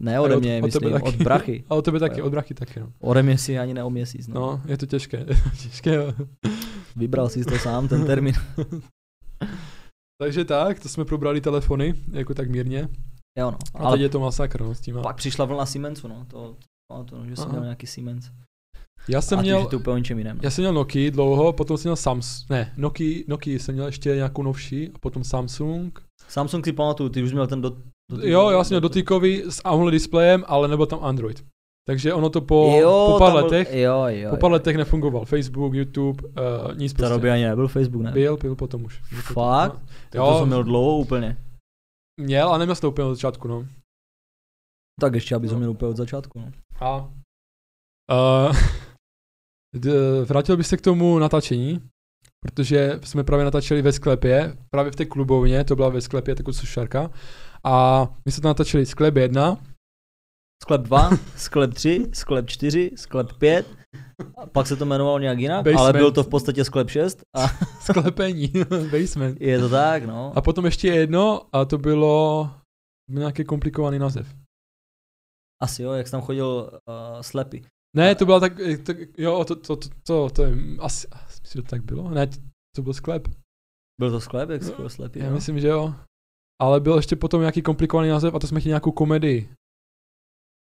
[0.00, 1.04] Ne ode od- mě, od myslím, taky.
[1.08, 1.64] od brachy.
[1.70, 2.92] A od tebe taky, od brachy taky, no.
[3.00, 4.28] Ode mě si ani ne o měsíc.
[4.28, 4.40] No.
[4.40, 6.12] No, je to těžké, je to těžké, jo.
[6.96, 8.34] Vybral jsi to sám, ten termín.
[10.22, 12.88] Takže tak, to jsme probrali telefony, jako tak mírně.
[13.38, 14.96] Jo no, A ale teď je to masakr, no, s tím.
[15.02, 16.56] pak přišla vlna Siemensu, no, to,
[16.92, 17.52] to, to že jsem Aha.
[17.52, 18.30] měl nějaký Siemens.
[19.08, 20.38] Já jsem a měl, to úplně něčem jiném.
[20.42, 24.14] já jsem měl Nokia dlouho, potom jsem měl Samsung, ne, Nokia, Nokia jsem měl ještě
[24.14, 26.02] nějakou novší, a potom Samsung.
[26.28, 27.70] Samsung si pamatuju, ty už měl ten do,
[28.10, 31.44] do Jo, já jsem měl dotýkový s AMOLED displejem, ale nebyl tam Android.
[31.88, 34.76] Takže ono to po, jo, po pár tam byl- letech, jo, jo, po pár letech
[34.76, 35.24] nefungoval.
[35.24, 36.34] Facebook, YouTube, uh,
[36.76, 37.14] nic To prostě.
[37.14, 38.12] době ani nebyl Facebook, ne?
[38.12, 39.02] Byl, byl potom už.
[39.32, 39.72] Fakt?
[40.14, 40.26] No.
[40.26, 41.36] To, to jsem měl dlouho úplně.
[42.20, 43.66] Měl a neměl jsem to úplně od začátku, no.
[45.00, 46.40] Tak ještě, abys ho měl úplně od začátku.
[46.40, 46.52] No.
[46.80, 46.96] A
[48.48, 48.56] uh,
[49.74, 51.80] d- vrátil bych se k tomu natáčení,
[52.46, 56.52] protože jsme právě natáčeli ve sklepě, právě v té klubovně, to byla ve sklepě, takovou
[56.52, 57.10] sušarka.
[57.64, 59.58] A my jsme to natáčeli sklep 1,
[60.62, 63.66] Sklep 2, sklep 3, sklep 4, sklep 5,
[64.36, 65.80] a pak se to jmenovalo nějak jinak, Basement.
[65.80, 67.48] ale byl to v podstatě sklep 6 a
[67.80, 68.52] sklepení,
[68.92, 69.40] basement.
[69.40, 70.32] je to tak, no.
[70.36, 72.50] A potom ještě jedno a to bylo
[73.10, 74.34] nějaký komplikovaný název.
[75.62, 77.64] Asi jo, jak jsi tam chodil uh, slepý.
[77.96, 78.52] Ne, to byla tak,
[78.86, 82.10] tak jo, to, to, to, to, to je, asi, asi myslím, že to tak bylo,
[82.10, 82.26] ne,
[82.76, 83.28] to byl sklep.
[84.00, 85.34] Byl to sklep, jak No, slepý, Já jo?
[85.34, 85.94] myslím, že jo.
[86.62, 89.48] Ale byl ještě potom nějaký komplikovaný název a to jsme chtěli nějakou komedii.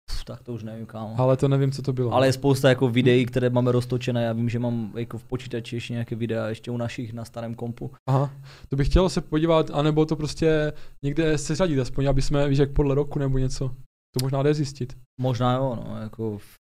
[0.09, 1.15] Pff, tak to už nevím, kámo.
[1.17, 2.11] Ale to nevím, co to bylo.
[2.13, 4.23] Ale je spousta jako videí, které máme roztočené.
[4.23, 7.55] Já vím, že mám jako v počítači ještě nějaké videa, ještě u našich na starém
[7.55, 7.91] kompu.
[8.09, 8.33] Aha,
[8.69, 12.57] to bych chtěl se podívat, anebo to prostě někde se řadit aspoň, aby jsme, víš,
[12.59, 13.67] jak podle roku nebo něco.
[14.13, 14.97] To možná jde zjistit.
[15.19, 16.60] Možná jo, no, jako v-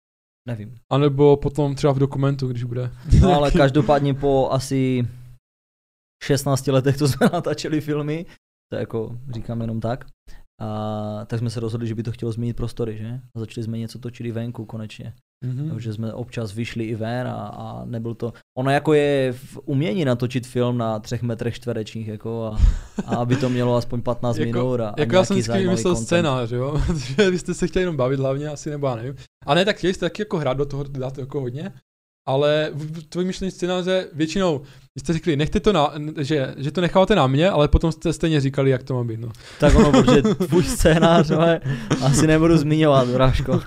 [0.48, 0.76] nevím.
[0.90, 2.92] A nebo potom třeba v dokumentu, když bude.
[3.22, 5.08] No ale každopádně po asi
[6.24, 8.26] 16 letech, co jsme natáčeli filmy,
[8.72, 10.06] to jako říkám jenom tak,
[10.62, 13.20] a tak jsme se rozhodli, že by to chtělo změnit prostory, že?
[13.36, 15.14] A začali jsme něco točili venku konečně.
[15.46, 15.70] Mhm.
[15.70, 18.34] Takže jsme občas vyšli i ven a, a nebyl to...
[18.58, 22.58] Ono jako je v umění natočit film na třech metrech čtverečních, jako a,
[23.06, 25.96] a aby to mělo aspoň 15 Jako- minut a, a Jako já jsem vždycky vymyslel
[25.96, 26.08] content.
[26.08, 29.16] scénář, jo, že vy jste se chtěli jenom bavit hlavně, asi nebo já nevím.
[29.46, 31.72] A ne, tak chtěli jste taky jako hrát do toho, dát jako hodně,
[32.28, 32.72] ale
[33.10, 34.62] tvojí myšlení scénáře většinou,
[34.96, 38.14] vy jste řekli, nechte to na, že, že to necháváte na mě, ale potom jste
[38.14, 39.30] stejně říkali, jak to má být, no.
[39.60, 41.62] Tak ono, protože tvůj scénář, ale
[42.02, 43.62] asi nebudu zmiňovat, Bráško.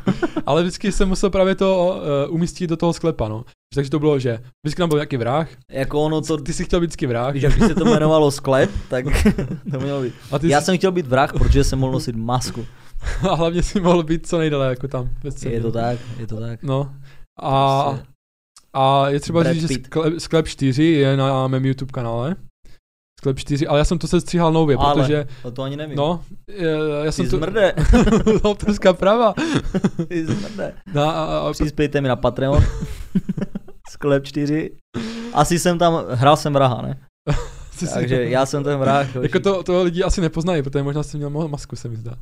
[0.46, 3.44] Ale vždycky jsem musel právě to uh, umístit do toho sklepa, no.
[3.74, 6.80] Takže to bylo, že vždycky tam byl nějaký vrah, Jako ono to, ty si chtěl
[6.80, 7.30] být vždycky vrah.
[7.30, 9.04] když jak se to jmenovalo sklep, tak
[9.70, 10.14] to mělo být.
[10.30, 12.66] A, ty Já jsi, jsem chtěl být vrah, protože jsem mohl nosit masku.
[13.30, 15.10] a hlavně si mohl být co nejdéle jako tam.
[15.48, 16.62] Je to tak, je to tak.
[16.62, 16.90] No.
[17.42, 18.17] A, Prostě
[18.72, 19.86] a je třeba Brad říct, že Pitt.
[19.86, 22.36] sklep, sklep 4 je na mém YouTube kanále.
[23.20, 25.96] Sklep 4, ale já jsem to se stříhal nově, Ale, protože, O to ani nevím.
[25.96, 27.36] no, je- já Ty jsem to...
[27.36, 27.74] zmrde,
[28.44, 29.34] Autorská práva.
[30.08, 30.74] ty zmrde.
[30.94, 32.62] No, a, a, Přispějte mi na Patreon.
[33.90, 34.70] Sklep 4.
[35.32, 36.98] Asi jsem tam, hrál jsem vraha, ne?
[37.94, 39.14] Takže já jsem ten vrah.
[39.22, 42.14] Jako to, to lidi asi nepoznají, protože možná jsem měl masku, se mi zdá.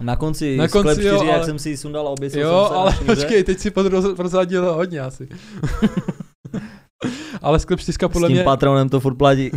[0.00, 2.40] Na konci, Na konci, sklep 4, jo, jak ale- jsem si ji sundal a oběsil
[2.40, 3.70] Jo, jsem se ale počkej, teď si
[4.16, 5.28] prozradil hodně asi.
[7.42, 9.50] ale sklep 4 S podle tím mě, patronem to furt platí.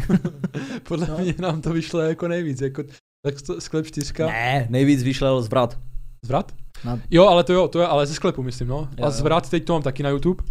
[0.84, 1.18] podle no.
[1.18, 2.84] mě nám to vyšlo jako nejvíc, jako,
[3.26, 4.14] tak to- sklep 4.
[4.20, 5.78] ne, nejvíc vyšlel zvrat.
[6.26, 6.52] Zvrat?
[6.86, 8.76] Na- Jo, ale to jo, to je ale ze sklepu, myslím, no.
[8.98, 9.12] Jo, a jo.
[9.12, 10.44] zvrat teď to mám taky na YouTube.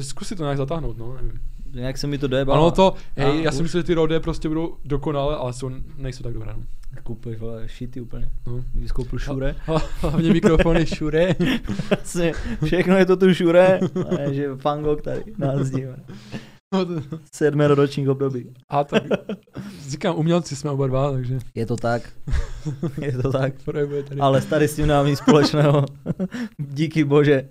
[0.00, 1.40] Zkus si to nějak zatáhnout, no, nevím.
[1.74, 2.62] Jak se mi to dojebalo.
[2.62, 3.56] Ano, to, A, hej, já už.
[3.56, 6.62] si myslím, že ty rode prostě budou dokonale, ale jsou, nejsou tak dobré, no.
[7.02, 8.28] Koupíš, vole, šity úplně.
[8.46, 8.64] no.
[8.74, 9.54] Když koupil šure.
[10.00, 11.34] Hlavně mikrofony šure.
[11.90, 12.32] Vlastně
[12.64, 13.80] všechno je to tu šure.
[14.26, 15.94] A že fangok tady nás dívá.
[16.74, 17.00] No, to-
[17.34, 18.50] Sedmé ročník období.
[18.68, 19.02] a tak,
[19.88, 22.02] říkám, umělci jsme oba dva, takže Je to tak.
[23.00, 23.62] Je to tak.
[23.64, 24.20] projevuje tady.
[24.20, 25.84] Ale tady s tím nám nic společného.
[26.58, 27.48] Díky bože.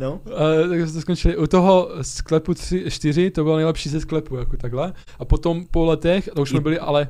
[0.00, 1.36] No, Uh, takže jsme to skončili.
[1.36, 4.92] U toho sklepu 3, 4 to bylo nejlepší ze sklepu, jako takhle.
[5.18, 7.08] A potom po letech, to už jsme byli ale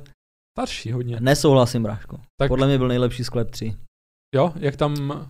[0.59, 1.17] starší hodně.
[1.21, 2.21] nesouhlasím, bráško.
[2.41, 3.77] Tak- Podle mě byl nejlepší sklep 3.
[4.35, 5.27] Jo, jak tam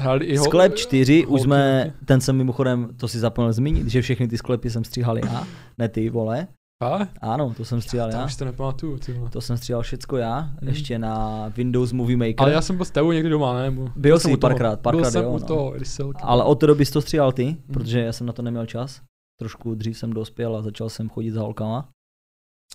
[0.00, 0.44] hráli i ho...
[0.44, 4.38] Sklep 4, už holky jsme, ten jsem mimochodem, to si zapomněl zmínit, že všechny ty
[4.38, 5.46] sklepy jsem stříhal já,
[5.78, 6.48] ne ty, vole.
[6.82, 6.98] A?
[7.20, 8.24] Ano, to jsem stříhal To já.
[8.24, 9.30] už to nepamatuju, ty vole.
[9.30, 10.68] To jsem stříhal všecko já, Mhm.
[10.68, 12.34] ještě na Windows Movie Maker.
[12.38, 13.70] Ale já jsem byl s tebou někdy doma, ne?
[13.96, 15.46] Byl jsem jsi párkrát, párkrát Byl jsem jo, u no.
[15.46, 17.56] toho, když se Ale od té doby jsi to stříhal ty, Mhm.
[17.72, 19.00] protože já jsem na to neměl čas.
[19.40, 21.88] Trošku dřív jsem dospěl a začal jsem chodit za holkama.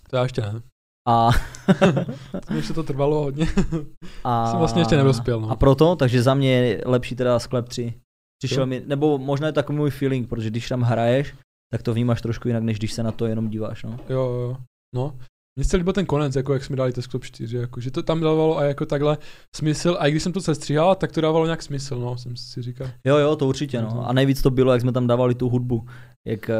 [0.10, 0.62] To já ještě ne.
[1.08, 1.30] A,
[2.48, 3.48] To mi ještě to trvalo hodně.
[4.24, 5.50] a, Jsem vlastně ještě nedospěl, no.
[5.50, 7.94] A proto, takže za mě je lepší teda sklep 3.
[8.44, 11.34] Přišel mi, nebo možná je takový můj feeling, protože když tam hraješ,
[11.72, 13.84] tak to vnímáš trošku jinak, než když se na to jenom díváš.
[13.84, 14.00] No.
[14.10, 14.58] Jo, jo.
[14.96, 15.18] No.
[15.60, 18.04] Mně se líbil ten konec, jako jak jsme dali to sklep 4, jako, že to
[18.04, 19.18] tam dávalo a jako takhle
[19.56, 22.62] smysl, a i když jsem to sestříhal, tak to dávalo nějak smysl, no, jsem si
[22.62, 22.88] říkal.
[23.06, 23.82] Jo, jo, to určitě.
[23.82, 24.10] No.
[24.10, 25.88] A nejvíc to bylo, jak jsme tam dávali tu hudbu.
[26.28, 26.56] Jak eh,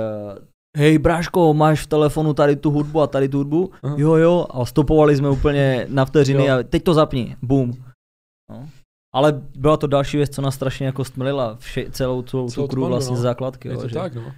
[0.78, 3.72] hej bráško, máš v telefonu tady tu hudbu a tady tu hudbu?
[3.84, 3.96] Aha.
[4.00, 4.46] Jo, jo.
[4.50, 6.60] A stopovali jsme úplně na vteřiny Jo.
[6.60, 7.38] a teď to zapni.
[7.42, 7.74] Boom.
[8.52, 8.70] No.
[9.16, 12.72] Ale byla to další věc, co nás strašně jako stmlila vše, celou, celou Celou tu
[12.72, 13.22] kru vlastně no.
[13.22, 13.68] základky.
[13.68, 13.96] Je jo, to že?
[13.96, 14.32] tak, no.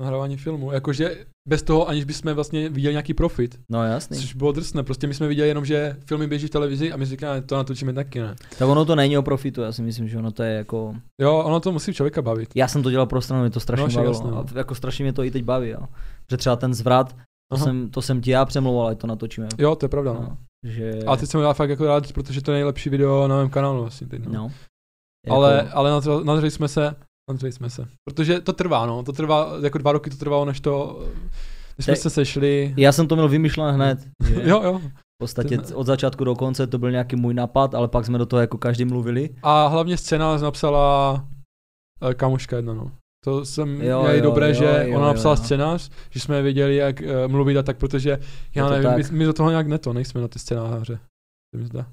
[0.00, 0.72] Nahrávání filmu.
[0.72, 3.60] Jakože bez toho, aniž bychom vlastně viděli nějaký profit.
[3.70, 4.16] No jasný.
[4.18, 4.82] Což bylo drsné.
[4.82, 7.56] Prostě my jsme viděli jenom, že filmy běží v televizi a my si říkáme, to
[7.56, 8.34] natočíme taky, ne?
[8.58, 10.94] Tak ono to není o profitu, já si myslím, že ono to je jako...
[11.20, 12.48] Jo, ono to musí člověka bavit.
[12.54, 14.12] Já jsem to dělal pro stranu, mě to strašně No, bavilo.
[14.14, 14.38] jasně, no.
[14.38, 15.80] A jako strašně mě to i teď baví, jo.
[16.30, 17.64] Že třeba ten zvrat, to Aha.
[17.64, 19.48] jsem, to jsem ti já přemlouval, ať to natočíme.
[19.58, 20.20] Jo, to je pravda, no.
[20.20, 20.36] No,
[20.70, 20.92] že...
[21.06, 23.80] A teď jsem udělal fakt jako rád, protože to je nejlepší video na mém kanálu
[23.80, 24.32] vlastně teď, no.
[24.32, 24.52] No.
[25.28, 26.94] Ale, Jako, ale nadřeli, nadřeli jsme se,
[27.30, 27.88] nadřeli jsme se.
[28.08, 31.04] Protože to trvá, no, to trvá, jako dva roky to trvalo, než to,
[31.78, 32.74] než jsme Te- se sešli.
[32.76, 34.08] Já jsem to měl vymyšlen hned.
[34.42, 34.78] Jo, jo.
[34.78, 38.18] V podstatě Ten- od začátku do konce to byl nějaký můj nápad, ale pak jsme
[38.18, 39.30] do toho jako každý mluvili.
[39.42, 41.24] A hlavně scénář napsala
[42.10, 42.92] eh, kamoška jedna, no.
[43.24, 45.36] To jsem Jo, jo, je jo, dobré, jo, že jo, ona jo, napsala jo.
[45.44, 48.18] scénář, že jsme věděli, jak uh, mluvit a tak, protože
[48.54, 49.12] já to nevím, my, tak.
[49.12, 50.98] my, do toho nějak neto, nejsme na ty scénáře.
[51.52, 51.86] To mi zdá.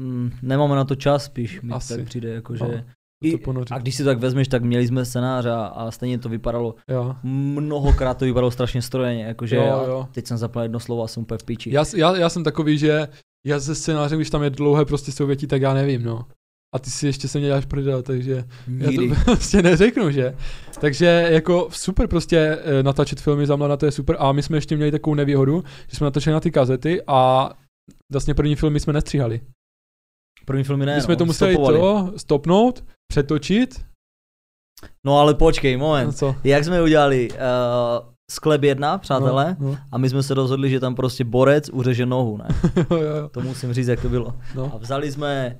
[0.00, 1.96] Mm, nemáme na to čas, spíš mi Asi.
[1.96, 2.84] tak přijde, jako No, že...
[3.32, 3.72] To ponořit.
[3.72, 6.74] a když si to tak vezmeš, tak měli jsme scénář a, a stejně to vypadalo,
[6.88, 7.16] Jo.
[7.22, 10.08] mnohokrát to vypadalo strašně strojeně, jakože Jo, já- jo.
[10.12, 11.70] teď jsem zapal jedno slovo a jsem úplně v piči.
[11.72, 13.08] Já, já, já, jsem takový, že
[13.46, 16.24] já se scénářem, když tam je dlouhé prostě souvětí, tak já nevím, no.
[16.74, 18.44] A ty si ještě se mě děláš prdel, takže
[18.78, 19.08] já Nikdy.
[19.08, 20.36] to prostě neřeknu, že?
[20.80, 24.16] Takže jako super prostě eh, natáčet filmy za mladá, to je super.
[24.18, 27.50] A my jsme ještě měli takovou nevýhodu, že jsme natočili na ty kazety a
[28.12, 29.40] vlastně první filmy jsme nestříhali.
[30.46, 31.78] První filmy ne, my jsme no, to museli stopovali.
[31.78, 32.84] to stopnout,
[33.14, 33.84] přetočit.
[35.06, 36.06] No ale počkej, moment.
[36.06, 36.34] No co?
[36.44, 37.30] Jak jsme udělali?
[37.30, 37.38] Uh,
[38.30, 42.36] sklep jedna, přátelé, No, a my jsme se rozhodli, že tam prostě borec uřeže nohu,
[42.36, 42.48] ne?
[42.90, 44.34] no, jo, jo, To musím říct, jak to bylo.
[44.54, 44.70] no.
[44.74, 45.58] A vzali jsme,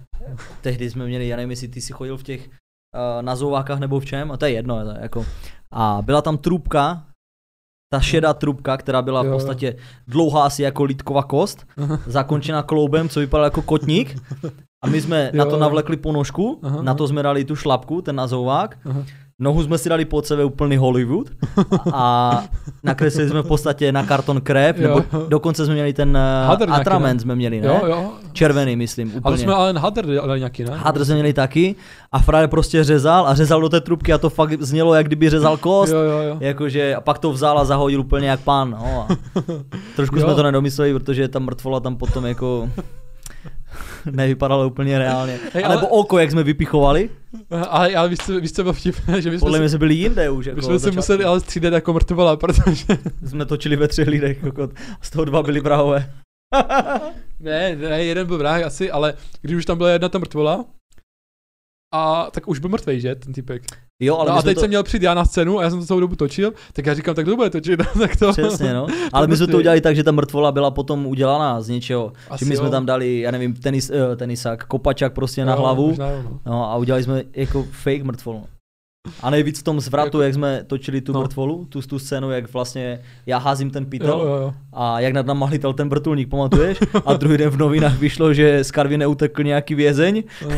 [0.61, 4.01] tehdy jsme měli, já nevím, jestli ty si chodil v těch uh, na zouvákách nebo
[4.01, 5.27] v čem, a to je jedno, to je jako.
[5.73, 7.07] A byla tam trubka,
[7.93, 9.37] ta šedá trubka, která byla v Jo, jo.
[9.39, 9.77] podstatě
[10.07, 11.67] dlouhá asi jako lítková kost,
[12.07, 14.17] zakončená kloubem, co vypadalo jako kotník.
[14.85, 15.61] A my jsme na Jo, to jo.
[15.61, 18.78] navlekli ponožku, Aha, na to jsme dali tu šlapku, ten nazouvák.
[18.91, 19.03] Aha.
[19.39, 21.30] Nohu jsme si dali pod sebe úplný Hollywood
[21.93, 22.43] a
[22.82, 26.68] nakreslili jsme v podstatě na karton krép, Jo, nebo dokonce jsme měli ten Hadr uh,
[26.68, 27.20] nějaký, atrament ne?
[27.20, 27.66] jsme měli, ne?
[27.66, 28.11] jo, jo.
[28.32, 29.22] Červený, myslím, úplně.
[29.24, 30.70] Ale jsme ale na hadr dělali nějaký, ne?
[30.74, 31.74] Hadr jsme měli taky
[32.12, 35.30] a frajer prostě řezal a řezal do té trubky a to fakt znělo, jak kdyby
[35.30, 35.93] řezal kost.
[35.93, 36.37] Jo, jo, jo.
[36.41, 38.70] Jakože, a pak to vzal a zahodil úplně jak pán.
[38.70, 39.14] No, a
[39.97, 40.22] trošku Jo.
[40.22, 42.68] jsme to nedomysleli, protože ta mrtvola tam potom jako
[44.11, 45.39] nevypadala úplně reálně.
[45.53, 47.11] Hej, A nebo ale- oko, jak jsme vypichovali,
[47.69, 49.95] Ale, ale víš, co, víš, co bylo vtipné, že my jsme, podle mě jsme byli
[49.95, 50.47] jinde už.
[50.47, 50.97] Jako my jsme se začátku.
[50.97, 52.85] museli ale střídat jako mrtvola, protože...
[53.27, 54.71] Jsme točili ve třech lidech, kokot.
[55.03, 56.11] z toho dva byli brahové.
[57.41, 60.65] ne, ne, jeden byl vrah asi, ale když už tam byla jedna ta mrtvola,
[61.95, 63.63] a tak už byl mrtvej, že, ten typek.
[64.01, 64.61] Jo, ale no a jsme teď to...
[64.61, 66.95] jsem měl přijít já na scénu a já jsem to celou dobu točil, tak já
[66.95, 68.33] říkám, tak kdo bude točit, tak to...
[68.33, 68.87] Přesně, no.
[69.13, 72.13] Ale my jsme to prostě- udělali tak, že ta mrtvola byla potom udělaná z něčeho.
[72.31, 72.71] Asi že my jsme jo.
[72.71, 75.89] tam dali, já nevím, tenis, uh, tenisák, kopačák prostě na Jo, hlavu.
[75.89, 76.41] možná jo, no.
[76.47, 78.45] No a udělali jsme jako fake mrtvolu.
[79.23, 81.21] A nejvíc v tom zvratu, Jako- jak jsme točili tu No.
[81.21, 84.55] mrtvolu, tu, tu scénu, jak vlastně já házím ten pytel Jo, jo, jo.
[84.73, 86.79] a jak nad náma lítal ten vrtulník, pamatuješ?
[87.07, 90.57] A druhý den v novinách vyšlo, že z Karvy neutekl nějaký vězeň No.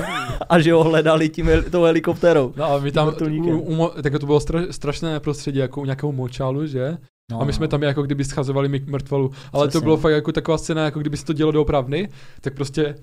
[0.48, 2.52] a že ho hledali tím hel- tou helikoptérou.
[2.56, 3.14] No a my tam,
[3.52, 6.96] u, u, tak to bylo stra, strašné prostředí, jako u nějakého močálu, že?
[7.32, 9.30] No, a my jsme tam jako kdyby schazovali mrtvolu.
[9.52, 9.80] Ale Přesně.
[9.80, 12.08] to bylo fakt jako taková scéna, jako kdyby se to dělo doopravdy,
[12.40, 12.94] tak prostě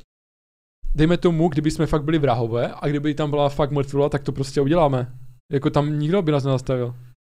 [0.96, 4.32] dejme tomu, kdyby jsme fakt byli vrahové a kdyby tam byla fakt mrtvola, tak to
[4.32, 5.08] prostě uděláme.
[5.54, 6.94] Jako tam nikdo by nás nezastavil.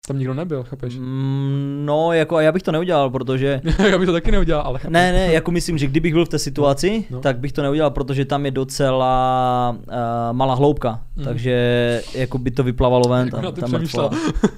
[0.09, 0.97] Tam nikdo nebyl, chápeš?
[0.99, 3.61] Mm, No, jako a já bych to neudělal, protože
[3.91, 4.93] Já bych to taky neudělal, ale chápeš.
[4.93, 7.21] Ne, ne, jako myslím, že kdybych byl v té situaci, No.
[7.21, 9.95] tak bych to neudělal, protože tam je docela uh,
[10.37, 11.25] malá hloubka, Mhm.
[11.25, 14.11] takže jako by to vyplavalo ven, tam, na to tam.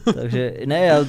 [0.15, 1.05] Takže ne, já,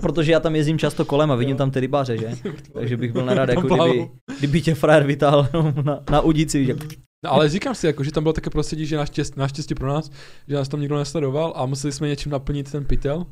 [0.00, 2.28] protože já tam jezdím často kolem a vidím tam ty rybáře, že?
[2.74, 5.48] Takže bych byl nerad, jako kdyby, kdyby tě frajer vytáhl
[5.84, 6.74] na, na udici, že
[7.24, 10.10] No, ale říkám si, jako, že tam bylo také prostředí, že naštěstí, naštěstí pro nás,
[10.48, 13.26] že nás tam nikdo nesledoval a museli jsme něčím naplnit ten pytel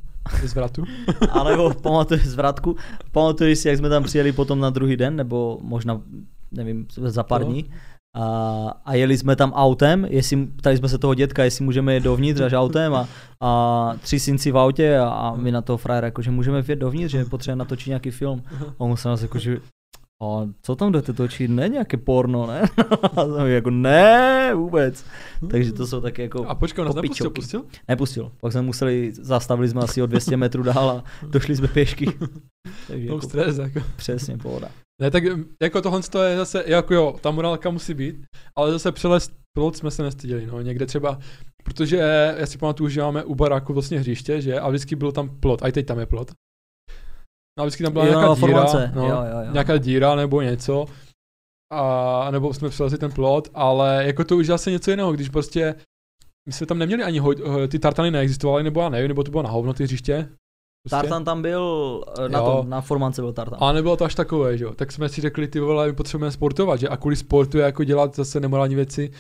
[0.45, 0.85] z vratu.
[1.31, 2.77] A nebo pamatuješ z vratku,
[3.13, 6.01] pamatuješ si, jak jsme tam přijeli potom na druhý den, nebo možná,
[6.53, 7.47] nevím, za pár No.
[7.47, 7.71] dní.
[8.17, 8.25] A,
[8.85, 12.41] a jeli jsme tam autem, jestli, ptali jsme se toho dětka, jestli můžeme jet dovnitř
[12.41, 13.09] až autem a,
[13.41, 16.77] a tři synci v autě a, a my na toho frajera, jako, že můžeme vjet
[16.79, 18.43] dovnitř, že potřebujeme natočit nějaký film.
[18.61, 19.59] A on se nás jako, že
[20.23, 21.51] a co tam jdete točit?
[21.51, 22.63] Ne nějaké porno, ne?
[23.17, 25.05] A jsem jako ne, vůbec.
[25.51, 26.47] Takže to jsou taky jako...
[26.47, 27.65] A počkej, on nás nepustil, pustil?
[27.89, 28.33] Nepustil.
[28.41, 32.07] Pak jsme museli, zastavili jsme asi o 200 metrů dál a došli jsme pěšky.
[32.89, 33.81] Takže No, jako, stres, jako.
[33.97, 34.69] přesně, pohoda.
[35.03, 35.25] Ne, tak
[35.63, 38.17] jako tohle to je zase, jako jo, ta morálka musí být,
[38.57, 41.19] ale zase přelez plot jsme se nestyděli, no, někde třeba,
[41.65, 41.97] protože
[42.37, 45.63] já si pamatuju, že máme u baráku vlastně hřiště, že, a vždycky byl tam plot,
[45.63, 46.31] a i teď tam je plot.
[47.61, 49.53] A vždycky tam byla Jo, nějaká no, díra, no, Jo, jo, jo.
[49.53, 50.87] nějaká díra nebo něco.
[51.73, 55.75] A, nebo jsme přelezli ten plot, ale jako to už zase něco jiného, když prostě
[56.49, 57.35] my jsme tam neměli ani ho,
[57.69, 60.29] ty tartany neexistovaly, nebo já nevím, nebo to bylo na hovno ty hřiště.
[60.83, 61.03] Prostě.
[61.03, 62.45] Tartan tam byl, eh, na, Jo.
[62.45, 63.59] tom, na formance byl Tartan.
[63.63, 64.75] A nebylo to až takové, že jo.
[64.75, 67.85] Tak jsme si řekli, ty vole, my potřebujeme sportovat, že a kvůli sportu je jako
[67.85, 69.11] dělat zase nemorální věci.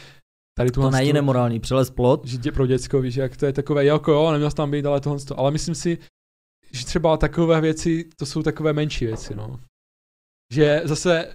[0.58, 2.26] Tady to není nemorální, přelez plot.
[2.26, 5.00] že dě, pro děcko, víš, jak to je takové, jako jo, neměl tam být, ale
[5.00, 5.38] tohle, to.
[5.38, 5.98] ale myslím si,
[6.72, 9.60] že třeba takové věci, to jsou takové menší věci, no.
[10.52, 11.34] Že zase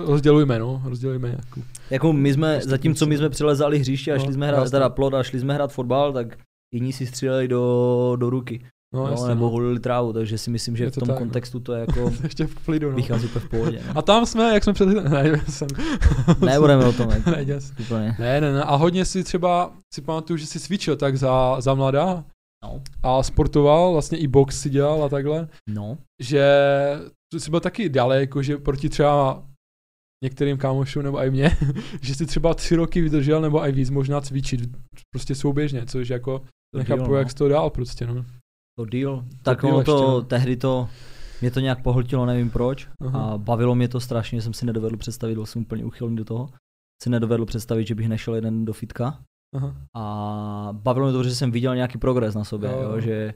[0.00, 1.62] rozdělujme, no, rozdělujme nějakou.
[1.90, 3.18] Jako my jsme, Prostě zatímco my kluci.
[3.18, 4.70] jsme přelezali hřiště a No, šli jsme hrát, jasně.
[4.70, 6.38] teda plot a šli jsme hrát fotbal, tak
[6.74, 8.66] jiní si stříleli do, do ruky.
[8.94, 9.50] No, No, jasně, nebo no.
[9.50, 11.18] hulili trávu, takže si myslím, že v to tom tak, no.
[11.18, 12.96] kontextu to je jako Ještě v klidu, no.
[12.96, 13.82] vychází úplně v pohodě.
[13.86, 13.92] No.
[13.98, 14.88] A tam jsme, jak jsme před...
[15.08, 15.68] Ne, jsem...
[16.40, 17.46] Nebudeme o tom, jako, ne,
[17.80, 18.16] úplně.
[18.18, 21.74] ne, ne, ne, a hodně si třeba, si pamatuju, že jsi cvičil tak za, za
[21.74, 22.24] mladá
[22.64, 22.82] No.
[23.02, 25.48] a sportoval, vlastně i box si dělal a takhle.
[25.68, 25.98] no.
[26.22, 26.44] že
[27.32, 29.44] to jsi byl taky daleko, že proti třeba
[30.24, 31.56] některým kámošům nebo i mě,
[32.02, 34.60] že si třeba tři roky vydržel nebo i víc možná cvičit
[35.14, 36.38] prostě souběžně, což jako
[36.74, 37.34] To nechápu, díl, jak no.
[37.34, 38.24] to dál prostě, no.
[38.78, 39.24] To deal.
[39.42, 40.22] Tak deal ono to, ještě, no.
[40.22, 40.88] tehdy to,
[41.40, 42.88] mě to nějak pohltilo, nevím proč.
[43.00, 43.32] Aha.
[43.32, 46.48] A bavilo mě to strašně, jsem si nedovedl představit, byl jsem úplně uchylný do toho.
[47.02, 49.22] Si nedovedl představit, že bych nešel jeden do fitka.
[49.54, 49.76] Aha.
[49.94, 53.34] A bavilo mě to, že jsem viděl nějaký progres na sobě, Jo, jo, že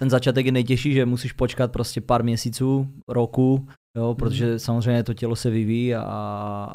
[0.00, 5.14] ten začátek je nejtěžší, že musíš počkat prostě pár měsíců, roku, jo, protože samozřejmě to
[5.14, 6.02] tělo se vyvíjí a,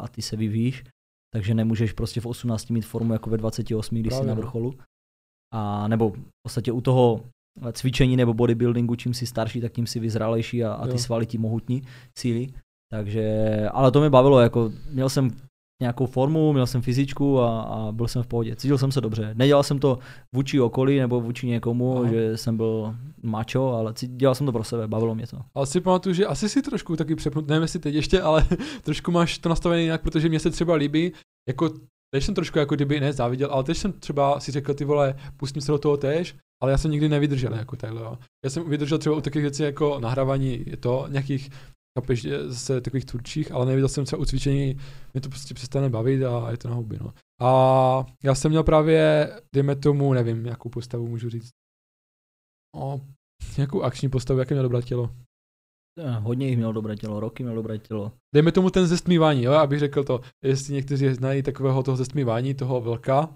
[0.02, 0.84] a ty se vyvíjíš,
[1.34, 4.40] takže nemůžeš prostě v 18 mít formu jako ve 28, když Právě, jsi na no.
[4.40, 4.74] vrcholu.
[5.54, 7.24] A nebo v podstatě u toho
[7.72, 10.98] cvičení nebo bodybuildingu, čím jsi starší, tak tím si vyzrálejší a, a ty Jo.
[10.98, 11.82] svaly ti mohutní
[12.18, 12.46] síly.
[12.90, 15.30] Takže, ale to mě bavilo, jako měl jsem
[15.82, 18.56] nějakou formu, měl jsem fyzičku a, a byl jsem v pohodě.
[18.56, 19.30] Cítil jsem se dobře.
[19.34, 19.98] Nedělal jsem to
[20.34, 22.08] vůči okolí nebo vůči někomu, Aha.
[22.08, 25.38] Že jsem byl macho, ale dělal jsem to pro sebe, bavilo mě to.
[25.54, 28.46] Ale si pamatuju, že asi si trošku taky přepnut, nevím jestli teď ještě, ale
[28.82, 31.12] trošku máš to nastavené jinak, protože mě se třeba líbí,
[31.48, 31.68] jako
[32.14, 35.14] teď jsem trošku jako kdyby ne záviděl, ale teď jsem třeba si řekl, ty vole,
[35.36, 38.18] pustím se do toho tež, ale já jsem nikdy nevydržel jako takhle, jo.
[38.44, 41.50] Já jsem vydržel třeba u takových věcí jako nahrávání je to, nějakých
[42.00, 44.76] chápeš, že zase takových tvůrčích, ale neviděl jsem třeba u cvičení,
[45.14, 47.12] mě to prostě přestane bavit a je to na houby, no.
[47.40, 51.50] A já jsem měl právě, dejme tomu, nevím, jakou postavu můžu říct.
[52.76, 53.00] O,
[53.56, 55.10] nějakou akční postavu, jaké měl dobré tělo.
[55.98, 58.12] Eh, Hodně jich měl dobré tělo, roky měl dobré tělo.
[58.34, 62.80] Dejme tomu ten zestmívání, jo, abych řekl to, jestli někteří znají takového toho zestmívání, toho
[62.80, 63.28] velka,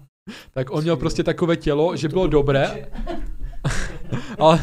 [0.51, 2.91] tak on měl prostě takové tělo, že bylo dobré,
[4.39, 4.59] ale,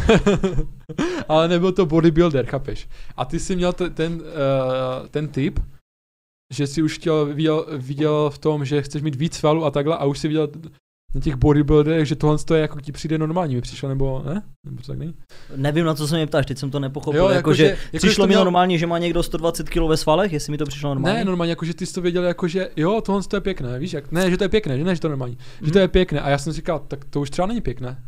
[1.29, 2.89] ale nebyl to bodybuilder, chápeš?
[3.17, 5.61] A ty jsi měl t- ten, uh, ten typ,
[6.55, 9.97] že si už chtěl, viděl, viděl v tom, že chceš mít víc svalů a takhle
[9.97, 10.49] a už si viděl
[11.15, 14.43] na těch bodybuilderech, že tohle to je jako ti přijde normální, mi přišlo, nebo ne?
[14.67, 15.15] Nebo to tak není?
[15.57, 17.21] Nevím, na co se mě ptáš, teď jsem to nepochopil.
[17.21, 19.97] Jo, jako, jakože že- jako, přišlo mi měl- normálně, že má někdo 120 kg ve
[19.97, 21.19] svalech, jestli mi to přišlo normálně.
[21.19, 23.79] Ne, normálně, jako že ty jsi to věděl, jako že jo, tohle to je pěkné,
[23.79, 24.13] víš jak?
[24.13, 25.39] Ne, že to je pěkné, že ne, že to je normální.
[25.63, 26.21] Že to je pěkné.
[26.21, 28.03] A já jsem říkal, tak to už třeba není pěkné.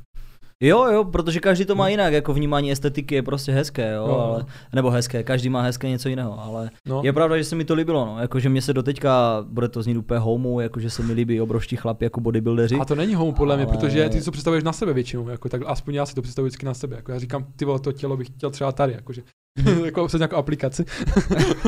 [0.65, 4.21] Jo, jo, protože každý to má jinak, jako vnímání estetiky je prostě hezké, jo, No.
[4.21, 4.45] ale,
[4.75, 7.01] nebo hezké, každý má hezké něco jiného, ale No.
[7.05, 9.97] je pravda, že se mi to líbilo, no, jakože mě se doteďka, bude to znít
[9.97, 12.77] úplně homu, jakože se mi líbí obrovští chlapi jako bodybuildeři.
[12.77, 15.29] A to není homo podle mě, Ale- protože ty si to představuješ na sebe většinou,
[15.29, 16.97] jako tak aspoň já si to představuji vždycky na sebe.
[16.97, 19.23] Jako já říkám, ty vole, to tělo bych chtěl třeba tady, jakože,
[19.84, 20.84] jako přes nějakou aplikaci.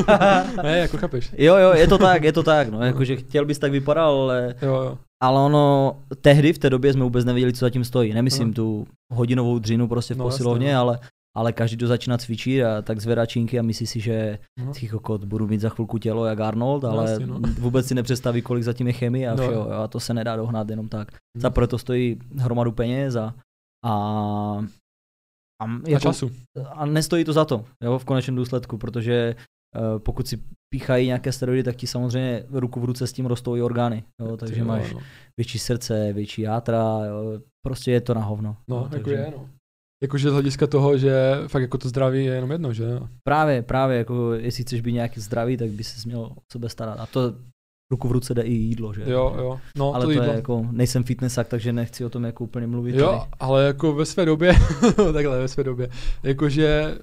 [0.62, 1.30] ne, jako chápeš.
[1.38, 4.54] Jo, jo, je to tak, je to tak, no, jakože chtěl bys tak vypadal, ale,
[4.62, 4.98] Jo, jo.
[5.22, 8.54] ale ono, tehdy v té době jsme vůbec nevěděli, co zatím stojí, nemyslím Aha.
[8.54, 10.80] tu hodinovou dřinu prostě v No, posilovně, jasně, no.
[10.80, 10.98] ale,
[11.36, 14.72] ale každý, kdo začíná cvičit a tak zvedá činky a myslí si, že No.
[14.90, 17.40] kokot, budu mít za chvilku tělo jak Arnold, ale jasně, no.
[17.58, 19.42] vůbec si nepředstaví, kolik zatím je chemie a No.
[19.42, 21.08] všeho, jo, a to se nedá dohnat jenom tak.
[21.12, 21.40] Hmm.
[21.42, 23.34] Za prvé to stojí hromadu peněz a,
[23.84, 24.64] a,
[25.62, 26.30] a, A jako, času.
[26.72, 29.34] a nestojí to za to, jo, v konečném důsledku, protože
[29.76, 30.38] uh, pokud si
[30.74, 34.36] píchají nějaké steroidy, tak ti samozřejmě ruku v ruce s tím rostou i orgány, jo,
[34.36, 35.00] takže vole, máš no.
[35.36, 38.56] větší srdce, větší játra, jo, prostě je to na hovno.
[38.68, 39.48] No, jo, jako takže je, no.
[40.02, 42.84] Jakože z hlediska toho, že fakt jako to zdraví je jenom jedno, že?
[43.22, 47.00] Právě, právě, jako jestli chceš být nějaký zdravý, tak by se měl o sebe starat.
[47.00, 47.34] A to
[47.90, 49.02] ruku v ruce jde i jídlo, že?
[49.06, 49.60] Jo, jo.
[49.76, 50.26] No, Ale to to, jídlo.
[50.26, 52.94] je jako, nejsem fitnessák, takže nechci o tom jako úplně mluvit.
[52.94, 53.20] Jo, tady.
[53.40, 54.52] ale jako ve své době,
[55.12, 55.88] takhle ve své době,
[56.22, 56.98] jakože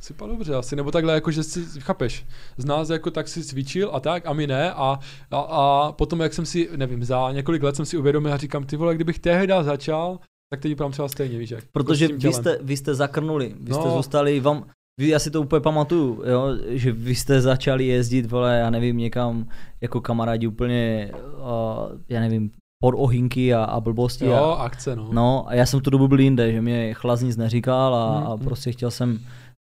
[0.00, 4.00] sypal dobře asi, nebo takhle, jakože si, chápeš, z nás jako tak si cvičil a
[4.00, 4.98] tak a my ne a,
[5.30, 8.64] a, a potom jak jsem si, nevím, za několik let jsem si uvědomil a říkám,
[8.64, 10.18] ty vole, kdybych tehdy začal,
[10.50, 11.60] tak teď vypadám třeba stejně, víš jak.
[11.60, 13.96] jako Protože tím vy jste, vy jste zakrnuli, vy jste No.
[13.96, 14.64] zůstali, vám,
[14.98, 19.48] já si to úplně pamatuju, jo, že vy jste začali jezdit, vole, já nevím, někam
[19.80, 22.50] jako kamarádi úplně, uh, já nevím,
[22.82, 24.26] pod ohinky a, a blbosti.
[24.26, 25.08] Jo, a, akce, no.
[25.12, 28.26] no a já jsem tu dobu byl jinde, že mě chlaz nic neříkal a, Mhm,
[28.26, 28.44] a mhm.
[28.44, 29.18] prostě chtěl jsem,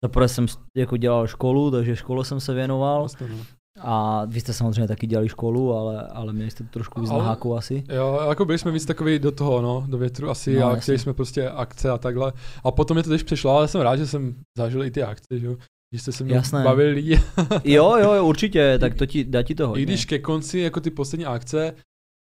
[0.03, 0.45] zaprvé jsem
[0.77, 3.37] jako dělal školu, takže škole jsem se věnoval Vlastně, no.
[3.79, 7.23] A vy jste samozřejmě taky dělali školu, ale, ale měli jste to trošku víc Ale-
[7.23, 7.83] háku asi.
[7.89, 10.99] Jo, jako byli jsme víc takový do toho, no, do větru asi No, a chtěli
[10.99, 12.33] jsme prostě akce a takhle.
[12.63, 15.39] A potom mě to teď přešlo, ale jsem rád, že jsem zažil i ty akce,
[15.39, 15.57] že jo.
[15.93, 16.63] Že jste se mnou Jasné.
[16.63, 17.19] bavili lidi.
[17.63, 19.81] Jo, jo, jo, určitě, tak to ti, dá ti to hodně.
[19.83, 21.71] I když ke konci, jako ty poslední akce,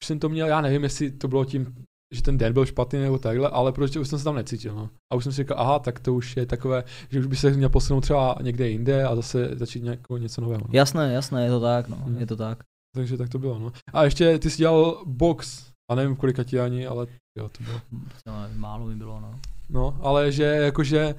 [0.02, 1.74] už jsem to měl, já nevím, jestli to bylo tím,
[2.12, 4.74] že ten den byl špatný nebo takhle, ale prostě už jsem se tam necítil.
[4.74, 4.88] No.
[5.12, 7.50] A už jsem si říkal, aha, tak to už je takové, že už by se
[7.50, 10.60] měl posunout třeba někde jinde a zase začít nějakou, něco nového.
[10.64, 10.68] No.
[10.72, 12.18] Jasné, jasné, je to tak, no, Mhm.
[12.18, 12.58] je to tak.
[12.94, 13.58] Takže tak to bylo.
[13.58, 13.72] No.
[13.92, 17.06] A ještě ty jsi dělal box, a nevím kolika ti ani, ale
[17.38, 17.80] jo, to bylo.
[18.26, 19.40] No, málo mi bylo, no.
[19.70, 21.14] No, ale že jakože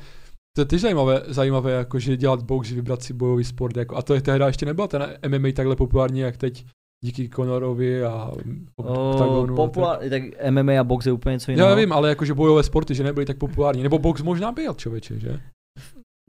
[0.56, 4.14] to je teď zajímavé, zajímavé jakože dělat box, vybrat si bojový sport, jako, a to
[4.14, 6.66] je tehdy ještě nebyla ten MMA takhle populární, jak teď
[7.04, 8.32] díky Conorovi a
[8.76, 9.56] Octagonu.
[9.56, 11.50] populár, tak MMA a box je úplně něco tak.
[11.56, 11.70] jiného.
[11.70, 13.84] Já vím, ale jakože bojové sporty, že nebyly tak populární.
[13.84, 15.40] Nebo box možná byl, člověče, že?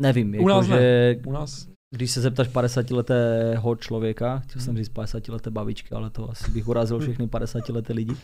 [0.00, 0.76] Nevím, jako, nás ne.
[0.78, 1.68] že U nás.
[1.94, 6.98] když se zeptáš 50-letého člověka, chtěl jsem říct 50-leté babičky, ale to asi bych urazil
[6.98, 8.14] všechny 50-leté lidi.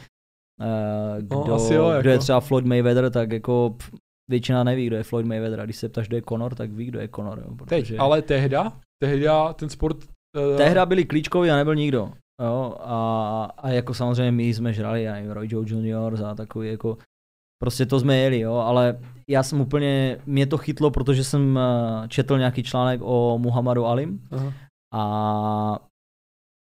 [0.61, 2.01] Eh, Kdo, No, asi jo, jako.
[2.01, 3.91] kdo je třeba Floyd Mayweather, tak jako pff,
[4.31, 5.61] většina neví, kdo je Floyd Mayweather.
[5.61, 7.39] A když se ptáš, kdo je Conor, tak ví, kdo je Conor.
[7.39, 8.73] Jo, Teď, protože ale tehda,
[9.03, 9.97] tehda ten sport...
[10.51, 12.13] Uh, Tehda byli klíčkoví a nebyl nikdo.
[12.41, 16.69] Jo, a, a jako samozřejmě my jsme žrali, já nevím, Roy Joe Junior a takový
[16.69, 16.99] jako,
[17.63, 22.09] prostě to jsme jeli, jo, ale já jsem úplně, mě to chytlo, protože jsem eh,
[22.09, 24.53] četl nějaký článek o Muhammadu Alim Aha.
[24.95, 25.79] a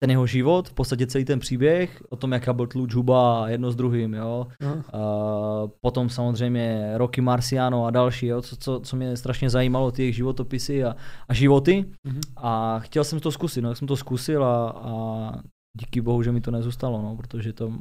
[0.03, 3.71] ten jeho život, v podstatě celý ten příběh, o tom, jaká byl tluč huba jedno
[3.71, 4.47] s druhým, jo.
[4.63, 10.03] Uh, potom samozřejmě Rocky Marciano a další, jo, co, co, co mě strašně zajímalo, ty
[10.03, 10.97] jejich životopisy a,
[11.29, 11.85] a životy.
[12.05, 12.21] Mhm.
[12.37, 15.33] A chtěl jsem to zkusit, no, tak jsem to zkusil a, a
[15.77, 17.73] díky bohu, že mi to nezůstalo, no, protože to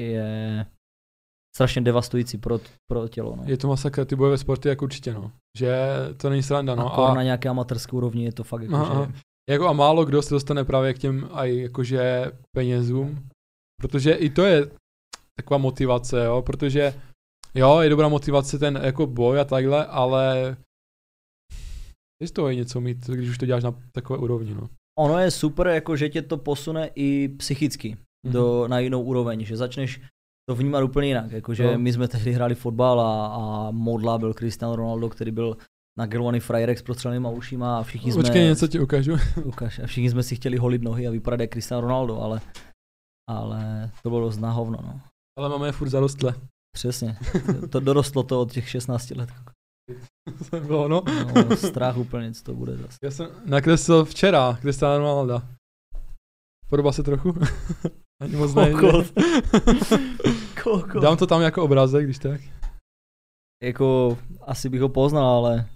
[0.00, 0.66] je
[1.56, 3.42] strašně devastující pro, pro tělo, no.
[3.46, 5.32] Je to masakr, ty bojové sporty jako určitě, no.
[5.58, 5.76] Že
[6.16, 7.04] to není sranda, No, no.
[7.04, 9.12] a na nějaké amatérské úrovni je to fakt jako, Aha, že...
[9.50, 13.28] Jako a málo kdo se dostane právě k těm aj jakože penězům,
[13.80, 14.70] protože i to je
[15.38, 16.94] taková motivace, jo, protože
[17.54, 20.56] jo, je dobrá motivace ten jako boj a takhle, ale
[22.22, 24.68] je z toho i něco mít, když už to děláš na takové úrovni, no.
[24.98, 28.32] Ono je super, jako že tě to posune i psychicky Mhm.
[28.32, 30.00] do, na jinou úroveň, že začneš
[30.48, 31.78] to vnímat úplně jinak, jakože No.
[31.78, 35.56] my jsme tehdy hráli fotbal a, a modla byl Cristiano Ronaldo, který byl
[35.98, 38.22] nagelovaný frajerek s prostřelenýma ušima a všichni jsme...
[38.22, 39.12] Počkej, něco ti ukážu.
[39.44, 39.78] Ukaž.
[39.78, 42.40] A všichni jsme si chtěli holit nohy a vypadat jak Cristiano Ronaldo, ale,
[43.30, 45.00] ale to bylo dost na hovno, no.
[45.38, 46.34] ale máme je furt zarostlé.
[46.76, 47.16] Přesně.
[47.70, 49.28] To dorostlo to od těch 16 let.
[50.50, 51.02] To bylo, no.
[51.34, 52.98] No, strach úplně, co to bude zase.
[53.02, 55.42] Já jsem nakreslil včera Cristiano Ronaldo.
[56.68, 57.34] Podobá se trochu?
[58.22, 58.54] Ani moc.
[58.54, 59.06] Kokot.
[60.62, 61.02] Kokot.
[61.02, 62.40] Dám to tam jako obrázek, když tak.
[63.62, 65.68] Jako, asi bych ho poznal, ale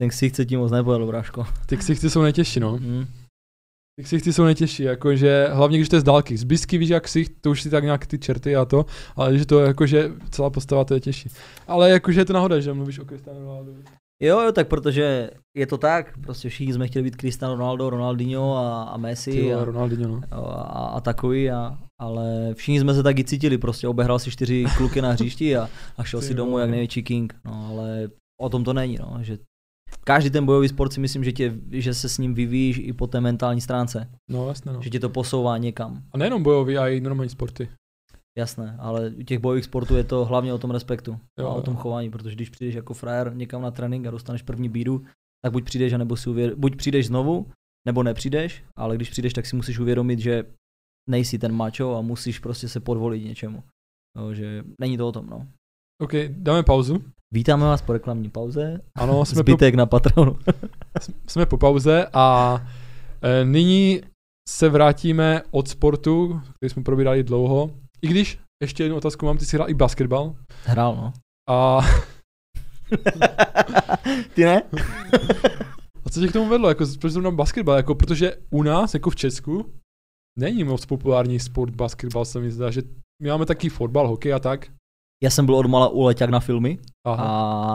[0.00, 1.46] ten ksicht se tím moc nepojel, bráško.
[1.66, 2.76] Ty ksichty jsou nejtěžší, no.
[2.76, 3.06] Hm.
[3.96, 6.36] Ty ksichty jsou nejtěžší, jakože hlavně když to je z dálky.
[6.36, 8.86] Z blízky víš jak ksicht, to už si tak nějak ty čerty a to,
[9.16, 11.28] ale když to jakože celá postava, to je těžší.
[11.66, 13.72] Ale jakože je to náhoda, že mluvíš o Cristiano Ronaldo.
[14.22, 18.56] Jo, jo, tak protože je to tak, prostě všichni jsme chtěli být Cristiano Ronaldo, Ronaldinho
[18.56, 20.20] a, a Messi Ty a, Ronaldinho, no.
[20.30, 25.02] a, a takový, a, ale všichni jsme se taky cítili, prostě obehrál si čtyři kluky
[25.02, 28.08] na hřišti a, a šel Ty si domů jak největší king, no ale
[28.40, 29.38] o tom to není, no, že
[30.04, 33.06] každý ten bojový sport si myslím, že, tě, že se s ním vyvíjíš i po
[33.06, 34.82] té mentální stránce, No jasně, no.
[34.82, 36.02] že tě to posouvá někam.
[36.12, 37.68] A nejenom bojový, ale i normální sporty.
[38.38, 41.62] Jasné, ale u těch bojových sportů je to hlavně o tom respektu Jo, a o
[41.62, 45.04] tom chování, protože když přijdeš jako frajer někam na trénink a dostaneš první bídu,
[45.44, 46.54] tak buď přijdeš, anebo si uvěd...
[46.54, 47.50] buď přijdeš znovu,
[47.86, 50.44] nebo nepřijdeš, ale když přijdeš, tak si musíš uvědomit, že
[51.10, 53.62] nejsi ten mačo a musíš prostě se podvolit něčemu.
[54.16, 55.48] No, že není to o tom, no.
[56.02, 57.04] OK, dáme pauzu.
[57.34, 58.80] Vítáme vás po reklamní pauze.
[58.94, 60.38] Ano, jsme po, Zbytek na Patronu.
[61.28, 62.56] jsme po pauze a
[63.22, 64.00] e, nyní
[64.48, 67.70] se vrátíme od sportu, který jsme probírali dlouho.
[68.02, 70.34] I když, ještě jednu otázku mám, ty jsi hrál i basketbal.
[70.64, 71.12] Hrál, no.
[71.50, 71.80] A,
[74.34, 74.62] Ty ne?
[76.04, 76.68] a co tě k tomu vedlo?
[76.68, 77.76] Jako, proč zrovna basketbal?
[77.76, 79.72] Jako, protože u nás, jako v Česku,
[80.38, 82.82] není moc populární sport basketbal, se mi zdá, že
[83.22, 84.70] my máme taky fotbal, hokej a tak.
[85.22, 87.24] Já jsem byl odmala uleťák na filmy Aha.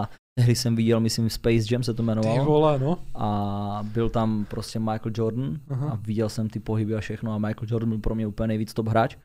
[0.04, 0.10] a
[0.40, 2.46] tehdy jsem viděl, myslím, Space Jam se to Ty jmenovalo.
[2.46, 2.98] vole, no.
[3.16, 5.90] a byl tam prostě Michael Jordan Aha.
[5.90, 8.74] a viděl jsem ty pohyby a všechno a Michael Jordan byl pro mě úplně nejvíc
[8.74, 9.16] top hráč,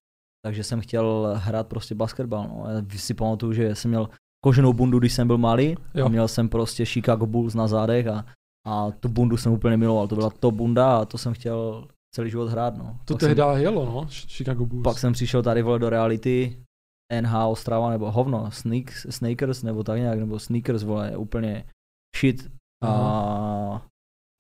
[0.45, 2.49] takže jsem chtěl hrát prostě basketbal.
[2.49, 2.65] No.
[2.69, 4.09] Já si pamatuju, že jsem měl
[4.45, 6.07] koženou bundu, když jsem byl malý Jo.
[6.07, 8.25] a měl jsem prostě Chicago Bulls na zádech a,
[8.67, 12.31] a tu bundu jsem úplně miloval, to byla to bunda a to jsem chtěl celý
[12.31, 12.99] život hrát, no.
[13.05, 14.83] To tehdy jsem, jelo, no, Ch- Chicago Bulls.
[14.85, 16.57] pak jsem přišel tady vole do reality,
[17.21, 21.65] NH Ostrava nebo hovno, Sneaks, Snakers nebo tak nějak, nebo Sneakers, vole, úplně
[22.17, 22.51] shit.
[22.85, 23.83] A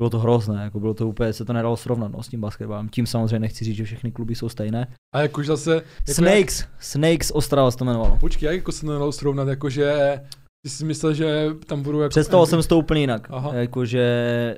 [0.00, 2.88] bylo to hrozné, jako bylo to úplně, se to nedalo srovnat no, s tím basketbalem.
[2.88, 4.86] Tím samozřejmě nechci říct, že všechny kluby jsou stejné.
[5.14, 5.74] A jakož zase...
[5.74, 8.16] Jako Snakes, Snakes Ostrava se to jmenovalo.
[8.20, 10.20] Počkej, jak jako se to nedalo srovnat, jakože
[10.66, 12.10] ty jsi myslel, že tam budou jako...
[12.10, 13.26] Představoval jsem si to úplně jinak.
[13.30, 13.54] Aha.
[13.54, 14.56] Jakože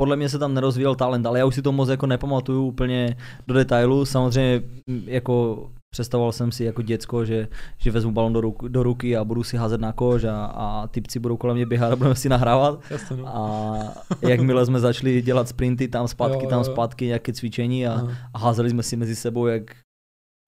[0.00, 3.16] podle mě se tam nerozvíjel talent, ale já už si to moc jako nepamatuju úplně
[3.46, 4.04] do detailu.
[4.04, 4.62] Samozřejmě
[5.04, 9.24] jako představoval jsem si jako děcko, že, že vezmu balon do, ruk, do ruky a
[9.24, 12.28] budu si házet na kož a, a typci budou kolem mě běhat a budeme si
[12.28, 12.80] nahrávat.
[12.90, 13.36] Jasně, no.
[13.36, 13.78] A
[14.22, 16.72] jakmile jsme začali dělat sprinty tam zpátky, Jo, tam jo, jo.
[16.72, 19.62] zpátky, nějaké cvičení a, a házeli jsme si mezi sebou jak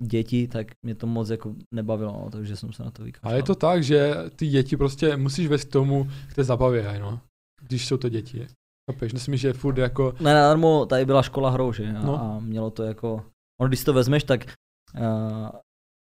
[0.03, 3.33] děti, tak mě to moc jako nebavilo, no, takže jsem se na to vykašlal.
[3.33, 6.99] A je to tak, že ty děti prostě musíš vést k tomu, k té zabavě,
[7.01, 7.21] no.
[7.63, 8.47] Když jsou to děti.
[8.93, 9.13] Chápeš?
[9.13, 10.15] Myslím, že furt jako...
[10.21, 11.89] Ne, nadarmo tady byla škola hrou, že?
[11.89, 12.21] A, No.
[12.23, 13.25] a mělo to jako...
[13.61, 14.47] Ono, když si to vezmeš, tak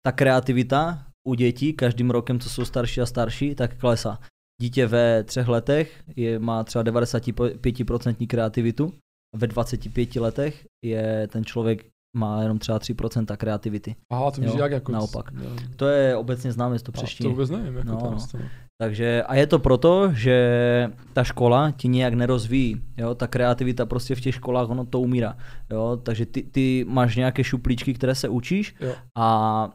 [0.07, 4.19] ta kreativita u dětí každým rokem, co jsou starší a starší, tak klesá.
[4.63, 8.93] Dítě ve třech letech je, má třeba 95% kreativitu,
[9.37, 11.87] ve 25 letech je ten člověk
[12.17, 13.97] má jenom třeba 3% kreativity.
[14.13, 14.93] Aha, to víš jak jako...
[14.93, 15.31] naopak.
[15.43, 15.57] Jo.
[15.77, 17.25] To je obecně známé z to přeští.
[17.25, 18.49] to vůbec nevím, jako No, to no.
[18.81, 20.37] Takže a je to proto, že
[21.13, 25.37] ta škola ti nějak nerozvíjí, jo, ta kreativita prostě v těch školách, ono to umírá,
[25.71, 28.95] jo, takže ty, ty máš nějaké šuplíčky, které se učíš Jo.
[29.19, 29.69] a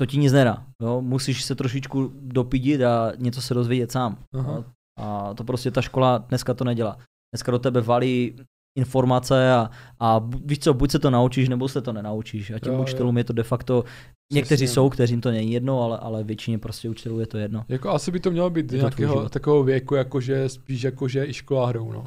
[0.00, 4.52] to ti nic nedá, jo, musíš se trošičku dopidit a něco se dozvědět sám, Aha.
[4.56, 4.64] jo?
[4.98, 6.98] a to prostě ta škola dneska to nedělá.
[7.34, 8.36] Dneska do tebe valí
[8.76, 9.70] informace a,
[10.00, 12.50] a víš co, buď se to naučíš, nebo se to nenaučíš.
[12.50, 12.82] A těm Jo, jo.
[12.82, 13.84] učitelům je to de facto,
[14.32, 14.74] někteří Přesně.
[14.74, 17.64] jsou, kteřím to není jedno, ale, ale většině prostě učitelů je to jedno.
[17.68, 21.66] Jako asi by to mělo být Je nějakého takového věku, jakože spíš jakože i škola
[21.66, 22.06] hrou, no.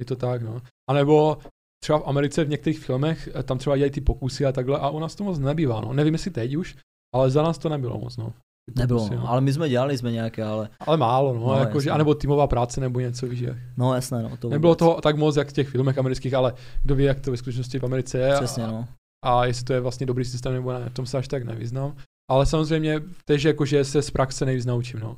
[0.00, 0.60] Je to tak, no.
[0.90, 1.38] A nebo
[1.84, 4.90] třeba v Americe v některých filmech, eh, tam třeba dělají ty pokusy a takhle a
[4.90, 5.92] u nás to moc nebývá, no.
[5.92, 6.76] Nevím, jestli teď už,
[7.14, 8.32] ale za nás to nebylo moc, no.
[8.76, 9.28] Nebylo, no.
[9.30, 11.90] ale my jsme dělali jsme nějaké, ale ale málo, no, No, jakože, jasně.
[11.90, 13.56] anebo týmová práce nebo něco, víš, jak.
[13.76, 14.36] no jasné, no.
[14.36, 14.78] To Nebylo vůbec.
[14.78, 17.78] toho tak moc, jak v těch filmech amerických, ale kdo ví, jak to ve skutečnosti
[17.78, 18.34] v Americe je.
[18.34, 18.88] Přesně, a, no.
[19.24, 21.96] a jestli to je vlastně dobrý systém nebo ne, v tom se až tak nevyznám.
[22.30, 25.16] Ale samozřejmě tež jakože se z praxe nejvíc naučím, no.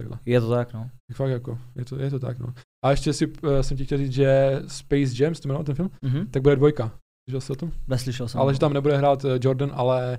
[0.00, 0.18] Takhle.
[0.26, 0.90] Je to tak, no.
[1.14, 2.54] Fakt jako, je to, je to tak, no.
[2.84, 5.90] A ještě si, uh, jsem ti chtěl říct, že Space Jam, to jmenoval ten film?
[6.02, 6.26] Mhm.
[6.26, 6.92] Tak bude dvojka.
[7.30, 7.72] Slyšel jsi o tom?
[7.88, 8.40] Neslyšel jsem.
[8.40, 10.18] Ale že tam nebude hrát eh, Jordan, ale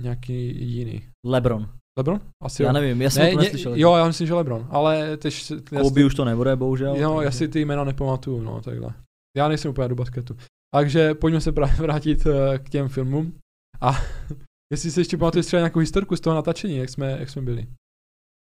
[0.00, 1.08] nějaký jiný.
[1.24, 1.68] Lebron.
[1.98, 2.20] LeBron?
[2.42, 2.72] Asi Já jo.
[2.72, 3.72] nevím, já jsem ne, to ne, neslyšel.
[3.76, 5.52] jo, já myslím, že LeBron, ale tež...
[5.82, 6.96] Kobe už to nebude, bohužel.
[6.96, 8.94] Jo, takže- já si ty jména nepamatuju, no, takhle.
[9.36, 10.36] Já nejsem úplně do basketu.
[10.74, 13.38] Takže pojďme se právě vrátit eh, k těm filmům.
[13.80, 13.92] A
[14.72, 17.66] jestli si ještě pamatuješ třeba nějakou historku z toho natáčení, jak jsme, jak jsme byli.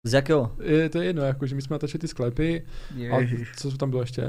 [0.07, 0.57] Z jakého?
[0.63, 2.67] Je, to je jedno, jako, že my jsme natáčeli ty sklepy,
[3.11, 3.17] a
[3.57, 4.29] co tam bylo ještě,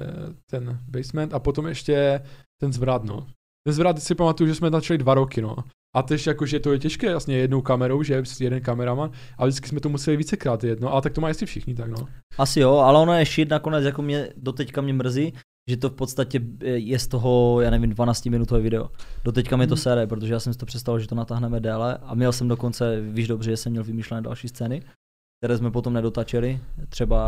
[0.51, 2.21] ten basement a potom ještě
[2.61, 3.27] ten zvrat, no.
[3.67, 5.55] Ten zvrat si pamatuju, že jsme natáčeli dva roky, no.
[5.95, 9.67] A tež jako, že to je těžké vlastně jednou kamerou, že jeden kameraman, a vždycky
[9.67, 12.07] jsme to museli vícekrát jedno, ale tak to mají asi všichni, tak no.
[12.37, 15.33] Asi jo, ale ono je shit nakonec, jako mě doteďka mě mrzí,
[15.69, 18.89] že to v podstatě eh, je z toho, já nevím, 12 minutové video.
[19.23, 19.81] Doteďka mě to Mhm.
[19.81, 23.01] sere, protože já jsem si to představil, že to natáhneme déle a měl jsem dokonce,
[23.01, 24.81] víš dobře, že jsem měl vymýšlené další scény,
[25.41, 26.59] které jsme potom nedotačili,
[26.89, 27.19] třeba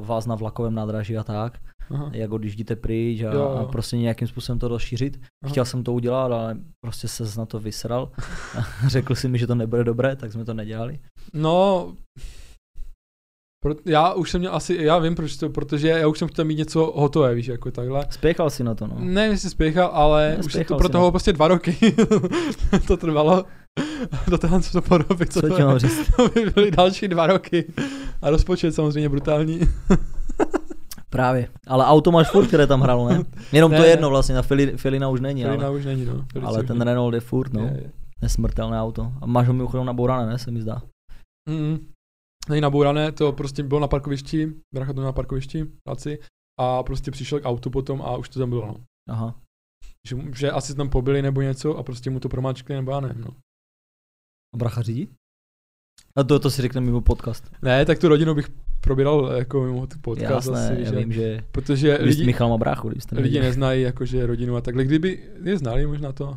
[0.00, 1.58] vás na vlakovém nádraží a tak,
[1.90, 2.10] Aha.
[2.12, 3.48] jak odjíždíte pryč a, Jo, jo.
[3.48, 5.20] a prostě nějakým způsobem to rozšířit.
[5.44, 5.50] Aha.
[5.50, 8.10] Chtěl jsem to udělat, ale prostě se na to vysral.
[8.86, 10.98] Řekl si mi, že to nebude dobré, tak jsme to nedělali.
[11.32, 11.92] No,
[13.64, 16.44] pro, já už jsem měl asi, já vím proč to, protože já už jsem chtěl
[16.44, 18.06] mít něco hotové, víš, jako takhle.
[18.10, 18.96] Spěchal si na to, no.
[18.98, 21.10] Ne, jestli spěchal, ale Ne, už to pro toho to.
[21.10, 21.76] prostě dva roky
[22.86, 23.44] to trvalo.
[24.28, 25.56] Do toho co to porobit, co, Co to
[26.16, 27.72] to by byly další dva roky.
[28.22, 29.60] A rozpočet samozřejmě brutální.
[31.14, 31.48] Právě.
[31.66, 33.22] Ale auto máš furt, které tam hrál, ne?
[33.52, 36.26] Jenom Ne, to jedno vlastně, na Fili, Filina už není, Felina ale, už není, no.
[36.32, 36.80] Felice ale ten.
[36.80, 37.60] Renault je furt, no.
[37.60, 37.92] Je, je.
[38.22, 39.12] Nesmrtelné auto.
[39.20, 40.82] A máš ho mimochodem nabourané, ne, se mi zdá.
[41.50, 41.92] Mm,
[42.48, 46.18] není nabourané, to prostě bylo na parkovišti, brácha to na parkovišti, práci,
[46.60, 48.76] a prostě přišel k autu potom a už to tam bylo, no.
[49.10, 49.34] Aha.
[50.08, 53.22] Že, že asi tam pobili nebo něco a prostě mu to promáčkli, nebo já nevím,
[53.22, 53.30] no.
[54.54, 55.08] A bracha řídí?
[56.18, 57.50] A to, to si řekne mimo podcast.
[57.62, 58.48] Ne, tak tu rodinu bych
[58.80, 62.90] probíral jako mimo podcast Jasné, asi, já že, vím, že protože lidi, Michal má bráchu,
[63.12, 64.84] lidi neznají jakože rodinu a takhle.
[64.84, 66.36] Kdyby je znali možná to.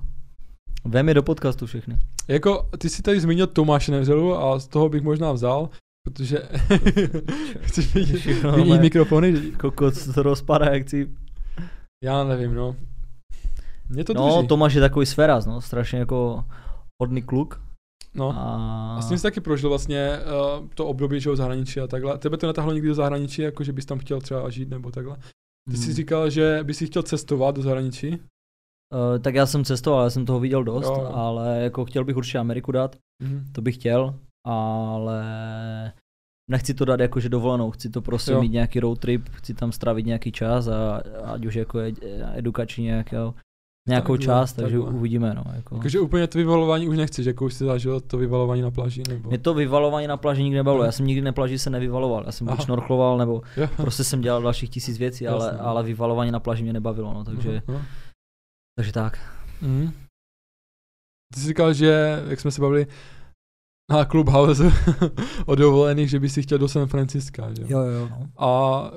[0.85, 1.97] Vem je do podcastu všechny.
[2.27, 5.69] Jako, ty si tady zmínil Tomáše Nevřelu a z toho bych možná vzal,
[6.07, 6.41] protože
[7.61, 9.33] chceš vidět, Všechno, vidět mikrofony?
[9.33, 11.09] Kokot se to rozpadá, jak si...
[12.03, 12.75] Já nevím, no.
[13.89, 14.47] Mě to No, drží.
[14.47, 16.45] Tomáš je takový sferaz, no, strašně jako
[17.03, 17.66] hodný kluk.
[18.15, 18.29] No.
[18.37, 18.95] A...
[18.97, 20.19] A s tím jsi taky prožil vlastně
[20.59, 22.17] uh, to období, že v zahraničí a takhle.
[22.17, 25.17] Tebe to netahlo někdy do zahraničí, jako že bys tam chtěl třeba žít nebo takhle.
[25.71, 25.93] Ty jsi Hmm.
[25.95, 28.09] říkal, že bys chtěl cestovat do zahraničí.
[28.11, 32.17] Uh, tak já jsem cestoval, já jsem toho viděl dost, Jo, ale jako chtěl bych
[32.17, 33.45] určitě Ameriku dát, Mhm.
[33.51, 34.15] to bych chtěl,
[34.47, 35.23] ale
[36.51, 38.41] nechci to dát jakože dovolenou, chci to prostě Jo.
[38.41, 41.95] mít nějaký road trip, chci tam strávit nějaký čas a ať už jako ed,
[42.33, 43.33] edukační nějakou,
[43.87, 44.93] nějakou Takhle, část, takže takhle.
[44.93, 45.33] uvidíme.
[45.33, 45.77] No, jako.
[45.77, 49.29] Takže úplně to vyvalování už nechceš, jako už jsi zažil to vyvalování na pláži, nebo?
[49.29, 50.85] Mě to vyvalování na pláži nikdy nebavilo, Mhm.
[50.85, 53.67] já jsem nikdy na pláži se nevyvaloval, já jsem buď šnorchloval, nebo Jo.
[53.77, 55.59] prostě jsem dělal dalších tisíc věcí, ale, Jasně.
[55.59, 57.81] ale vyvalování na pláži mě nebavilo, no, takže, aha.
[58.77, 59.19] takže tak.
[59.61, 59.91] Mhm.
[61.33, 62.87] Ty jsi říkal, že, jak jsme se bavili
[63.91, 64.63] na Clubhouse
[65.45, 67.61] o dovolených, že by si chtěl do San Franciska, že?
[67.67, 68.07] Jo, jo, jo.
[68.11, 68.45] No.
[68.47, 68.91] A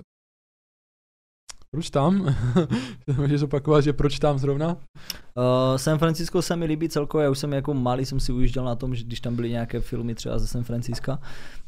[1.71, 2.35] proč tam?
[3.17, 4.69] Můžeš opakovat, že proč tam zrovna?
[4.69, 8.65] Uh, San Francisco se mi líbí celkově, já už jsem jako malý jsem si ujížděl
[8.65, 11.19] na tom, že když tam byly nějaké filmy třeba ze San Francisca,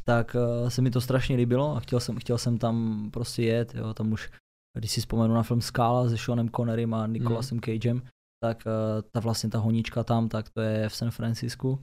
[0.05, 3.74] tak uh, se mi to strašně líbilo a chtěl jsem, chtěl jsem tam prostě jet,
[3.74, 4.30] jo, tam už,
[4.78, 8.03] když si vzpomenu na film Skála se Seanem Connerym a Nicolasem Cagem,
[8.42, 8.72] tak uh,
[9.11, 11.82] ta vlastně ta honíčka tam, tak to je v San Francisku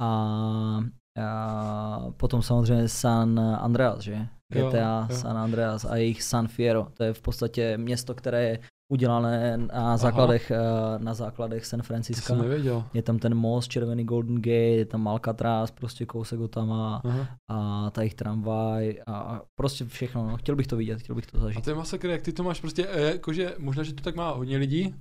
[0.00, 0.80] a,
[1.22, 4.28] a potom samozřejmě San Andreas, že?
[4.54, 5.16] Jo, GTA jo.
[5.16, 8.58] San Andreas a jejich San Fierro, to je v podstatě město, které je
[8.92, 10.58] udělané na základech, eh,
[10.98, 12.34] na základech San Francisca.
[12.34, 12.84] nevěděl.
[12.94, 17.00] Je tam ten most, červený Golden Gate, je tam Alcatraz, prostě kousek od tam a,
[17.04, 17.28] Aha.
[17.50, 20.36] a ta jejich tramvaj a, a prostě všechno, no.
[20.36, 21.64] chtěl bych to vidět, chtěl bych to A zažít.
[21.64, 24.30] to je masakr, jak ty to máš prostě, eh, jakože možná, že to tak má
[24.30, 24.94] hodně lidí,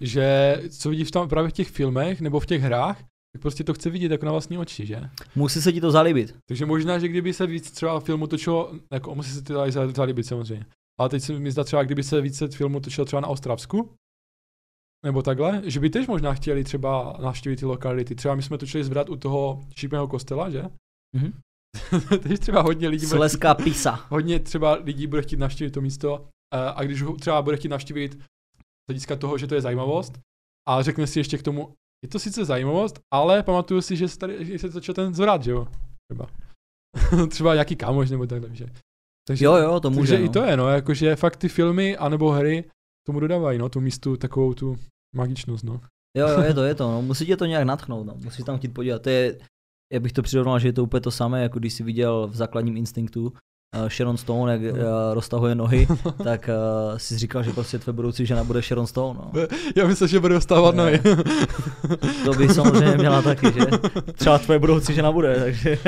[0.00, 2.98] že co vidíš tam právě v těch filmech nebo v těch hrách,
[3.36, 5.00] tak prostě to chce vidět jako na vlastní oči, že?
[5.34, 6.36] Musí se ti to zalíbit.
[6.48, 9.88] Takže možná, že kdyby se víc třeba filmu točilo, jako musí se to i za-
[9.88, 10.66] zalíbit samozřejmě.
[11.00, 13.92] Ale teď se mi zdá třeba, kdyby se více filmu točilo třeba na Ostravsku,
[15.04, 18.14] nebo takhle, že by tež možná chtěli třeba navštívit ty lokality.
[18.14, 20.62] Třeba my jsme točili zvrat u toho šípného kostela, že?
[21.16, 21.32] Mhm.
[22.22, 24.06] teď třeba hodně lidí bude chtít, Sleská pisa.
[24.08, 27.68] hodně třeba lidí bude chtít navštívit to místo eh, a když ho třeba bude chtít
[27.68, 30.18] navštívit z hlediska toho, že to je zajímavost
[30.68, 31.74] a řekne si ještě k tomu,
[32.04, 35.42] je to sice zajímavost, ale pamatuju si, že se tady že se točil ten zvrat,
[35.42, 35.68] že jo?
[36.10, 36.28] Třeba.
[37.28, 38.66] třeba nějaký kámoš nebo takhle, že?
[39.26, 40.12] Takže, Jo, jo, to může.
[40.12, 40.24] takže no.
[40.24, 42.64] i to je, no, jakože fakt ty filmy anebo hry
[43.06, 44.76] tomu dodávají, no, tu místu takovou tu
[45.16, 45.80] magičnost, no.
[46.16, 47.02] Jo, jo, je to, je to, no.
[47.10, 48.14] musí tě to nějak natchnout, no.
[48.24, 49.02] musíš tam chtít podívat.
[49.02, 49.38] To je,
[49.92, 52.36] já bych to přirovnal, že je to úplně to samé, jako když jsi viděl v
[52.36, 53.32] základním instinktu
[53.82, 54.78] uh, Sharon Stone, jak uh,
[55.12, 55.86] roztahuje nohy,
[56.24, 56.50] tak
[56.92, 59.18] uh, si říkal, že prostě tvoje budoucí žena bude Sharon Stone.
[59.18, 59.42] No.
[59.76, 60.72] Já myslím, že bude Jo.
[60.72, 61.00] nohy.
[62.24, 63.66] To by samozřejmě měla taky, že?
[64.12, 65.78] Třeba tvoje budoucí žena bude, takže...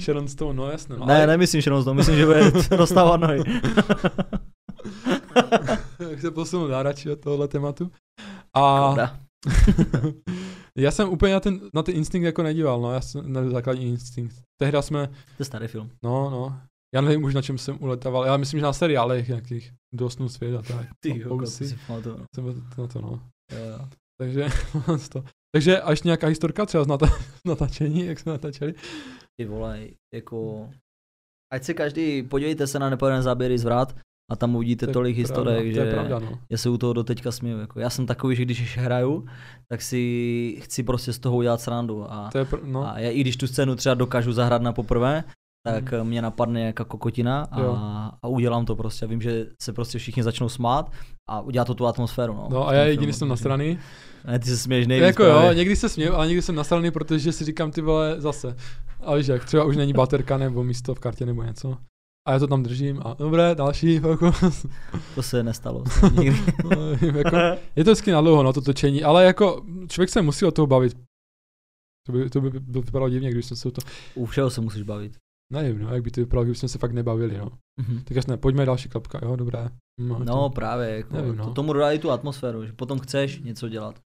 [0.00, 0.96] Sharon Stone, no jasně.
[0.98, 3.42] No, ne, nemyslím Sharon Stone, myslím, že bude rozstávat nohy.
[6.10, 7.90] Jak se posunu dál radši od tohohle tématu.
[8.54, 8.94] A.
[10.76, 13.86] já jsem úplně na ten, na ten instinkt jako nedíval, no, já jsem na základní
[13.86, 14.36] instinkt.
[14.60, 15.90] Tehda jsme, To je starý film.
[16.04, 16.60] no, no,
[16.94, 20.56] já nevím už na čem jsem uletával, já myslím, že na seriálech nějakých dosnů svět
[20.56, 20.86] a tak.
[21.00, 22.16] Ty jo, to si pamatuju.
[22.18, 22.24] no.
[22.34, 23.22] Jsem byl na to, no.
[23.52, 23.88] Jo, jo.
[24.20, 24.46] Takže,
[25.12, 25.24] to.
[25.54, 28.74] Takže až nějaká historka třeba z, nata- z natáčení, jak jsme natáčeli.
[29.40, 29.80] Ty vole,
[30.14, 30.70] jako...
[31.52, 33.96] Ať se každý, podívejte se na nepovedené záběry zvrat
[34.30, 36.38] a tam uvidíte To tolik To že je pravda, no.
[36.50, 37.58] já se u toho doteďka směju.
[37.58, 37.80] Jako.
[37.80, 39.26] Já jsem takový, že když hraju,
[39.68, 42.12] tak si chci prostě z toho udělat srandu.
[42.12, 42.88] A, To je, pr- no.
[42.88, 45.24] a já i když tu scénu třeba dokážu zahrát na poprvé,
[45.64, 46.06] tak Mhm.
[46.06, 47.74] mě napadne nějaká kokotina Jo.
[47.78, 49.06] a, a udělám to prostě.
[49.06, 50.92] Vím, že se prostě všichni začnou smát
[51.28, 52.32] a udělá to tu atmosféru.
[52.34, 53.78] No, No a já jediný jsem takže- nasraný.
[54.26, 55.06] Ne, ty se směješ nejvíc.
[55.06, 58.56] Jako jo, někdy se směju, ale někdy jsem nasraný, protože si říkám ty vole zase.
[59.04, 61.76] A víš jak, třeba už není baterka nebo místo v kartě nebo něco.
[62.26, 64.66] A já to tam držím a dobré, další fokus.
[65.14, 65.84] To se nestalo.
[66.64, 67.36] No, jako,
[67.76, 70.66] je to vždycky na dlouho, no, to točení, ale jako člověk se musí o toho
[70.66, 70.96] bavit.
[72.06, 73.80] To by, to by bylo vypadalo divně, když jsme se o to...
[74.14, 75.16] U všeho se musíš bavit.
[75.52, 77.50] Nevím, no, jak by to vypadalo, kdybychom se fakt nebavili, no.
[77.80, 78.02] Mhm.
[78.04, 79.68] Tak jasně, pojďme další klapka, jo, dobré.
[80.00, 81.44] No, No to, právě, jako, Nevím, no.
[81.44, 84.00] to, tomu dodá i tu atmosféru, že potom chceš něco dělat.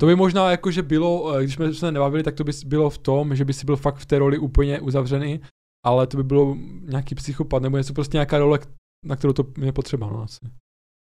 [0.00, 2.90] To by možná jako, že bylo, eh, když jsme se nebavili, tak to by bylo
[2.90, 5.40] v tom, že by si byl fakt v té roli úplně uzavřený,
[5.84, 8.58] ale to by bylo nějaký psychopat, nebo něco prostě nějaká role,
[9.06, 10.38] na kterou to je potřeba, no asi.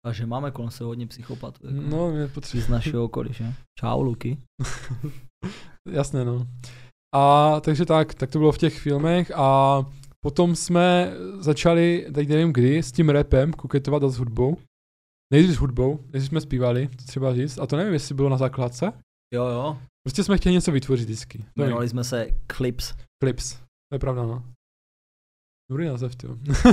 [0.05, 1.67] A že máme kolem se hodně psychopatů.
[1.67, 2.63] Jako, No, je z potřeba.
[2.69, 3.53] našeho okolí, že?
[3.80, 4.38] Čau, Luky.
[5.91, 6.47] Jasné, no.
[7.15, 9.80] A takže tak, tak to bylo v těch filmech a
[10.26, 14.57] potom jsme začali, teď nevím kdy, s tím rapem koketovat a s hudbou.
[15.34, 18.38] Nejdřív s hudbou, než jsme zpívali, to třeba říct, a to nevím, jestli bylo na
[18.38, 18.93] základce.
[19.34, 19.78] Jo, jo.
[20.07, 21.45] Prostě jsme chtěli něco vytvořit vždycky.
[21.55, 22.93] Jmenovali jsme se Clips.
[23.24, 23.53] Clips.
[23.55, 24.43] To je pravda, no.
[25.72, 26.28] Dobrý název, ty.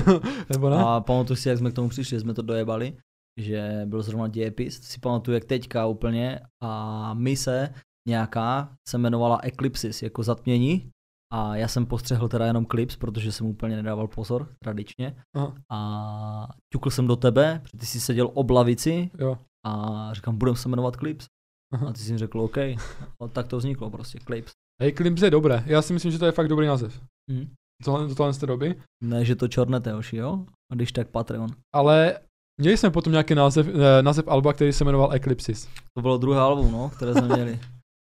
[0.51, 0.77] Nebo ne?
[0.77, 2.97] A pamatuju si, jak jsme k tomu přišli, jsme to dojebali,
[3.41, 7.75] že byl zrovna dějepis, si pamatuju jak teďka úplně a mise
[8.09, 10.91] nějaká se jmenovala Eclipsis, jako zatmění
[11.33, 15.55] a já jsem postřehl teda jenom Clips, protože jsem úplně nedával pozor, tradičně Aha.
[15.71, 19.39] a ťukl jsem do tebe, protože ty jsi seděl ob lavici Jo.
[19.67, 21.27] A říkám, budeme se jmenovat Clips.
[21.73, 21.89] Aha.
[21.89, 22.59] A ty jsi mi řekl, OK.
[22.59, 24.53] A tak to vzniklo prostě, Clips.
[24.83, 25.65] Hej, Klims je dobré.
[25.67, 27.01] Já si myslím, že to je fakt dobrý název.
[27.31, 27.55] Hm.
[27.85, 28.75] Tohle, tohle z té doby.
[29.05, 30.45] Ne, že to čornete, oši, jo?
[30.73, 31.51] A když tak Patreon.
[31.75, 32.15] Ale
[32.61, 35.69] měli jsme potom nějaký název, eh, název alba, který se jmenoval Eclipsis.
[35.97, 37.59] To bylo druhé album, no, které jsme měli.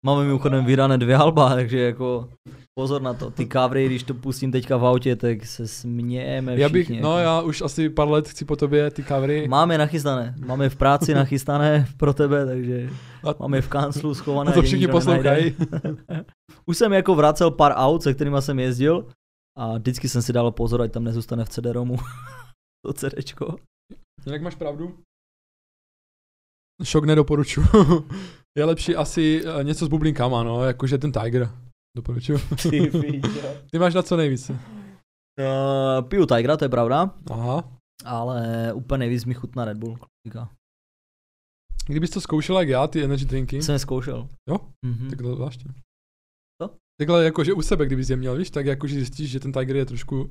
[0.06, 2.30] Máme mimochodem vydané dvě alba, takže jako
[2.80, 3.32] pozor na to.
[3.32, 7.02] Ty covery, když to pustím teďka v autě, tak se smějeme Já bych, všichni.
[7.02, 9.48] no já už asi pár let chci po tobě ty covery.
[9.48, 12.90] Máme nachystané, máme v práci nachystané pro tebe, takže
[13.24, 14.52] A- máme v kanclu schované.
[14.52, 15.56] A to všichni poslouchají.
[16.66, 19.06] Už jsem jako vracel pár aut, se kterými jsem jezdil
[19.58, 21.96] a vždycky jsem si dal pozor, ať tam nezůstane v CD-ROMu
[22.86, 23.56] to CDčko.
[24.26, 24.98] Jinak máš pravdu.
[26.84, 27.68] Šok nedoporučuji.
[28.58, 31.50] je lepší asi eh, něco s bublinkama, no, jakože ten Tiger.
[31.98, 32.40] Doporučuji.
[33.72, 34.54] Ty máš na co nejvíce.
[34.54, 37.78] Uh, piju Tigera, to je pravda, Aha.
[38.06, 39.98] ale úplně nejvíc mi chutná Red Bull.
[39.98, 40.50] klasika.
[41.88, 44.28] Kdybys to zkoušel jak já, ty energy drinky, Jsem zkoušel.
[44.50, 44.58] Jo?
[44.86, 45.10] Mhm.
[45.10, 45.72] tak to zvláštně.
[47.00, 49.86] Takhle jakože u sebe, kdybys je měl, víš, tak jakože zjistíš, že ten Tiger je
[49.86, 50.30] trošku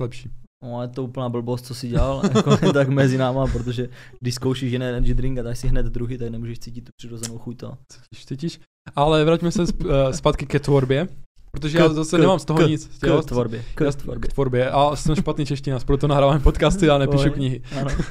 [0.00, 0.30] lepší.
[0.64, 3.88] No, je to úplná blbost, co si dělal, jako, tak mezi náma, protože
[4.20, 7.38] když zkoušíš jeden energy drink a dáš si hned druhý, tak nemůžeš cítit tu přirozenou
[7.38, 7.72] chuť to.
[7.92, 8.60] Cítíš, cítíš.
[8.96, 11.08] Ale vraťme se sp- eh, zpátky ke tvorbě,
[11.52, 12.86] protože já K- zase k- nemám z toho k- nic.
[13.00, 13.22] K jo?
[13.22, 14.28] tvorbě, Já- k tvorbě.
[14.28, 14.70] K tvorbě.
[14.70, 17.62] A jsem špatný čeština, proto nahráváme podcasty a nepíšu knihy.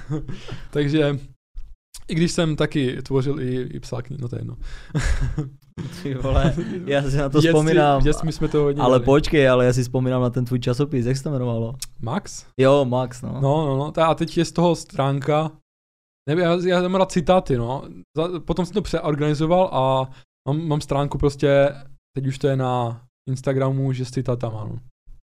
[0.72, 1.20] Takže
[2.08, 4.58] i když jsem taky tvořil i, i psal knihy, no to je jedno.
[6.04, 6.56] Ty vole,
[6.86, 8.02] já si na to V dětství- vzpomínám.
[8.02, 9.06] V dětství jsme to hodně Ale dělali.
[9.06, 11.76] počkej, ale já si vzpomínám na ten tvůj časopis, jak se to jmenovalo?
[12.02, 12.46] Max?
[12.60, 13.32] Jo, Max, no.
[13.42, 13.92] No, no, no.
[13.92, 15.52] Ta- A teď je z toho stránka,
[16.30, 17.84] nevím, já, já mám rád citáty, no.
[18.18, 20.12] Za, potom jsem to přeorganizoval a
[20.48, 21.76] mám, mám stránku prostě,
[22.18, 24.80] teď už to je na Instagramu, že s citátama, no.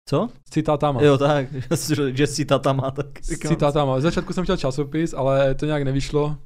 [0.08, 0.28] Co?
[0.48, 1.02] S citátama.
[1.02, 1.46] Jo, tak,
[2.14, 4.00] že- tata má, tak S citátama.
[4.00, 6.36] Z začátku jsem chtěl časopis, ale to nějak nevyšlo.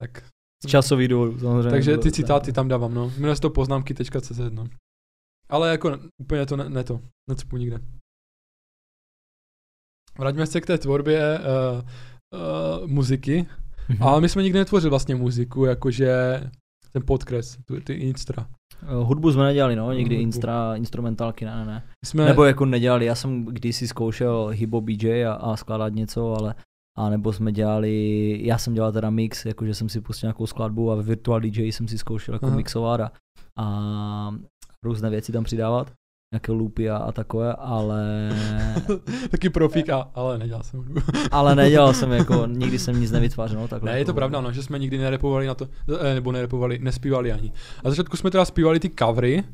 [0.00, 0.22] Tak,
[0.64, 1.70] Z časový důvodů, samozřejmě.
[1.70, 3.10] takže ty citáty tam dávám, no.
[3.16, 4.66] Jmenuje se to poznámky.cz, no.
[5.48, 7.00] Ale jako úplně to ne, ne to,
[7.30, 7.78] necpu nikde.
[10.18, 11.82] Vraťme se k té tvorbě uh,
[12.40, 13.46] uh, muziky.
[13.88, 14.02] Mhm.
[14.02, 16.40] Ale my jsme nikdy netvořili vlastně muziku, jakože
[16.92, 18.46] ten podkres, tu, ty instra.
[18.82, 20.22] Eh, Hudbu jsme nedělali, no, nikdy Hudbu.
[20.22, 21.82] instra, instrumentálky, ne, ne, ne.
[22.04, 26.54] Jsme, Nebo jako nedělali, já jsem kdysi zkoušel hybo BJ a, a skládat něco, ale
[26.98, 30.92] a nebo jsme dělali, já jsem dělal teda mix, jakože jsem si pustil nějakou skladbu
[30.92, 32.56] a ve Virtual DJ jsem si zkoušel jako Aha.
[32.56, 33.12] mixovat a,
[33.58, 34.30] a
[34.84, 35.92] různé věci tam přidávat,
[36.34, 38.30] nějaké loopy a, a takové, ale,
[39.30, 41.00] taky profík, a, ale nedělal jsem hudbu.
[41.30, 43.90] ale nedělal jsem jako, nikdy jsem nic nevytvářel, no, takhle.
[43.90, 45.68] Ne, je jako to pravda, no, že jsme nikdy nerepovali na to,
[46.00, 47.52] eh, nebo nerepovali, nespívali ani.
[47.84, 49.44] A začátku jsme teda zpívali ty covery,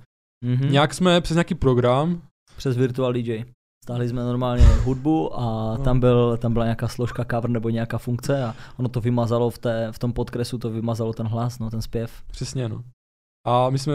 [0.45, 0.73] Mhm.
[0.73, 2.23] nějak jsme přes nějaký program,
[2.57, 3.45] Přes Virtual DJ.
[3.85, 5.85] Stáhli jsme normálně hudbu a No.
[5.85, 9.59] tam, byl, tam byla nějaká složka cover nebo nějaká funkce a ono to vymazalo v,
[9.59, 12.23] té, v tom podkresu, to vymazalo ten hlas, no, ten zpěv.
[12.27, 12.83] přesně, no.
[13.47, 13.95] A my jsme...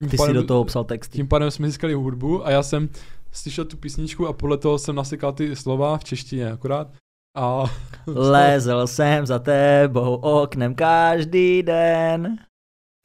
[0.00, 1.16] tím Ty si do toho psal texty.
[1.16, 2.88] Tím pádem jsme získali hudbu a já jsem
[3.32, 6.88] slyšel tu písničku a podle toho jsem nasekal ty slova v češtině akorát.
[7.36, 7.64] A
[8.06, 12.38] Lezl jsem za tebou oknem každý den.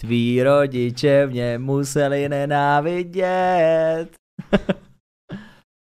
[0.02, 4.08] Tví rodiče mě museli nenávidět.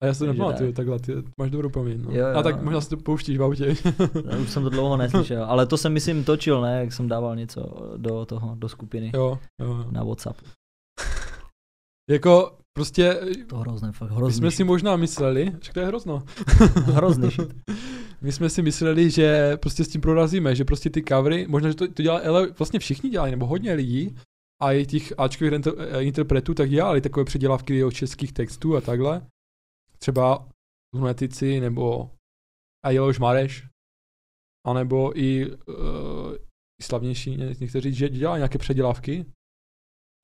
[0.03, 0.77] A já se nepamatuju, tak.
[0.77, 2.11] takhle, ty máš dobrou paměť, no.
[2.13, 2.37] Jo, jo.
[2.37, 3.75] A tak možná si to pouštíš v autě.
[4.31, 7.37] No, Už jsem to dlouho neslyšel, ale to jsem myslím točil, ne, jak jsem dával
[7.37, 9.87] něco do toho, do skupiny jo, jo, jo.
[9.91, 10.41] na WhatsApp.
[12.11, 14.39] Jako prostě, To hrozné, fakt my hrozný.
[14.39, 16.23] jsme si možná mysleli, že to je hrozno.
[16.75, 17.55] Hrozný shit.
[18.21, 21.75] My jsme si mysleli, že prostě s tím prorazíme, že prostě ty covery, možná, že
[21.75, 24.17] to, to dělali, ale vlastně všichni dělali, nebo hodně lidí,
[24.63, 29.23] a i těch Ačkových eh, interpretů tak dělali takové předělávky od českých textů a takhle.
[30.05, 30.49] Třeba
[30.95, 32.11] Lunetici nebo
[32.85, 33.69] a Jeloš Mareš,
[34.67, 36.35] anebo i, uh,
[36.81, 39.27] i slavnější ně- někteří, že dělali nějaké předělávky.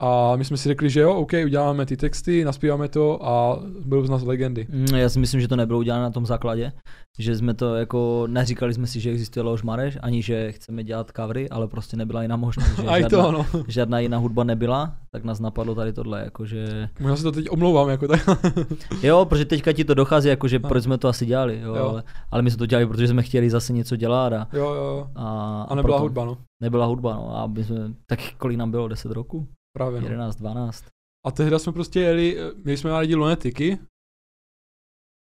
[0.03, 4.05] A my jsme si řekli, že jo, OK, uděláme ty texty, naspíváme to a budou
[4.07, 4.67] z nás legendy.
[4.71, 6.73] Mm, Já si myslím, že to nebylo udělané na tom základě,
[7.19, 11.11] že jsme to jako, neříkali jsme si, že existuje Leoš Mareš, ani že chceme dělat
[11.17, 13.47] covery, ale prostě nebyla jiná možnost, že A i žádná, to, no.
[13.69, 17.89] žádná jiná hudba nebyla, tak nás napadlo tady tohle, jakože, Možná se to teď omlouvám,
[17.89, 18.21] jako tak.
[19.03, 20.69] jo, protože teďka ti to dochází, jakože No.
[20.69, 21.89] proč jsme to asi dělali, jo, Jo.
[21.89, 24.75] Ale, ale my jsme to dělali, protože jsme chtěli zase něco dělat a, jo, jo,
[24.75, 25.07] jo.
[25.17, 26.37] a, A nebyla proto- hudba, no.
[26.63, 27.77] Nebyla hudba, no, a my jsme,
[28.07, 29.49] tak kolik nám bylo, 10 roku?
[29.77, 30.07] Právě, no.
[30.07, 30.85] 11, 12.
[31.27, 33.79] A tehdy jsme prostě jeli, eh, měli jsme rádi lunetiky.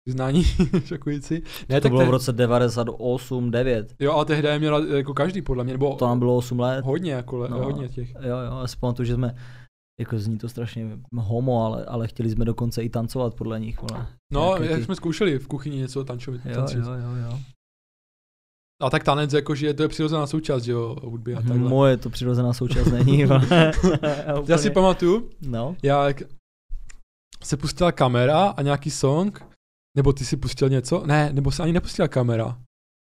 [0.07, 0.45] Vyznání
[0.85, 1.43] šokující.
[1.69, 5.43] Ne, To bylo te- v roce 98, 9, Jo, ale tehdy je měla jako každý
[5.43, 6.85] podle mě, nebo to nám bylo 8 let.
[6.85, 7.59] hodně, jako, le- No.
[7.59, 8.15] hodně těch.
[8.15, 9.35] Jo, jo, já si pamatuju, že jsme,
[10.01, 14.07] jako zní to strašně homo, ale, ale chtěli jsme dokonce i tancovat podle nich, vole.
[14.33, 16.41] No, jak ty- jsme zkoušeli v kuchyni něco tančovat.
[16.45, 17.39] Jo, jo, jo, jo.
[18.83, 21.59] A tak tanec, jakože to je přirozená součást, že jo, hudby a takhle.
[21.69, 23.23] Moje to přirozená součást není.
[24.49, 26.23] Já si pamatuju, No, jak
[27.43, 29.45] se pustila kamera a nějaký song,
[29.97, 32.59] nebo ty si pustil něco, ne, nebo se ani nepustila kamera.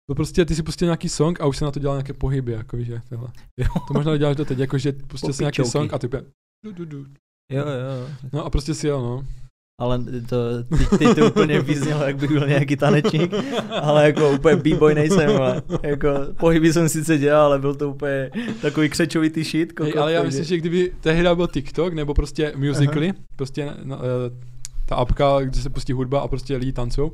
[0.09, 2.51] To prostě ty si pustil nějaký song a už se na to dělal nějaké pohyby,
[2.51, 3.27] jakože tohle.
[3.57, 6.23] jo, To možná děláš doteď, jakože pustil si nějaký song a ty úplně,
[7.51, 8.09] jo, jo.
[8.33, 9.25] No a prostě si jel, no.
[9.79, 9.99] Ale
[10.29, 10.37] to,
[10.77, 13.33] ty, ty to úplně vyznělo, jak bych byl nějaký tanečník,
[13.81, 15.37] ale jako úplně b-boy nejsem.
[15.37, 16.09] Ale jako
[16.39, 19.73] pohyby jsem sice dělal, ale byl to úplně takový křečovitý shit.
[19.73, 24.31] Kokot, ale já myslím, že kdyby tehdy byl TikTok, nebo prostě Musically, prostě no, eh,
[24.85, 27.11] ta apka, kde se pustí hudba a prostě lidi tancou,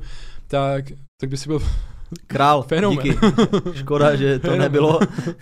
[0.48, 0.86] tak,
[1.22, 1.62] tak by si byl
[2.28, 2.98] Král, Fenomén.
[3.04, 3.18] díky.
[3.74, 4.62] Škoda, že to Fenomén.
[4.62, 5.00] nebylo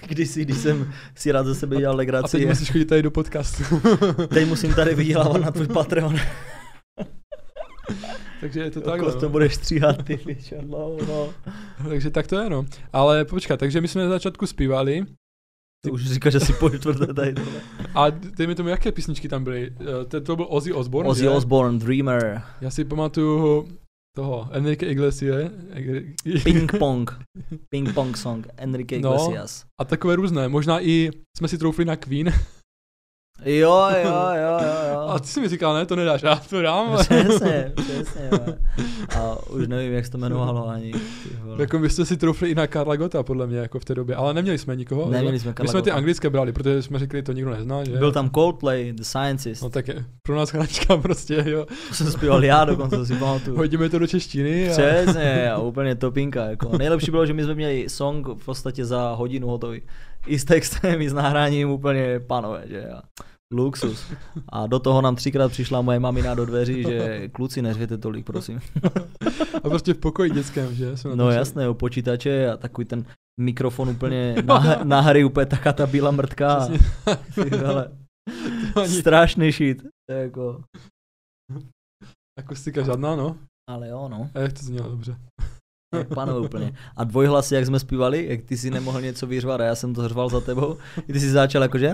[0.07, 2.37] kdysi, když jsem si rád ze sebe dělal a legraci.
[2.37, 3.63] teď musíš chodit tady do podcastu.
[4.27, 6.15] Teď musím tady vydělávat na tvůj Patreon.
[8.43, 9.13] Takže je to takhle.
[9.13, 9.29] to No.
[9.29, 10.19] budeš stříhat, ty
[10.67, 11.33] no, no.
[11.89, 12.65] Takže tak to je, no.
[12.93, 15.05] Ale počkat, takže my jsme na začátku zpívali
[15.85, 17.61] Ty už říkáš, že si po čtvrté tady tohle.
[17.95, 19.73] a dejme tomu, jaké písničky tam byly.
[19.81, 21.27] Eh, To, to byl Ozzy Osbourne, Ozzy?
[21.27, 23.67] Osbourne, Dreamer, Já si pamatuju
[24.15, 25.51] toho Enrique Iglesias
[26.43, 27.11] Ping Pong,
[27.69, 29.13] Ping Pong song, Enrique No.
[29.13, 29.65] Iglesias.
[29.81, 30.47] a takové různé.
[30.49, 32.31] Možná i jsme si troufli na Queen.
[33.45, 34.99] Jo, jo, jo, jo, jo.
[34.99, 36.97] A ty si mi říkal, ne, to nedáš, já to dám.
[36.97, 38.29] Přesně, přesně.
[38.31, 38.39] jo.
[39.19, 40.93] A už nevím, jak se to jmenovalo ani.
[41.59, 44.15] Jako vy jste si troufli i na Karla Gota, podle mě, jako v té době,
[44.15, 45.09] ale neměli jsme nikoho.
[45.09, 47.91] Neměli jsme My Karla jsme ty anglické brali, protože jsme řekli, to nikdo nezná, že?
[47.91, 49.63] Byl tam Coldplay, The Scientist.
[49.63, 51.65] No tak je, pro nás hračka prostě, jo.
[51.87, 53.57] To jsem zpíval já dokonce, si pamatuju.
[53.57, 54.71] Hodíme to do češtiny a...
[54.71, 56.45] Přesně, a úplně topinka.
[56.45, 56.77] Jako.
[56.77, 59.81] Nejlepší bylo, že my jsme měli song v podstatě za hodinu hotový.
[60.27, 62.89] I s textem, i s nahráním úplně panové, že
[63.53, 64.13] luxus.
[64.49, 68.59] A do toho nám třikrát přišla moje mamina do dveří, že kluci neřvěte tolik, prosím.
[69.63, 70.97] a prostě v pokoji dětském, že?
[70.97, 73.05] Jsme No jasné, o počítače a takový ten
[73.39, 76.67] mikrofon úplně na, na hry, úplně taká ta bílá mrtka.
[78.73, 79.83] To ani strašný shit.
[79.83, 80.63] To je jako,
[82.39, 83.37] akustika žádná, no.
[83.69, 84.29] ale jo, no.
[84.35, 85.15] A jak to znělo dobře.
[85.97, 86.73] Jak panuje úplně.
[86.97, 90.07] A dvojhlasy, jak jsme zpívali, jak ty si nemohl něco vyřvat a já jsem to
[90.07, 90.77] řval za tebou,
[91.07, 91.93] ty jsi začal jakože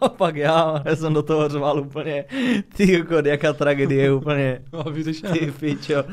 [0.00, 2.24] a pak já, já jsem do toho řval úplně,
[2.76, 4.84] ty jako, jaká tragédie úplně, No,
[5.32, 6.04] ty pičo.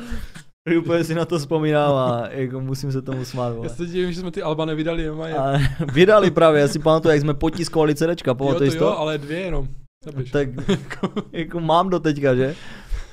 [0.79, 3.47] Úplně si na to vzpomínám a jako musím se tomu smát.
[3.47, 3.69] Já Vole.
[3.69, 5.33] se divím, že jsme ty Alba nevydali, jenom je.
[5.37, 5.57] A
[5.93, 8.99] vydali právě, já si pamatuju, jak jsme potiskovali CDčka, jo, to pamatuješ jo, to?
[8.99, 9.67] ale dvě jenom.
[10.31, 12.55] Tak Jako, jako mám do teďka, že?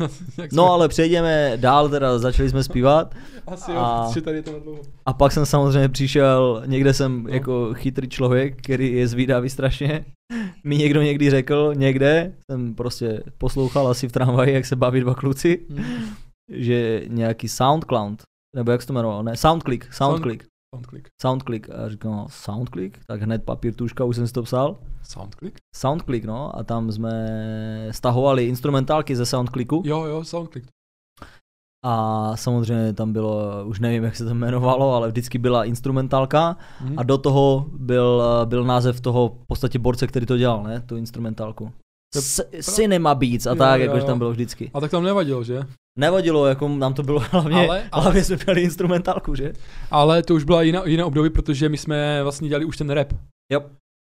[0.52, 3.14] No ale přejdeme dál, teda začali jsme zpívat
[3.46, 4.80] Asi jo, a- že tady to dlouho.
[5.06, 7.28] A pak jsem samozřejmě přišel, někde jsem No.
[7.34, 10.04] jako chytrý člověk, který je zvídavý strašně.
[10.64, 15.14] Mi někdo někdy řekl, někde, jsem prostě poslouchal asi v tramvaji, jak se baví dva
[15.14, 15.82] kluci, Hm.
[16.52, 18.22] že nějaký SoundCloud,
[18.56, 20.44] nebo jak se to jmenovalo, ne, SoundClick, SoundClick,
[20.74, 21.08] Soundclick.
[21.22, 21.70] SoundClick.
[21.70, 24.76] A říkám, no, SoundClick, tak hned papír, tuška, už jsem si to psal.
[25.02, 25.56] Soundclick?
[25.76, 29.82] SoundClick, no, a tam jsme stahovali instrumentálky ze SoundClicku.
[29.86, 30.66] Jo, jo, Soundclick.
[31.84, 36.94] A samozřejmě tam bylo, už nevím, jak se to jmenovalo, ale vždycky byla instrumentálka Hm.
[36.96, 40.80] a do toho byl, byl název toho v podstatě borce, který to dělal, ne?
[40.80, 41.72] Tu instrumentálku.
[42.14, 44.70] S- Cinema Beats a Jo, tak, jakože tam bylo vždycky.
[44.74, 45.60] A tak tam nevadilo, že?
[45.98, 49.52] Nevadilo, jako nám to bylo hlavně, Ale- ale, hlavně jsme měli instrumentálku, že?
[49.90, 53.12] Ale to už byla jiná, jiná období, protože my jsme vlastně dělali už ten rap.
[53.52, 53.60] Jo.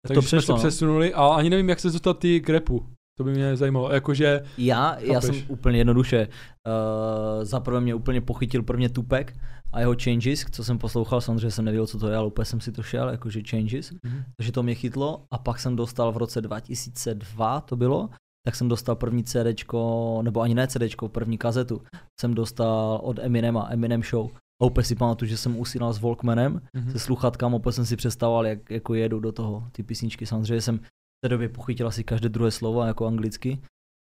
[0.07, 0.59] Takže to jsme přešlo, se no.
[0.59, 2.87] přesunuli a ani nevím, jak se dostal ty k rapu.
[3.18, 3.93] To by mě zajímalo.
[3.93, 5.49] Jakože, Já, já jsem Chápeš?
[5.49, 9.36] úplně jednoduše, uh, zaprvé mě úplně pochytil prvně Tupek
[9.73, 12.61] a jeho Changes, co jsem poslouchal, samozřejmě jsem nevěděl, co to je, ale úplně jsem
[12.61, 13.93] si to šel, jakože Changes.
[14.36, 18.09] Takže to mě chytlo a pak jsem dostal v roce 2002 to bylo,
[18.47, 21.82] tak jsem dostal první CDčko, nebo ani ne CDčko, první kazetu
[22.20, 24.31] jsem dostal od Eminema, Eminem Show.
[24.62, 26.93] A úplně si pamatuju, že jsem usínal s Walkmanem, Mhm.
[26.93, 30.27] se sluchatkama, úplně jsem si představoval, jak jako jedu do toho, ty písničky.
[30.27, 33.59] Samozřejmě jsem v té době pochytil asi každé druhé slovo, jako anglicky.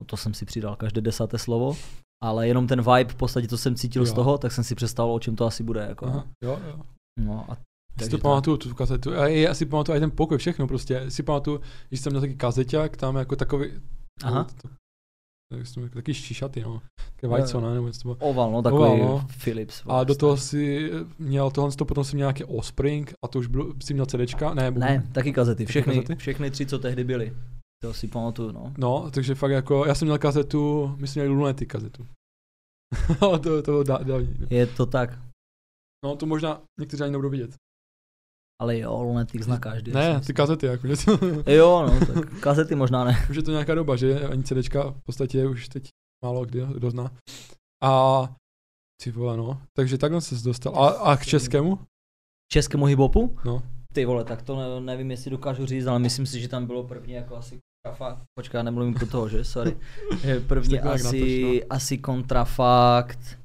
[0.02, 1.76] No to jsem si přidal každé desáté slovo.
[2.24, 4.16] Ale jenom ten vibe, v podstatě, co jsem cítil z Jo.
[4.16, 5.82] toho, tak jsem si představoval, o čem to asi bude.
[5.82, 6.06] Jako.
[6.06, 6.80] Aha, jo, jo.
[7.20, 7.58] No, a
[8.00, 9.14] Já si to to- pamatuju, tu kazetu.
[9.20, 11.06] A já si pamatuju i ten pokoj, všechno prostě.
[11.12, 11.62] Si pamatuju,
[11.92, 13.68] že jsem měl taky kazeťák, tam jako takový,
[14.24, 14.44] Aha.
[14.62, 14.70] To,
[15.52, 16.82] tak jsem- taky šišaty, no.
[17.16, 17.74] Také vajco, ne?
[17.74, 18.30] Nebo něco to bylo.
[18.32, 19.28] Oval, no, takový Oval, no.
[19.44, 19.84] Philips.
[19.90, 23.48] A do toho si měl tohle, to potom jsem měl nějaký Offspring a to už
[23.48, 24.72] bylo, si měl CDčka, ne?
[24.72, 25.66] Ne, taky kazety.
[25.66, 26.16] Všechny, kazety?
[26.16, 27.34] všechny tři, co tehdy byly.
[27.84, 28.74] To si pamatuju, no.
[28.78, 32.08] No, takže fakt jako, já jsem měl kazetu, my jsme měli Lunatic kazetu.
[33.20, 34.48] To, to bylo dá- dávně.
[34.50, 35.20] Je to tak.
[36.06, 37.56] No, to možná někteří ani nebudou vidět.
[38.62, 39.92] Ale jo, Lunatic zná každý.
[39.92, 41.20] ne, ty kazety, jako, že to,
[41.52, 43.26] Jo, no, tak kazety možná ne.
[43.30, 45.90] už je to nějaká doba, že ani CDčka v podstatě už teď
[46.26, 47.12] málo kdy, kdo zná.
[47.84, 48.24] A
[49.04, 49.62] ty vole, no.
[49.74, 50.76] Takže takhle se dostal.
[50.84, 51.80] A, a k českému?
[52.52, 53.38] českému hiphopu?
[53.46, 53.64] No.
[53.94, 56.84] Ty vole, tak to ne, nevím, jestli dokážu říct, ale myslím si, že tam bylo
[56.84, 58.22] první jako asi kontrafakt.
[58.40, 59.44] Počkej, já nemluvím do toho, že?
[59.44, 59.78] Sorry.
[60.48, 63.40] První asi, natoč, asi kontrafakt.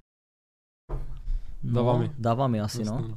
[1.63, 2.11] No, Dává mi.
[2.19, 2.93] Dává mi asi, no.
[2.93, 3.15] Jasně,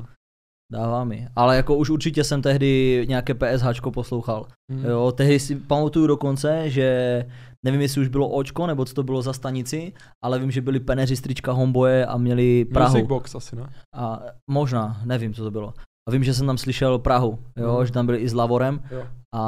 [0.71, 1.27] Dává mi.
[1.35, 4.45] Ale jako už určitě jsem tehdy nějaké PSHčko poslouchal.
[4.71, 4.85] Mhm.
[4.85, 7.25] Jo, tehdy si pamatuju dokonce, že
[7.65, 10.79] nevím, jestli už bylo očko, nebo co to bylo za stanici, ale vím, že byli
[10.79, 12.93] peneři strička Homeboje a měli Prahu.
[12.93, 13.69] Music Box asi, ne?
[13.95, 14.19] A
[14.49, 15.73] možná, nevím, co to bylo.
[16.07, 17.85] A vím, že jsem tam slyšel Prahu, jo, Mhm.
[17.85, 19.03] že tam byli i s Lavorem Jo.
[19.35, 19.41] a,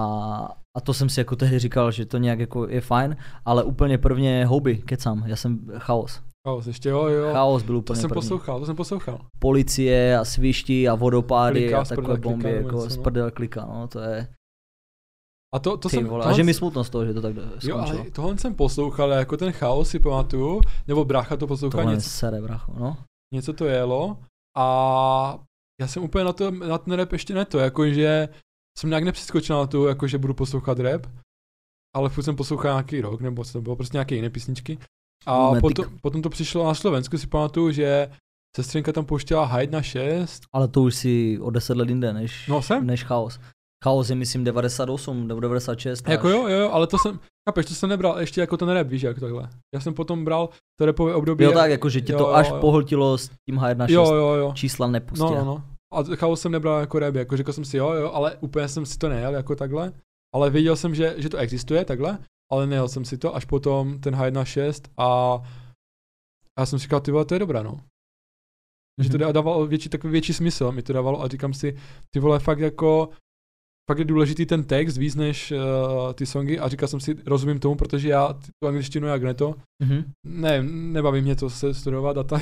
[0.78, 3.98] a to jsem si jako tehdy říkal, že to nějak jako je fajn, ale úplně
[3.98, 6.22] prvně houby, kecám, já jsem chaos.
[6.48, 7.34] Chaos, ještě jo, jo.
[7.34, 8.22] Chaos byl to úplně jsem první.
[8.22, 9.26] poslouchal, to jsem poslouchal.
[9.40, 13.04] Policie a svišti a vodopády Klika, a takové bomby, jako něco, z no.
[13.04, 14.28] prdele klika, no, to je,
[15.56, 17.14] A to, to ty jsem, vole, a tohle že mi jsem- smutno z toho, že
[17.14, 18.00] to tak Jo, skončilo.
[18.02, 22.10] ale tohle jsem poslouchal, jako ten chaos si pamatuju, nebo brácha to poslouchal, Tohle něco,
[22.10, 22.98] sere, bracho, no.
[23.34, 24.18] něco to jelo
[24.58, 25.40] a
[25.82, 28.30] já jsem úplně na, to, na ten rap ještě ne to, jakože
[28.80, 31.08] jsem nějak nepřeskočil na to, jakože budu poslouchat rap,
[31.96, 34.78] ale furt jsem poslouchal nějaký rok, nebo co to bylo, prostě nějaké jiné písničky.
[35.26, 38.10] A potom, potom to přišlo na Slovensku, si pamatuju, že
[38.56, 40.42] sestřenka tam pouštěla Hyde na 6.
[40.54, 42.88] Ale to už si o 10 let jinde, než, No jsem.
[42.88, 43.40] než chaos.
[43.84, 46.08] Chaos je myslím 98 nebo 96.
[46.08, 47.20] Jako jo, jo, jo, ale to jsem,
[47.50, 49.50] chápeš, to jsem nebral ještě jako ten rap, víš, jak takhle.
[49.76, 51.44] Já jsem potom bral to rapové období.
[51.44, 52.58] Jo tak, jako že tě jo, to jo, až jo.
[52.62, 54.52] pohltilo s tím H1 Jo, jo, jo.
[54.56, 55.24] čísla nepustě.
[55.24, 55.64] No, no, no.
[55.94, 58.86] A chaos jsem nebral jako rap, jako řekl jsem si jo, jo, ale úplně jsem
[58.86, 59.94] si to nejel jako takhle.
[60.36, 62.18] Ale věděl jsem, že, že to existuje takhle,
[62.52, 65.42] ale nejel jsem si to až potom ten H1.6 a
[66.60, 67.80] já jsem si říkal, ty vole, to je dobré, no.
[69.02, 69.20] Že to Mhm.
[69.28, 71.78] dá- dávalo větší, takový větší smysl, mi to dávalo a říkám si,
[72.14, 73.10] ty vole, fakt jako,
[73.92, 77.60] fakt je důležitý ten text víc než uh, ty songy a říkal jsem si, rozumím
[77.60, 80.12] tomu, protože já tu angličtinu jak neto, Mhm.
[80.28, 82.42] ne, nebaví mě to se studovat a tak.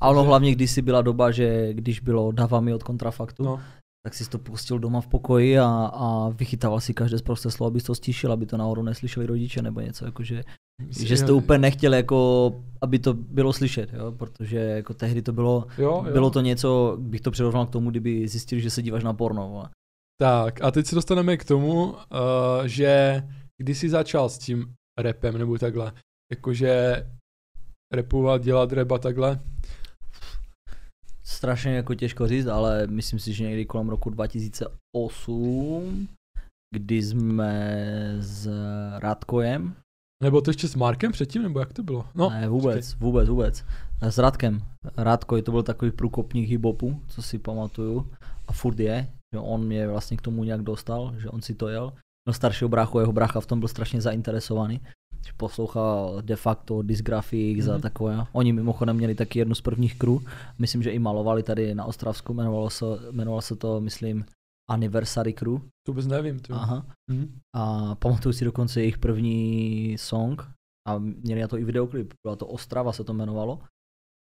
[0.00, 3.60] A ono hlavně, když si byla doba, že když bylo Davami od kontrafaktu, No,
[4.02, 7.80] tak si to pustil doma v pokoji a, a vychytával si každé prosté slovo, aby
[7.80, 10.42] to stišil, aby to náhodou neslyšeli rodiče nebo něco, jakože,
[10.86, 14.12] myslím, že jste úplně nechtěli, jako, aby to bylo slyšet, jo?
[14.12, 16.12] protože jako tehdy to bylo, jo, jo.
[16.12, 19.48] bylo to něco, bych to přirovnal k tomu, kdyby zjistili, že se díváš na porno.
[19.48, 19.68] vole.
[20.20, 21.96] Tak a teď se dostaneme k tomu, uh,
[22.64, 23.22] že
[23.58, 25.92] když jsi začal s tím repem nebo takhle,
[26.32, 27.06] jakože
[27.92, 29.40] repovat, dělat rap a takhle,
[31.24, 36.08] Strašně jako těžko říct, ale myslím si, že někdy kolem roku 2008,
[36.74, 37.86] kdy jsme
[38.18, 38.48] s
[38.98, 39.74] Radkojem,
[40.22, 42.06] nebo to ještě s Markem předtím, nebo jak to bylo?
[42.14, 43.64] No, ne vůbec, vůbec, vůbec,
[44.00, 44.62] s Radkem.
[44.96, 48.10] Radkoj to byl takový průkopník hiphopu, co si pamatuju,
[48.48, 51.68] a furt je, že on mě vlastně k tomu nějak dostal, že on si to
[51.68, 51.92] jel.
[52.28, 54.80] No staršího bráchu, jeho brácha v tom byl strašně zainteresovaný.
[55.36, 57.70] Poslouchal de facto Disgraphics mm-hmm.
[57.70, 57.82] a Mhm.
[57.82, 58.26] takové.
[58.32, 60.18] Oni mimochodem měli taky jednu z prvních crew.
[60.58, 62.32] Myslím, že i malovali tady na Ostravsku.
[62.32, 64.24] Jmenovalo se, jmenovalo se to, myslím,
[64.70, 65.58] Anniversary Crew.
[65.86, 66.38] to vůbec nevím.
[66.40, 66.54] To.
[66.54, 66.86] Aha.
[67.12, 67.38] Hm.
[67.56, 70.42] A pamatuju si dokonce jejich první song.
[70.88, 72.14] A měli na to i videoklip.
[72.26, 73.58] Byla to Ostrava, se to jmenovalo.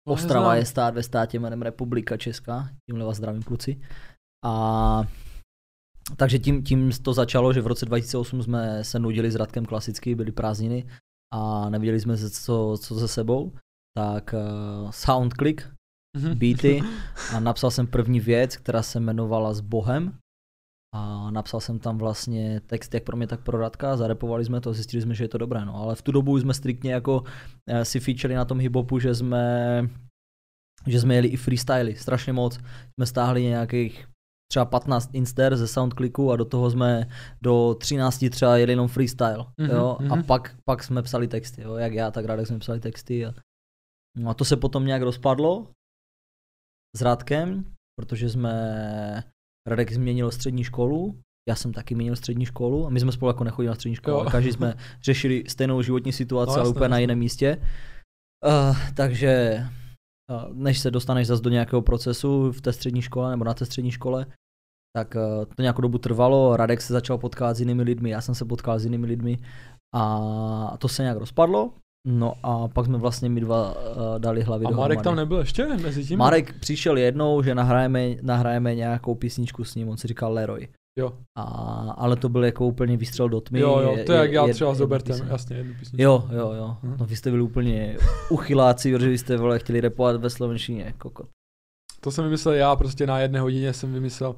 [0.08, 3.82] No, Ostrava je stát ve státě jménem Republika Česká, tímhle vás zdravím kluci.
[4.46, 5.04] A
[6.16, 10.16] takže tím, tím to začalo, že v roce 2008 jsme se nudili s Radkem klasicky,
[10.16, 10.88] byly prázdniny
[11.34, 13.52] a nevěděli jsme, se co, co se sebou,
[13.98, 15.62] tak uh, Soundclick,
[16.18, 16.38] Mhm.
[16.38, 16.82] beaty
[17.36, 20.18] a napsal jsem první věc, která se jmenovala S Bohem
[20.96, 24.74] a napsal jsem tam vlastně text jak pro mě, tak pro Radka, zarepovali jsme to,
[24.74, 27.24] zjistili jsme, že je to dobré, no ale v tu dobu jsme striktně jako
[27.70, 29.90] eh, si featureli na tom hiphopu, že jsme
[30.88, 32.60] že jsme jeli i freestyly, strašně moc.
[32.94, 34.08] Jsme stáhli nějakých
[34.52, 37.10] třeba 15 inster ze Soundclicku a do toho jsme
[37.42, 40.24] do 13 třeba jeli jenom freestyle, Mhm, jo, a mhm.
[40.24, 43.34] pak, pak jsme psali texty, jo, jak já, tak Radek jsme psali texty a,
[44.18, 45.68] no a to se potom nějak rozpadlo
[46.98, 47.66] s Radkem,
[48.00, 49.24] protože jsme,
[49.68, 51.20] Radek změnil střední školu,
[51.50, 54.16] já jsem taky měnil střední školu a my jsme spolu jako nechodili na střední školu,
[54.18, 54.22] Jo.
[54.22, 54.74] ale každý jsme
[55.04, 57.02] řešili stejnou životní situaci, No, ale úplně na jasné.
[57.02, 57.58] jiném místě.
[58.46, 59.64] Uh, takže
[60.54, 63.92] než se dostaneš zase do nějakého procesu v té střední škole nebo na té střední
[63.92, 64.26] škole,
[64.98, 68.36] tak uh, to nějakou dobu trvalo, Radek se začal potkávat s jinými lidmi, já jsem
[68.36, 69.38] se potkal s jinými lidmi
[69.96, 71.72] a to se nějak rozpadlo.
[72.08, 74.70] No a pak jsme vlastně my dva uh, dali hlavy A.
[74.70, 76.20] Marek tam nebyl ještě mezi tím?
[76.20, 80.68] Marek přišel jednou, že nahrajeme, nahrajeme nějakou písničku s ním, on si říkal Leroy.
[81.00, 81.14] Jo.
[81.38, 81.44] A,
[81.98, 83.60] ale to byl jako úplně výstřel do tmy.
[83.60, 86.02] Jo, jo, to je jak já je- třeba s Robertem, jasně, jednu písničku.
[86.02, 86.78] Jo, jo, jo.
[86.84, 86.96] Hm.
[87.00, 87.98] No vy jste byli úplně
[88.30, 91.28] uchyláci, protože vy jste vole, chtěli repovat ve slovenštině, kokot.
[92.02, 94.36] To jsem vymyslel já, prostě na jedné hodině jsem vymyslel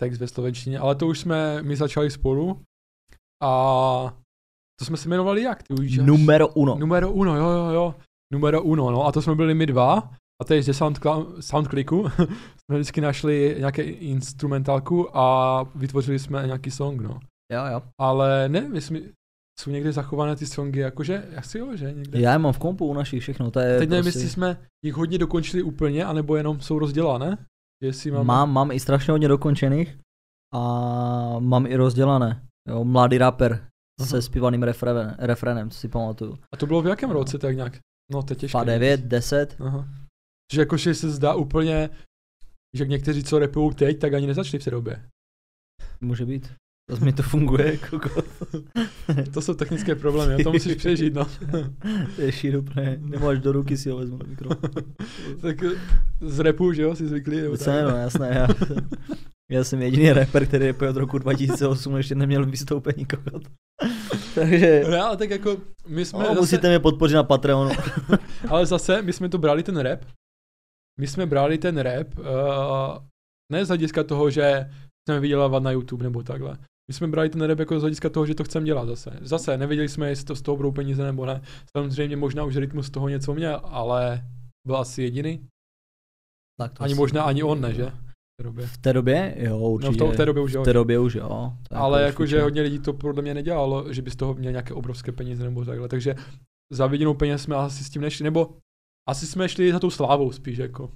[0.00, 2.60] text ve slovenštině, ale to už jsme, my začali spolu
[3.42, 4.14] a
[4.78, 5.98] to jsme se jmenovali jak, ty už?
[5.98, 6.74] Numero uno.
[6.78, 7.94] Numero uno, jo, jo, jo.
[8.32, 10.10] Numero uno, no a to jsme byli my dva
[10.42, 12.04] a teď ze Soundcla- Soundclicku
[12.68, 17.20] jsme vždycky našli nějaké instrumentálku a vytvořili jsme nějaký song, no.
[17.52, 17.82] Jo, jo.
[18.00, 19.12] Ale nevím, jestli
[19.60, 22.20] jsou někde zachované ty songy, jakože, asi jo, že někde.
[22.20, 24.18] Já je mám v kompu u našich všechno, to je Teď nevím, prostě...
[24.18, 27.46] jestli jsme jich hodně dokončili úplně, anebo jenom jsou rozdělané.
[27.82, 28.24] Jestli máme...
[28.24, 29.98] Mám, mám i strašně hodně dokončených
[30.54, 32.42] a mám i rozdělané.
[32.68, 33.68] Jo, mladý rapper
[34.02, 36.38] se zpívaným refren, refrenem, co si pamatuju.
[36.54, 37.78] A to bylo v jakém roce tak nějak?
[38.12, 38.58] No, to je těžké.
[38.58, 39.88] Pa 9, 10, Aha.
[40.52, 41.90] Že jakože se zdá úplně,
[42.76, 45.02] že někteří, co repují teď, tak ani nezačali v té době.
[46.00, 46.52] může být.
[46.90, 48.22] To mi to funguje, koko.
[49.34, 51.24] To jsou technické problémy, a to musíš přežít, no.
[52.16, 54.50] to je šír úplně, nemáš do ruky si ho vezmu mikro.
[55.40, 55.56] tak
[56.20, 57.40] z repu, že jo, si zvyklí.
[57.40, 58.48] nebo Co no, jasné, já,
[59.50, 63.42] já jsem jediný rapper, který rapuje od roku 2008, ještě neměl vystoupení kokot.
[64.34, 65.56] Takže Ne, ale tak jako,
[65.88, 67.70] my jsme no, zase, musíte mě podpořit na Patreonu.
[68.48, 70.00] ale zase, my jsme to brali ten rap,
[71.00, 72.24] my jsme brali ten rap, uh,
[73.52, 74.70] ne z hlediska toho, že
[75.04, 76.58] chceme vydělávat na YouTube nebo takhle.
[76.88, 79.18] My jsme brali ten rap jako z hlediska toho, že to chceme dělat zase.
[79.20, 81.42] Zase, nevěděli jsme, jestli to z toho budou peníze nebo ne.
[81.76, 84.24] Samozřejmě možná už rytmus z toho něco měl, ale
[84.66, 85.46] byl asi jediný.
[86.60, 87.84] Tak to Ani asi- možná ani on ne, že?
[87.86, 88.66] V té době.
[88.66, 89.34] V té době?
[89.38, 89.94] Jo, No určitě.
[89.94, 90.62] v, to, v té době už jo.
[90.62, 91.52] V té době už jo.
[91.70, 94.74] Je Ale jakože hodně lidí to podle mě nedělalo, že by z toho měl nějaké
[94.74, 95.88] obrovské peníze nebo takhle.
[95.88, 96.14] Takže
[96.72, 98.56] za vidinou peněz jsme asi s tím nešli, nebo
[99.08, 100.90] asi jsme šli za tou slávou spíš jako.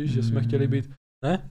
[0.00, 0.48] Víš, že jsme Hmm.
[0.48, 0.90] chtěli být,
[1.24, 1.50] ne?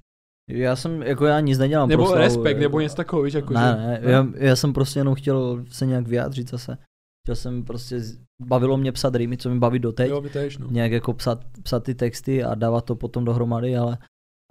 [0.50, 3.34] Já jsem, jako já nic nedělám Nebo pro slavu, respekt, jako- nebo něco takového, víš,
[3.34, 6.78] jako ne, že, ne, já, já, jsem prostě jenom chtěl se nějak vyjádřit zase.
[7.26, 8.02] Chtěl jsem prostě,
[8.42, 10.10] bavilo mě psat rýmy, co mi baví doteď.
[10.10, 10.68] Jo, též, no.
[10.72, 13.98] Nějak jako psat, psat ty texty a dávat to potom dohromady, ale,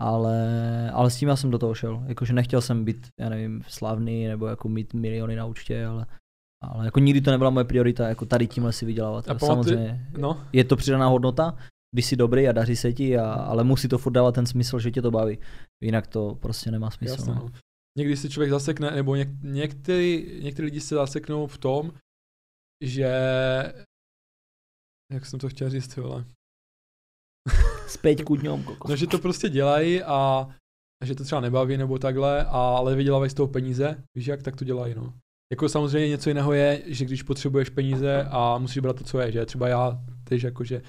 [0.01, 2.05] ale, ale s tím já jsem do toho šel.
[2.07, 6.07] Jakože nechtěl jsem být, já nevím, slavný nebo jako mít miliony na účtě, ale,
[6.67, 9.29] ale jako nikdy to nebyla moje priorita, jako tady tímhle si vydělávat.
[9.29, 11.57] A pamatuj- Samozřejmě No, je to přidaná hodnota,
[11.95, 14.79] když jsi dobrý a daří se ti, a, ale musí to furt dávat ten smysl,
[14.79, 15.39] že tě to baví.
[15.83, 17.13] Jinak to prostě nemá smysl.
[17.15, 17.41] jasně, no.
[17.41, 17.51] no.
[17.99, 21.93] Někdy si člověk zasekne, nebo něk, některý, některý lidi se zaseknou v tom,
[22.85, 23.09] že
[25.13, 26.25] jak jsem to chtěl říct, ty vole.
[27.89, 28.91] Zpět ku dňom, kokos.
[28.91, 30.49] No, že to prostě dělají a,
[31.03, 34.43] a že to třeba nebaví nebo takhle, a, ale vydělávají z toho peníze, víš jak,
[34.43, 35.15] tak to dělají, no.
[35.53, 39.33] Jako samozřejmě něco jiného je, že když potřebuješ peníze a musíš brát to, co je,
[39.33, 40.83] že třeba já tež jakože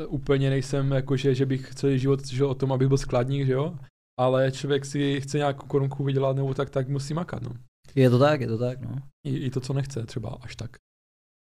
[0.00, 3.52] e, úplně nejsem jakože, že bych celý život žil o tom, abych byl skladník, že
[3.52, 3.78] jo,
[4.20, 7.50] ale člověk si chce nějakou korunku vydělat nebo tak, tak musí makat, no.
[7.94, 8.96] Je to tak, je to tak, no.
[9.26, 10.76] I, i to, co nechce třeba až tak.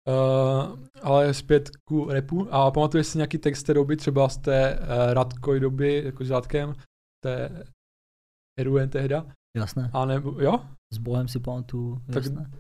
[0.09, 2.49] Uh, ale zpět ku repu.
[2.51, 6.31] A pamatuješ si nějaký text té doby, třeba z té uh, Radkoj doby, jako s
[6.31, 6.75] Radkem,
[7.25, 7.65] té
[8.59, 9.27] Eruen tehda?
[9.57, 9.91] Jasné.
[9.93, 10.61] A nebo, jo?
[10.95, 12.51] S Bohem si pamatuju, Tak- jasné.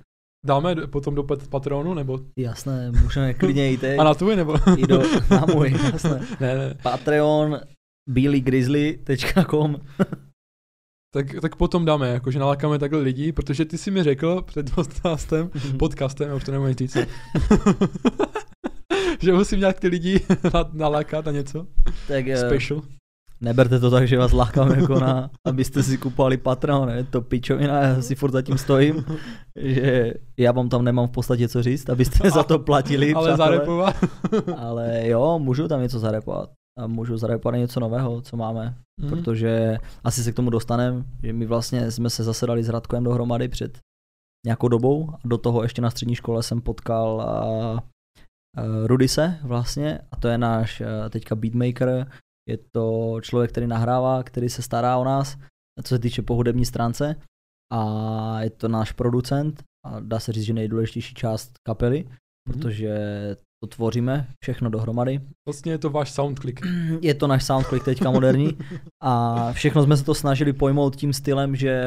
[0.46, 2.18] Dáme potom do pat- patronu, nebo?
[2.38, 3.98] Jasné, můžeme klidně jít teď.
[3.98, 4.54] A na tvůj, nebo?
[4.78, 6.20] I do, na můj, jasné.
[6.40, 6.74] ne, ne.
[6.82, 7.60] Patreon,
[8.10, 9.76] bílygrizzly.com
[11.14, 15.50] Tak, tak potom dáme, jakože nalákáme takhle lidi, protože ty si mi řekl před podcastem,
[15.78, 16.96] podcastem, já už to nemůžu říct,
[19.22, 20.20] že musím nějak ty lidi
[20.54, 21.66] na- nalákat na něco
[22.08, 22.82] Tak eh, special.
[23.40, 27.04] Neberte to tak, že vás lákám jako na, abyste si kupovali Patreon, ne?
[27.04, 29.04] to pičovina, já si furt zatím stojím,
[29.56, 33.56] že já vám tam nemám v podstatě co říct, abyste za to platili, Ale přátelé.
[33.56, 33.96] zarepovat.
[34.56, 36.50] Ale jo, můžu tam něco zarepovat.
[36.78, 38.74] A můžu zarepovat něco nového, co máme.
[39.00, 39.10] Mhm.
[39.10, 43.48] Protože asi se k tomu dostaneme, že my vlastně jsme se zasedali s Radkojem dohromady
[43.48, 43.78] před
[44.46, 45.10] nějakou dobou.
[45.10, 47.78] A do toho ještě na střední škole jsem potkal uh,
[48.64, 52.06] uh, Rudise vlastně a to je náš teďka beatmaker.
[52.48, 55.36] Je to člověk, který nahrává, který se stará o nás,
[55.84, 57.16] co se týče po hudební stránce.
[57.72, 62.60] A je to náš producent a dá se říct, že nejdůležitější část kapely, Mhm.
[62.60, 62.96] protože
[63.64, 65.20] to tvoříme všechno dohromady.
[65.48, 66.60] Vlastně je to váš soundclick.
[67.02, 68.58] Je to náš soundclick teďka moderní
[69.02, 71.84] a všechno jsme se to snažili pojmout tím stylem, že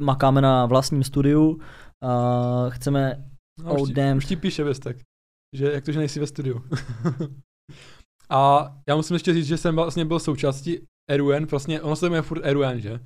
[0.00, 1.60] makáme na vlastním studiu,
[2.04, 3.24] a chceme
[3.64, 4.16] No, Oh, už, ti, damn.
[4.18, 4.96] už ti píše Vestek,
[5.56, 6.62] že jak to, že nejsi ve studiu.
[8.32, 10.78] a já musím ještě říct, že jsem vlastně byl součástí
[11.10, 13.00] Eruen, vlastně ono se jmenuje furt Eruen, že?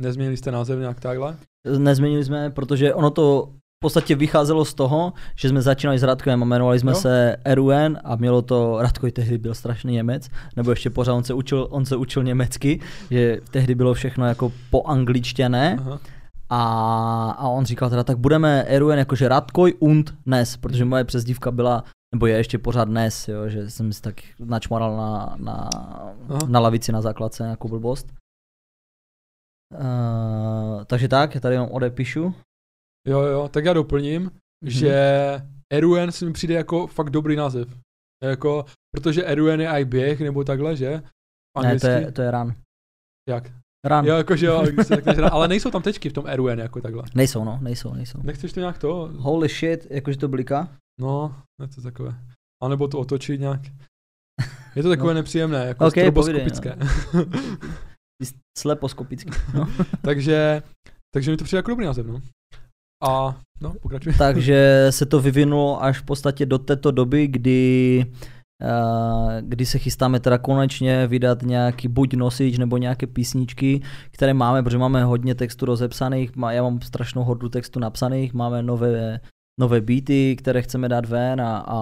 [0.00, 1.36] Nezměnili jste název nějak takhle?
[1.78, 6.42] Nezměnili jsme, protože ono to v podstatě vycházelo z toho, že jsme začínali s Radkojem
[6.42, 6.96] a jmenovali jsme Jo.
[6.96, 11.34] se RUN a mělo to, Radkoj tehdy byl strašný Němec, nebo ještě pořád on se
[11.34, 12.80] učil, on se učil německy,
[13.10, 16.00] že tehdy bylo všechno jako po angličtěné Aha.
[16.50, 21.50] a, a on říkal teda, tak budeme RUN jakože Radkoj und Nes, protože moje přezdívka
[21.50, 21.84] byla,
[22.14, 25.68] nebo je ještě pořád Nes, jo, že jsem si tak načmaral na, na,
[26.28, 26.38] Aha.
[26.48, 28.14] na lavici na základce nějakou blbost.
[29.80, 32.34] Uh, takže tak, já tady jenom odepíšu.
[33.08, 34.70] Jo, jo, tak já doplním, Mhm.
[34.70, 34.96] že
[35.72, 37.68] Eruen si mi přijde jako fakt dobrý název.
[38.24, 38.64] Jako,
[38.94, 41.02] protože Eruen je i běh, nebo takhle, že?
[41.62, 42.54] Ne, to je, to je ran.
[43.28, 43.44] Jak?
[43.86, 44.04] Run.
[44.06, 47.02] Jo, jakože jo, řekneš, ale nejsou tam tečky v tom RUN jako takhle.
[47.14, 48.18] Nejsou, no, nejsou, nejsou.
[48.22, 49.10] Nechceš to nějak to?
[49.16, 50.76] Holy shit, jakože to bliká.
[51.00, 52.14] No, je to takové.
[52.62, 53.60] A nebo to otočit nějak.
[54.76, 55.20] Je to takové No.
[55.20, 56.76] nepříjemné, jako Ok, stroboskopické.
[58.20, 59.30] Ty jsi Sleposkopický.
[59.54, 59.68] No.
[60.02, 60.62] takže,
[61.14, 62.20] takže mi to přijde jako dobrý název, no.
[63.04, 64.12] A, no, pokračuj.
[64.18, 68.04] Takže se to vyvinulo až v podstatě do této doby, kdy
[68.62, 74.62] eh, kdy se chystáme teda konečně vydat nějaký buď nosič nebo nějaké písničky, které máme,
[74.62, 79.20] protože máme hodně textu rozepsaných, já mám strašnou hordu textu napsaných, máme nové,
[79.62, 81.78] nové beaty, které chceme dát ven a, a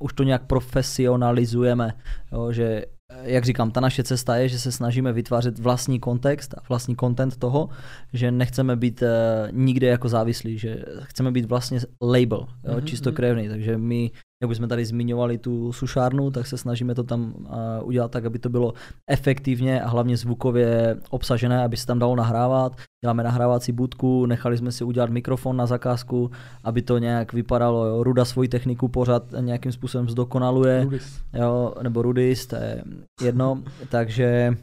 [0.00, 1.92] už to nějak profesionalizujeme,
[2.32, 2.84] jo, že
[3.22, 7.36] jak říkám, ta naše cesta je, že se snažíme vytvářet vlastní kontext a vlastní content
[7.36, 7.68] toho,
[8.12, 9.08] že nechceme být uh,
[9.50, 14.10] nikde jako závislí, že chceme být vlastně label, jo, Mhm, čistokrevný, takže my,
[14.42, 17.48] jak už jsme tady zmiňovali tu sušárnu, tak se snažíme to tam uh,
[17.82, 18.72] udělat tak, aby to bylo
[19.06, 22.76] efektivně a hlavně zvukově obsažené, aby se tam dalo nahrávat.
[23.04, 26.30] Děláme nahrávací budku, nechali jsme si udělat mikrofon na zakázku,
[26.64, 28.02] aby to nějak vypadalo, jo.
[28.02, 31.20] Ruda svoji techniku pořád nějakým způsobem zdokonaluje Rudis.
[31.32, 32.84] jo, nebo Rudis, to je
[33.22, 34.56] jedno, takže,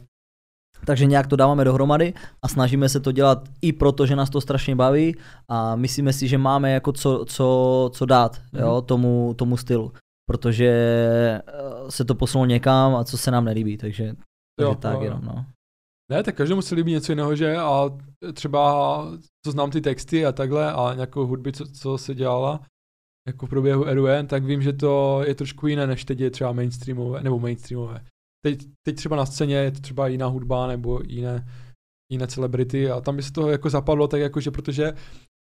[0.86, 4.40] takže nějak to dáváme dohromady a snažíme se to dělat i proto, že nás to
[4.40, 5.16] strašně baví
[5.48, 8.84] a myslíme si, že máme jako co, co, co dát jo, Mhm.
[8.86, 9.92] tomu, tomu stylu,
[10.30, 11.42] protože eh,
[11.90, 14.16] se to posunulo někam a co se nám nelíbí, takže, takže
[14.60, 15.04] Jo, tak jo, jo.
[15.04, 15.44] jenom, no.
[16.10, 17.56] Ne, tak každému se líbí něco jiného, že?
[17.56, 17.90] A
[18.32, 19.04] třeba,
[19.46, 22.60] co znám ty texty a takhle a nějakou hudby, co, co se dělala,
[23.28, 26.52] jako v průběhu RUN, tak vím, že to je trošku jiné, než teď je třeba
[26.52, 28.04] mainstreamové, nebo mainstreamové.
[28.44, 31.48] Teď, teď třeba na scéně je to třeba jiná hudba nebo jiné,
[32.12, 34.92] jiné celebrity a tam by se toho jako zapadlo tak jako, že protože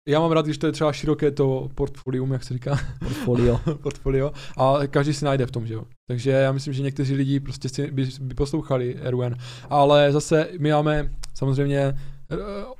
[0.08, 3.60] já mám rád, když to je třeba široké to portfolium, jak se říká, Portfolio.
[3.82, 5.84] portfolio a každý si najde v tom, že jo.
[6.08, 9.34] Takže já myslím, že někteří lidi prostě si by, by poslouchali RUN,
[9.70, 11.94] ale zase my máme samozřejmě eh,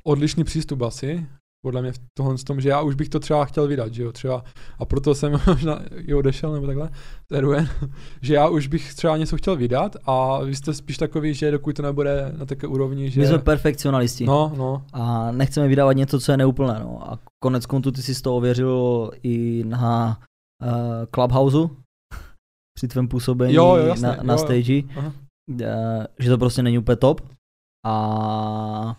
[0.05, 1.27] odlišný přístup asi,
[1.65, 4.13] podle mě v tohle tom, že já už bych to třeba chtěl vydat, že jo,
[4.13, 4.45] třeba,
[4.79, 6.91] a proto jsem možná i odešel, nebo takhle,
[7.31, 7.69] z RUN,
[8.23, 11.77] že já už bych třeba něco chtěl vydat a vy jste spíš takový, že dokud
[11.77, 13.21] to nebude na také úrovni, že...
[13.21, 14.27] My jsme perfekcionalisti.
[14.27, 16.81] No, no, a nechceme vydávat něco, co je neúplné.
[16.81, 17.13] No.
[17.13, 20.19] A konec konců ty si to ověřil i na
[20.63, 20.69] uh,
[21.15, 21.59] Clubhouse
[22.79, 24.39] při tvém působení Jo, jo, jasně, na, na jo, jo.
[24.39, 25.13] stage, Aha.
[25.51, 27.21] uh, že to prostě není úplně top.
[27.87, 28.97] A,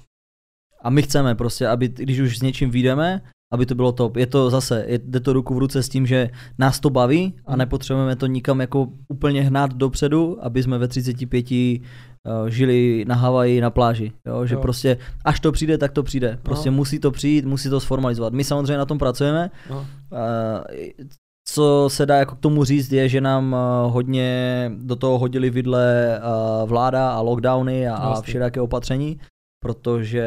[0.82, 3.22] a my chceme prostě, aby když už s něčím vyjdeme,
[3.54, 4.16] aby to bylo top.
[4.18, 6.30] Je to zase, je, jde to ruku v ruce s tím, že
[6.60, 7.60] nás to baví a Mhm.
[7.60, 13.62] nepotřebujeme to nikam jako úplně hnát dopředu, aby jsme ve 35 uh, žili na Havaji
[13.62, 14.12] na pláži.
[14.28, 14.46] Jo?
[14.46, 14.62] Že Jo.
[14.62, 16.40] prostě až to přijde, tak to přijde.
[16.44, 16.76] Prostě No.
[16.78, 18.34] musí to přijít, musí to sformalizovat.
[18.34, 19.52] My samozřejmě na tom pracujeme.
[19.70, 19.78] no.
[19.80, 21.06] Uh,
[21.50, 23.54] co se dá jako k tomu říct, je, že nám
[23.86, 26.20] uh, hodně do toho hodili vidle
[26.66, 28.28] vláda a lockdowny a, a Vlastně.
[28.28, 29.20] všelijaké opatření,
[29.60, 30.26] protože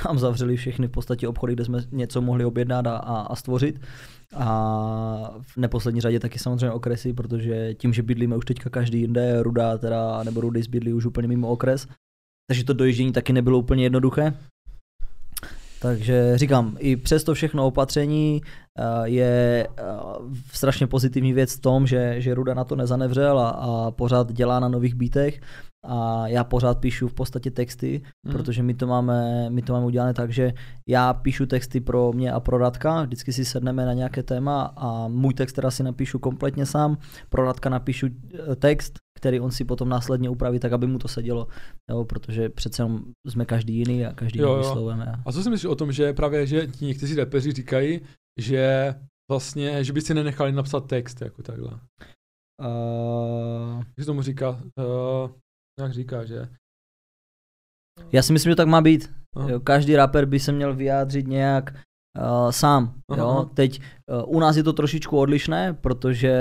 [0.06, 3.80] nám zavřeli všechny v podstatě obchody, kde jsme něco mohli objednat a, a, a stvořit.
[4.34, 9.42] A v neposlední řadě taky samozřejmě okresy, protože tím, že bydlíme už teďka každý jinde,
[9.42, 11.86] Ruda teda, nebo Rudy bydlí už úplně mimo okres,
[12.48, 14.34] takže to dojíždění taky nebylo úplně jednoduché.
[15.82, 18.42] Takže říkám, i přes to všechno opatření
[18.78, 19.82] eh, je eh,
[20.52, 24.60] strašně pozitivní věc v tom, že, že Ruda na to nezanevřel a, a pořád dělá
[24.60, 25.40] na nových bítech
[25.86, 28.32] a já pořád píšu v podstatě texty, Mm.
[28.32, 30.52] protože my to, máme, my to máme udělané tak, že
[30.88, 35.08] já píšu texty pro mě a pro Radka, vždycky si sedneme na nějaké téma a
[35.08, 36.96] můj text teda si napíšu kompletně sám,
[37.28, 38.06] pro Radka napíšu
[38.52, 41.46] eh, text, který on si potom následně upraví tak, aby mu to sedělo,
[41.90, 44.68] jo, protože přece jenom jsme každý jiný a každý Jo, jiný jo.
[44.68, 45.12] vyslovujeme.
[45.26, 48.00] A co si myslíš o tom, že právě, že ti někteří repeři říkají,
[48.40, 48.94] že
[49.30, 51.70] vlastně, že by si nenechali napsat text jako takhle.
[52.64, 54.50] Uh, Jak se tomu říká?
[54.50, 55.30] Uh,
[55.82, 56.48] jak říká, že?
[58.12, 59.12] já si myslím, že tak má být.
[59.36, 59.50] Aha.
[59.50, 62.94] Jo, každý rapper by se měl vyjádřit nějak uh, sám.
[63.10, 63.50] Aha, Jo.
[63.54, 63.80] Teď
[64.26, 66.34] uh, u nás je to trošičku odlišné, protože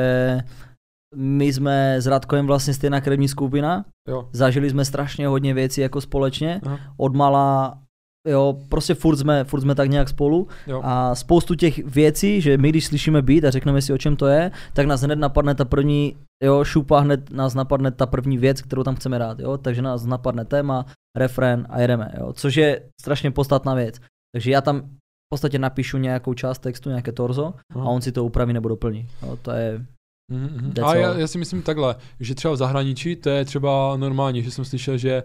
[1.15, 4.29] my jsme s Radkojem vlastně stejná krevní skupina, Jo.
[4.33, 6.79] zažili jsme strašně hodně věcí jako společně, Aha.
[6.97, 7.81] odmala,
[8.27, 10.81] jo, prostě furt jsme, furt jsme tak nějak spolu Jo.
[10.83, 14.27] a spoustu těch věcí, že my když slyšíme beat a řekneme si o čem to
[14.27, 18.61] je, tak nás hned napadne ta první, jo, šupa, hned nás napadne ta první věc,
[18.61, 20.85] kterou tam chceme dát, jo, takže nás napadne téma,
[21.17, 23.99] refrén a jedeme, jo, což je strašně podstatná věc.
[24.35, 28.25] Takže já tam v podstatě napíšu nějakou část textu, nějaké torzo a on si to
[28.25, 29.07] upraví nebo doplní.
[29.23, 29.85] Jo, to je,
[30.31, 30.85] Mm-hmm.
[30.85, 34.51] A já, já si myslím takhle, že třeba v zahraničí to je třeba normální, že
[34.51, 35.23] jsem slyšel, že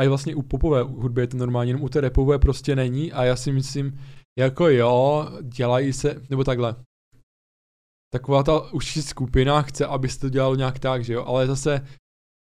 [0.00, 3.12] a i vlastně u popové hudby je to normální, jenom u té repové prostě není
[3.12, 4.00] a já si myslím,
[4.38, 6.76] jako jo, dělají se, nebo takhle.
[8.12, 11.86] Taková ta užší skupina chce, aby se to dělalo nějak tak, že jo, ale zase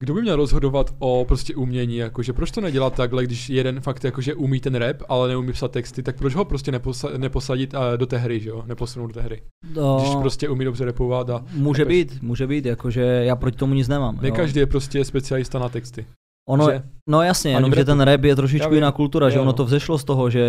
[0.05, 4.05] kdo by měl rozhodovat o prostě umění, jakože proč to nedělat takhle, když jeden fakt
[4.05, 7.81] jakože umí ten rap, ale neumí psat texty, tak proč ho prostě neposa- neposadit uh,
[7.97, 9.43] do té hry, že jo, neposunout do té hry.
[9.74, 11.97] No, Když prostě umí dobře rapovat a může chápeš?
[11.97, 14.19] být, může být, jakože já proti tomu nic nemám.
[14.23, 14.35] ne jo.
[14.35, 16.06] každý je prostě specialista na texty.
[16.49, 16.83] Ono, že?
[17.09, 19.57] no jasně, jenom že ten rap je trošičku jiná kultura, že Jo, ono no.
[19.57, 20.45] to vzešlo z toho, že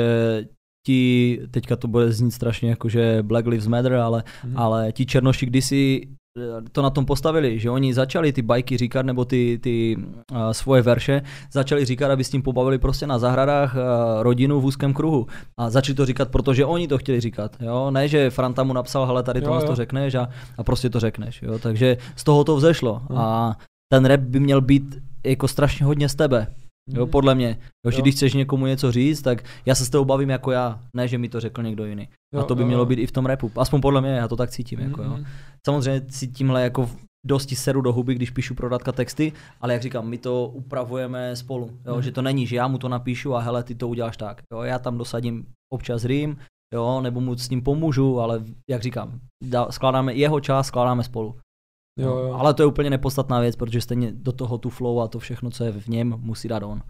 [0.88, 4.58] ti, teďka to bude znít strašně jako, že Black Lives Matter, ale, Mhm.
[4.58, 6.02] ale ti černoši kdysi
[6.40, 10.52] eh, to na tom postavili, že oni začali ty bajky říkat, nebo ty, ty uh,
[10.52, 11.22] svoje verše,
[11.54, 13.82] začali říkat, aby s tím pobavili prostě na zahradách uh,
[14.24, 15.28] rodinu v úzkém kruhu.
[15.60, 17.58] A začali to říkat, protože oni to chtěli říkat.
[17.60, 17.92] Jo?
[17.92, 19.68] Ne, že Franta mu napsal, hele, tady Jo, tohle jo.
[19.68, 21.42] to řekneš a, a prostě to řekneš.
[21.42, 21.60] Jo?
[21.60, 23.02] Takže z toho to vzešlo.
[23.10, 23.20] Mhm.
[23.20, 23.58] A
[23.94, 26.48] ten rap by měl být jako strašně hodně z tebe.
[26.94, 27.12] Jo, Mhm.
[27.12, 27.58] podle mě.
[27.86, 28.02] Jo, že Jo.
[28.02, 31.18] když chceš někomu něco říct, tak já se s tebou bavím jako já, ne, že
[31.18, 32.08] mi to řekl někdo jiný.
[32.36, 33.52] Jo, a to by jo, mělo být i v tom rapu.
[33.58, 34.80] Aspoň podle mě, já to tak cítím.
[34.80, 35.10] Jako, jo.
[35.10, 35.26] Mhm.
[35.68, 36.90] Samozřejmě si tímhle jako
[37.28, 41.36] dosti seru do huby, když píšu pro Radka texty, ale jak říkám, my to upravujeme
[41.36, 41.72] spolu.
[41.86, 42.02] Jo, Mhm.
[42.02, 44.42] Že to není, že já mu to napíšu a hele, ty to uděláš tak.
[44.54, 46.38] Jo, já tam dosadím občas rým,
[46.74, 51.36] jo, nebo mu s ním pomůžu, ale jak říkám, dá, skládáme jeho čas, skládáme spolu.
[52.00, 52.34] Jo, jo.
[52.34, 55.52] Ale to je úplně nepodstatná věc, protože stejně do toho tu flow a to všechno,
[55.52, 56.82] co je v něm, musí dát on.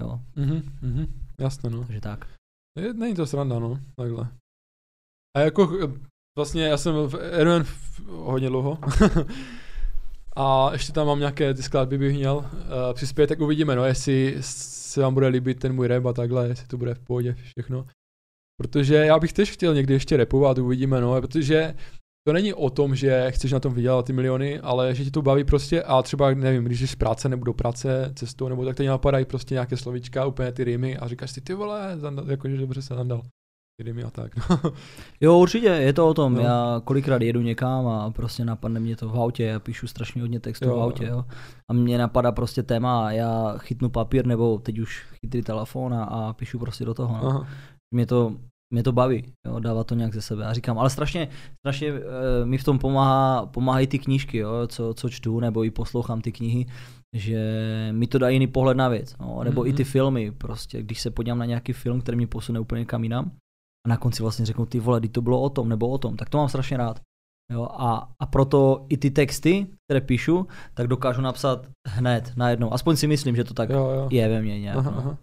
[0.00, 1.06] Jo, Mhm, mhm.
[1.40, 1.84] Jasně, no.
[1.84, 2.26] takže tak.
[2.78, 4.28] Je, není to sranda, no, takhle.
[5.36, 6.00] A jako eh,
[6.38, 7.14] vlastně já jsem v
[7.44, 7.64] RN
[8.08, 8.78] hodně dlouho.
[10.36, 12.44] a ještě tam mám nějaké ty skladby bych měl uh,
[12.94, 16.66] přispět, tak uvidíme, no, jestli se vám bude líbit ten můj rap a takhle, jestli
[16.66, 17.86] to bude v pohodě všechno.
[18.60, 21.74] Protože já bych tež chtěl někdy ještě rapovat, uvidíme, no, protože
[22.26, 25.22] to není o tom, že chceš na tom vydělat ty miliony, ale že ti to
[25.22, 28.76] baví prostě a třeba, nevím, když jsi z práce nebo do práce cestou, nebo tak
[28.76, 32.56] teď napadají prostě nějaké slovíčka, úplně ty rýmy a říkáš si, ty vole, zandal, jakože
[32.56, 33.22] dobře se zandal.
[33.76, 34.72] Ty rýmy a tak, no.
[35.20, 36.34] Jo, určitě, je to o tom.
[36.34, 36.40] No.
[36.40, 40.40] Já kolikrát jedu někam a prostě napadne mě to v autě, já píšu strašně hodně
[40.40, 41.12] textů Jo, v autě, jo.
[41.12, 41.24] jo.
[41.70, 46.04] A mě napadá prostě téma a já chytnu papír nebo teď už chytrý telefon a,
[46.04, 47.18] a píšu prostě do toho.
[47.22, 47.28] No.
[47.28, 47.46] Aha.
[47.94, 48.36] Mě to
[48.72, 50.44] mě to baví, jo, dává to nějak ze sebe.
[50.46, 51.28] A říkám, ale strašně,
[51.58, 52.00] strašně e,
[52.44, 56.32] mi v tom pomáhá, pomáhají ty knížky, jo, co, co čtu, nebo i poslouchám ty
[56.32, 56.66] knihy,
[57.16, 57.38] že
[57.92, 59.14] mi to dá jiný pohled na věc.
[59.20, 59.68] No, nebo mm-hmm.
[59.68, 59.90] i ty Mhm.
[59.92, 63.30] filmy, prostě, když se podívám na nějaký film, který mě posune úplně kam jinam,
[63.86, 66.28] a na konci vlastně řeknu, ty vole, to bylo o tom, nebo o tom, tak
[66.28, 67.00] to mám strašně rád.
[67.52, 72.72] Jo, a, a proto i ty texty, které píšu, tak dokážu napsat hned, najednou.
[72.72, 74.08] Aspoň si myslím, že to tak Jo, jo.
[74.12, 74.76] je ve mně nějak.
[74.76, 74.98] Aha, no.
[74.98, 75.18] aha.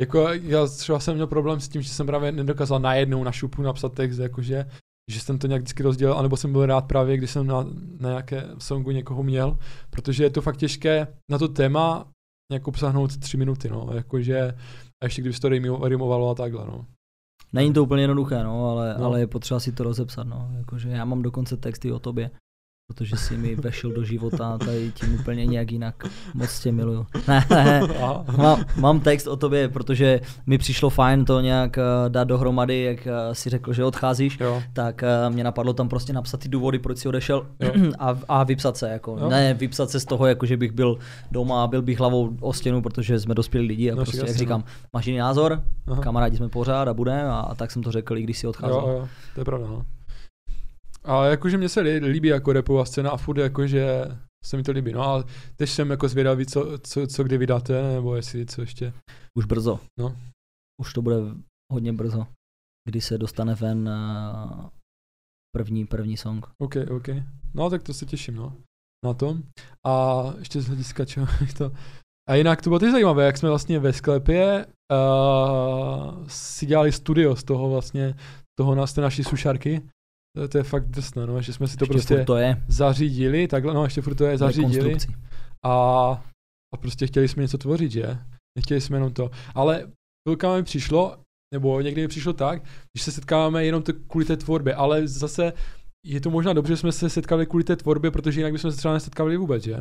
[0.00, 3.62] Jako já třeba jsem měl problém s tím, že jsem právě nedokázal najednou na šupu
[3.62, 4.66] napsat text, jakože,
[5.10, 7.62] že jsem to nějak vždycky rozdělil, anebo jsem byl rád právě, když jsem na,
[8.00, 9.58] na nějaké songu někoho měl,
[9.90, 12.08] protože je to fakt těžké na to téma
[12.52, 14.54] nějak obsáhnout tři minuty, no, jakože,
[15.02, 15.48] a ještě kdyby se to
[15.88, 16.86] rýmovalo a takhle, no.
[17.52, 19.04] Není to úplně jednoduché, no, ale, no.
[19.04, 20.26] ale je potřeba si to rozepsat.
[20.26, 20.50] No.
[20.58, 22.30] Jakože já mám dokonce texty o tobě,
[22.94, 26.04] protože si mi vešel do života tady tím úplně nějak jinak.
[26.34, 27.06] Moc tě miluju.
[27.28, 27.80] Ne, ne,
[28.36, 33.06] mám, mám text o tobě, protože mi přišlo fajn to nějak eh, dát dohromady, jak
[33.06, 36.78] eh, si řekl, že odcházíš, Jo, tak eh, mě napadlo tam prostě napsat ty důvody,
[36.78, 37.46] proč si odešel
[37.98, 38.88] a, a vypsat se.
[38.88, 39.16] Jako.
[39.20, 39.28] Jo.
[39.28, 40.98] Ne vypsat se z toho, jako že bych byl
[41.30, 44.26] doma a byl bych hlavou o stěnu, protože jsme dospělí lidi a No, prostě, jak
[44.26, 46.02] jasně, říkám, máš jiný názor, aha.
[46.02, 48.80] kamarádi jsme pořád a budeme a, a tak jsem to řekl, i když si odcházel.
[48.80, 49.84] Jo, jo, to je pravda, no.
[51.04, 54.04] A jakože mně se lí- líbí jako repová scéna a furt jakože
[54.44, 54.92] se mi to líbí.
[54.92, 55.24] No a
[55.56, 58.92] teď jsem jako zvědavý, co, co, co kdy vydáte, nebo jestli co ještě.
[59.38, 59.80] Už brzo.
[59.98, 60.16] No.
[60.80, 61.16] Už to bude
[61.72, 62.26] hodně brzo,
[62.88, 64.68] kdy se dostane ven uh,
[65.56, 66.46] první, první song.
[66.58, 67.08] OK, OK.
[67.54, 68.56] No tak to se těším, no.
[69.04, 69.42] Na tom.
[69.86, 71.26] A ještě z hlediska čeho
[71.58, 71.72] to...
[72.28, 77.36] A jinak to bylo teď zajímavé, jak jsme vlastně ve sklepě uh, si dělali studio
[77.36, 78.14] z toho vlastně,
[78.58, 79.82] toho z té naší sušarky.
[80.36, 82.62] To, to je fakt drsné, no, že jsme si to Ještě prostě to je.
[82.68, 84.96] zařídili, takhle, no ještě furt to je zařídili.
[85.64, 85.72] a,
[86.74, 88.18] a prostě chtěli jsme něco tvořit, že?
[88.58, 89.30] Nechtěli jsme jenom to.
[89.54, 89.90] Ale
[90.28, 91.16] chvilka mi přišlo,
[91.54, 92.62] nebo někdy mi přišlo tak,
[92.92, 95.52] když se setkáváme jenom to kvůli té tvorbě, ale zase
[96.06, 98.76] je to možná dobře, že jsme se setkali kvůli té tvorbě, protože jinak bychom se
[98.76, 99.74] třeba nesetkali vůbec, že?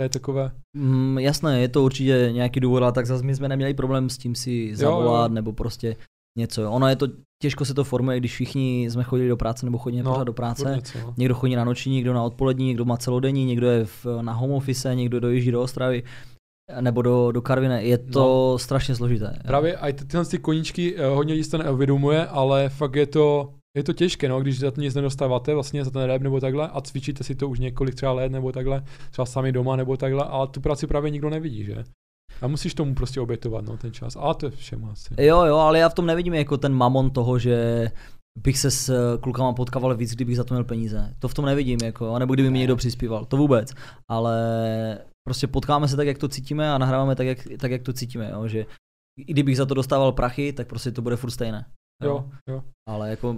[0.00, 3.48] To je takové, Mm, jasné, je to určitě nějaký důvod, ale tak zase my jsme
[3.48, 5.34] neměli problém s tím si zavolat, jo.
[5.34, 5.96] nebo prostě
[6.38, 6.70] něco.
[6.70, 7.06] Ono je to,
[7.42, 10.32] těžko se to formuje, když všichni jsme chodili do práce nebo chodíme No, pořád do
[10.32, 10.72] práce.
[10.76, 11.14] něco, no.
[11.16, 14.50] Někdo chodí na noční, někdo na odpolední, někdo má celodenní, někdo je v, na home
[14.52, 16.02] office, někdo dojíždí do Ostravy
[16.80, 17.84] nebo do, do Karviné.
[17.84, 18.20] Je to
[18.52, 18.58] no.
[18.58, 19.38] strašně složité.
[19.46, 23.52] Právě i ty- tyhle ty koníčky eh, hodně lidí to neuvědomuje, ale fakt je to,
[23.76, 26.68] je to těžké, no, když za to nic nedostáváte, vlastně za ten rap nebo takhle
[26.68, 30.24] a cvičíte si to už několik třeba let nebo takhle, třeba sami doma nebo takhle,
[30.24, 31.84] ale tu práci právě nikdo nevidí, že?
[32.42, 34.16] A musíš tomu prostě obětovat, no, ten čas.
[34.20, 35.14] A to je všem asi.
[35.18, 37.86] Jo, jo, ale já v tom nevidím jako ten mamon toho, že
[38.38, 41.14] bych se s eh, klukama potkával víc, kdybych za to měl peníze.
[41.18, 43.74] To v tom nevidím, jako, nebo kdyby mi někdo přispíval, to vůbec.
[44.10, 44.36] Ale
[45.26, 48.30] prostě potkáme se tak, jak to cítíme a nahráváme tak, jak, tak, jak to cítíme,
[48.32, 48.48] jo?
[48.48, 48.66] že
[49.18, 51.66] i kdybych za to dostával prachy, tak prostě to bude furt stejné.
[52.04, 52.62] Jo, jo.
[52.88, 53.36] Ale jako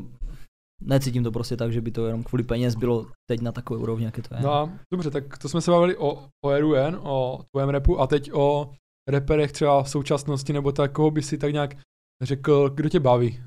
[0.80, 4.04] necítím to prostě tak, že by to jenom kvůli peněz bylo teď na takové úrovni,
[4.04, 4.40] jaké to je.
[4.40, 8.32] No dobře, tak to jsme se bavili o, o RUN, o tvém repu a teď
[8.32, 8.72] o
[9.10, 11.76] reperech třeba v současnosti, nebo tak, koho by si tak nějak
[12.22, 13.40] řekl, kdo tě baví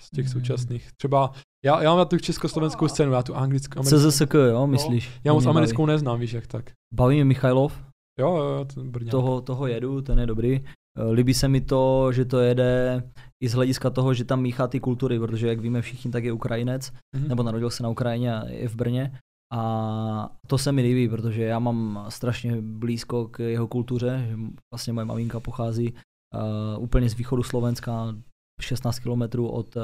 [0.00, 0.32] z těch Hmm.
[0.32, 0.88] současných.
[0.96, 1.32] Třeba,
[1.64, 4.10] já, já mám na tu československou scénu, já tu anglickou, americkou.
[4.10, 5.10] CZSK, jo, myslíš?
[5.24, 6.64] Já To moc americkou neznám, víš jak tak.
[6.64, 7.82] Baví, baví mě Michailov,
[8.20, 9.10] Jo, jo, ten Brňák.
[9.10, 10.64] toho, toho jedu, ten je dobrý.
[10.98, 13.02] Eh, Líbí se mi to, že to jede
[13.42, 16.32] i z hlediska toho, že tam míchá ty kultury, protože jak víme všichni, tak je
[16.32, 17.28] Ukrajinec, Mhm.
[17.28, 19.18] nebo narodil se na Ukrajině a je v Brně.
[19.54, 24.36] A to se mi líbí, protože já mám strašně blízko k jeho kultuře, že
[24.72, 28.16] vlastně moje maminka pochází uh, úplně z východu Slovenska,
[28.60, 29.82] 16 kilometrů od, uh,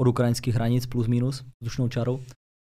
[0.00, 2.20] od ukrajinských hranic plus minus, vzdušnou čarou.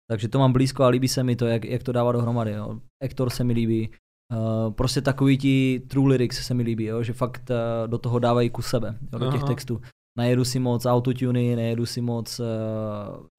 [0.10, 2.52] Takže to mám blízko a líbí se mi to, jak, jak to dává dohromady.
[2.52, 2.80] Jo.
[3.04, 3.90] Hector se mi líbí,
[4.34, 8.20] uh, prostě takový ti true lyrics se mi líbí, jo, že fakt uh, do toho
[8.20, 9.48] dávají kus sebe, jo, do těch Aha.
[9.48, 9.82] textů.
[10.18, 12.46] Nejedu si moc autotuny, nejedu si moc, uh,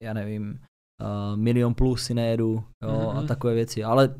[0.03, 0.59] já nevím,
[1.01, 3.27] uh, milion plus si nejedu, jo, a Mhm.
[3.27, 3.83] takové věci.
[3.83, 4.15] Ale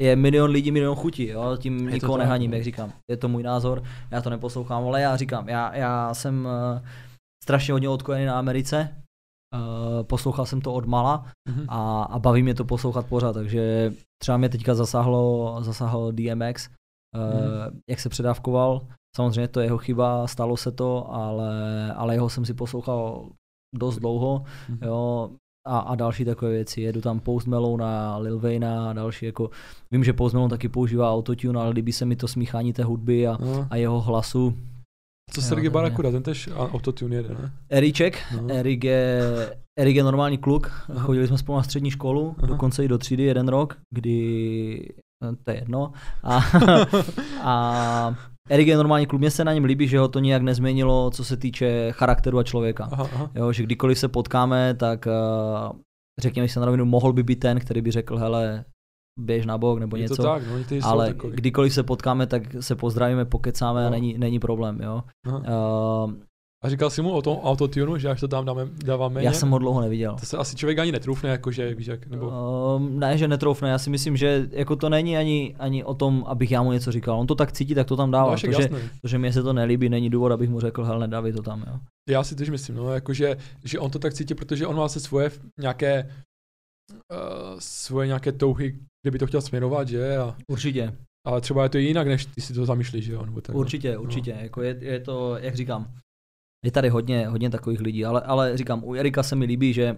[0.00, 2.56] je milion lidí, milion chutí, jo, tím to nikoho nehaním, no.
[2.56, 2.92] jak říkám.
[3.10, 6.86] Je to můj názor, já to neposlouchám, ale já říkám, já, já jsem uh,
[7.44, 8.96] strašně hodně odkojený na Americe,
[9.54, 11.64] uh, poslouchal jsem to od mala Mhm.
[11.68, 13.92] a, a baví mě to poslouchat pořád, takže
[14.22, 16.74] třeba mě teďka zasáhlo, zasáhlo DMX, uh,
[17.68, 17.80] Mhm.
[17.90, 18.86] jak se předávkoval,
[19.16, 23.28] samozřejmě to je jeho chyba, stalo se to, ale, ale jeho jsem si poslouchal
[23.76, 24.78] dost dlouho, Mhm.
[24.82, 25.30] jo,
[25.66, 26.80] a, a další takové věci.
[26.80, 29.50] Jedu tam Post Malone a Lil Wayne a další, jako
[29.90, 33.26] vím, že Post Malone taky používá autotune, ale líbí se mi to smíchání té hudby
[33.26, 33.66] a, No.
[33.70, 34.54] a jeho hlasu.
[35.30, 37.52] Co Jo, Sergej Barakuda, ten tež a- autotune jede, ne?
[37.70, 38.48] Eriček, No.
[38.54, 39.20] Erik je,
[39.80, 41.00] Erik je normální kluk, Aha.
[41.06, 42.46] chodili jsme spolu na střední školu, Aha.
[42.46, 44.88] dokonce i do třídy jeden rok, kdy,
[45.24, 45.92] no, to je jedno,
[46.22, 46.40] a,
[47.42, 48.14] a
[48.50, 51.24] Erik je normální kluk, mně se na něm líbí, že ho to nijak nezměnilo, co
[51.24, 52.88] se týče charakteru a člověka.
[52.92, 53.30] aha, aha.
[53.34, 55.78] Jo, že kdykoliv se potkáme, tak uh,
[56.20, 58.64] řekněme si na rovinu, mohl by být ten, který by řekl, hele,
[59.20, 60.16] běž na bok nebo Je něco.
[60.16, 61.32] to tak, no, jsou ale takový.
[61.36, 63.86] kdykoliv se potkáme, tak se pozdravíme, pokecáme No.
[63.86, 65.02] a není, není problém, jo.
[65.26, 65.38] Aha.
[66.06, 66.12] Uh,
[66.64, 69.50] A říkal jsi mu o tom autotunu, že až to tam dáme, dáváme já jsem
[69.50, 70.16] ho dlouho neviděl.
[70.20, 72.32] To se asi člověk ani netrůfne, jakože, víš jak, nebo...
[72.76, 76.24] Um, ne, že netroufne, já si myslím, že jako to není ani, ani o tom,
[76.26, 77.20] abych já mu něco říkal.
[77.20, 78.30] On to tak cítí, tak to tam dává.
[78.30, 78.68] no, to, že,
[79.02, 81.64] to, že mě se to nelíbí, není důvod, abych mu řekl, hele, nedávej to tam,
[81.66, 81.80] jo.
[82.10, 85.00] Já si tež myslím, no, jakože, že on to tak cítí, protože on má se
[85.00, 85.30] svoje
[85.60, 86.10] nějaké,
[86.92, 90.92] uh, svoje nějaké touhy, kde by to chtěl směrovat, že, a, Určitě,
[91.26, 93.54] ale třeba je to jinak, než ty si to zamýšlíš, že jo, nebo tak.
[93.54, 93.60] no.
[93.60, 94.36] určitě, určitě.
[94.40, 95.94] Jako je, je, to, jak říkám,
[96.64, 99.96] je tady hodně, hodně takových lidí, ale, ale říkám, u Erika se mi líbí, že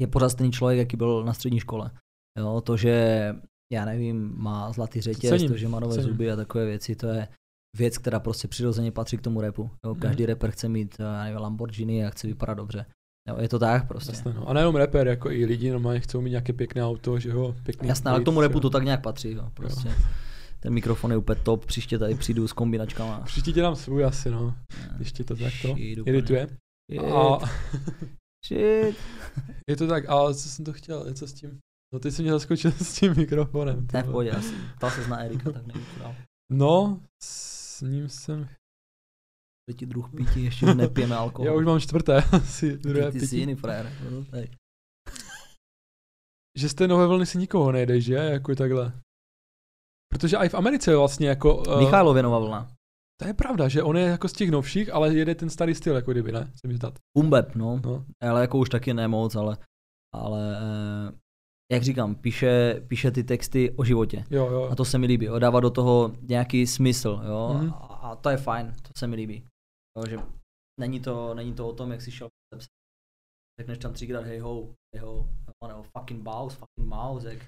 [0.00, 1.90] je pořád stejný člověk, jaký byl na střední škole.
[2.38, 3.26] Jo, to, že
[3.72, 6.10] já nevím, má zlatý řetěz, Cením, to, že má nové cením.
[6.10, 7.28] zuby a takové věci, to je
[7.76, 9.70] věc, která prostě přirozeně patří k tomu repu.
[9.86, 10.28] Jo, každý Mhm.
[10.28, 12.86] rapper chce mít já nevím, Lamborghini a chce vypadat dobře.
[13.28, 14.12] Jo, je to tak prostě.
[14.12, 14.48] Jasné, no.
[14.48, 17.88] A nejenom rapper, jako i lidi normálně chcou mít nějaké pěkné auto, že jo, pěkný
[17.88, 18.60] Jasné, ale k tomu repu jo.
[18.60, 19.30] to tak nějak patří.
[19.30, 19.88] Jo, prostě.
[20.62, 23.20] Ten mikrofon je úplně top, příště tady přijdu s kombinačkama.
[23.20, 24.54] Příště tě dám svůj asi, no,
[24.96, 26.46] když ti to takto irituje.
[26.90, 27.38] Shit, A
[28.46, 28.96] shit.
[29.70, 31.58] je to tak, ale co jsem to chtěl, co s tím?
[31.94, 33.86] No ty jsi mě zaskočil s tím mikrofonem.
[33.92, 36.14] Ne, pohodě, já jsem ptal se na Erika, tak nevím, co.
[36.52, 38.48] No, s ním jsem,
[39.68, 41.46] Třetí druh pití, ještě nepijeme alkohol.
[41.46, 43.40] já už mám čtvrté, asi druhé ty, ty jsi pití.
[43.40, 43.92] jiný frajer.
[44.10, 44.24] no.
[46.58, 48.14] Že z té nové vlny si nikoho nejdeš, že?
[48.14, 48.92] Jako takhle.
[50.12, 51.56] Protože i v Americe je vlastně jako...
[51.56, 52.68] Uh, Michailově nová vlna.
[53.20, 55.94] To je pravda, že on je jako z těch novších, ale jede ten starý styl,
[55.94, 56.52] jako kdyby, ne?
[56.60, 56.98] Se mi zdát.
[57.18, 57.80] Umbep, no.
[57.84, 58.04] No.
[58.20, 59.56] Ale jako už taky nemoc, ale,
[60.14, 61.12] ale eh,
[61.72, 64.24] jak říkám, píše, píše ty texty o životě.
[64.30, 64.68] Jo, jo.
[64.72, 65.38] A to se mi líbí, jo.
[65.38, 67.54] dává do toho nějaký smysl, jo.
[67.58, 67.72] Mhm.
[67.72, 69.44] A, a, to je fajn, to se mi líbí.
[69.98, 70.16] Jo, že
[70.80, 72.28] není to, není to o tom, jak si šel
[73.60, 75.28] řekneš tam třikrát hej ho, hej ho,
[75.68, 77.46] nebo fucking boss, fucking mouse, jak,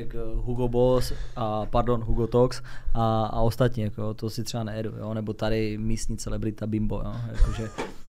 [0.00, 2.62] jak eh, Hugo Boss a pardon, Hugo Tox
[2.94, 7.12] a, a ostatní, jako, to si třeba nejedu, jo, nebo tady místní celebrita Bimbo, jo,
[7.32, 7.68] jakože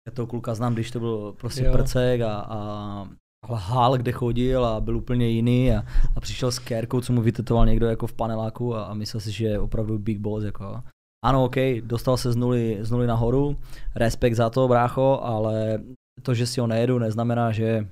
[0.08, 1.72] já toho kluka znám, když to byl prostě Jo.
[1.72, 3.06] prcek a, a
[3.54, 5.82] hál, kde chodil a byl úplně jiný a,
[6.16, 9.32] a přišel s kérkou, co mu vytetoval někdo jako v paneláku a, a myslel si,
[9.32, 10.44] že je opravdu big boss.
[10.44, 10.82] Jako.
[11.24, 13.56] Ano, OK, dostal se z nuly, z nuly nahoru,
[13.94, 15.78] respekt za to, brácho, ale
[16.22, 17.88] to, že si ho nejedu, neznamená, že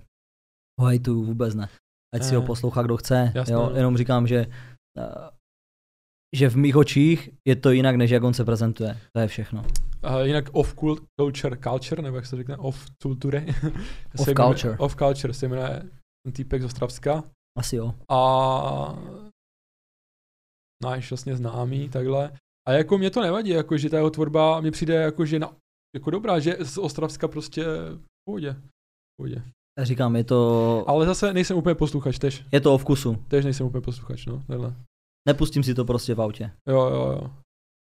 [0.80, 1.68] ho hejtuju vůbec ne.
[2.14, 2.46] Ať si ho Ne.
[2.46, 3.32] poslouchá, kdo chce.
[3.34, 3.76] Jasné, jo, no.
[3.76, 4.46] jenom říkám, že
[4.98, 5.30] eh,
[6.36, 8.98] že v mých očích je to jinak, než jak on se prezentuje.
[9.12, 9.64] To je všechno.
[10.02, 13.44] A jinak off cul- culture, culture, nebo jak se řekne, off culture.
[14.18, 14.76] Off se jmenuje- culture.
[14.78, 15.82] Off culture se jmenuje
[16.26, 17.24] ten týpek z Ostravska.
[17.58, 17.94] Asi jo.
[18.10, 18.18] A
[20.82, 22.32] náš vlastně známý, takhle.
[22.68, 25.56] A jako mě to nevadí, jako že ta jeho tvorba mi přijde jako, že na,
[25.96, 28.52] jako dobrá, že z Ostravska prostě v pohodě.
[28.52, 29.42] V pohodě.
[29.78, 33.16] Já říkám, je to, Ale zase nejsem úplně posluchač, tež, je to o vkusu.
[33.28, 34.74] tež nejsem úplně posluchač, no, takhle.
[35.28, 36.50] Nepustím si to prostě v autě.
[36.68, 37.30] Jo, jo, jo.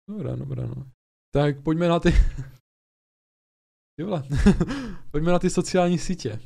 [0.09, 0.85] Dobrá, dobrá, no.
[1.33, 2.13] Tak pojďme na ty...
[4.01, 4.23] Vole.
[5.11, 6.39] pojďme na ty sociální sítě.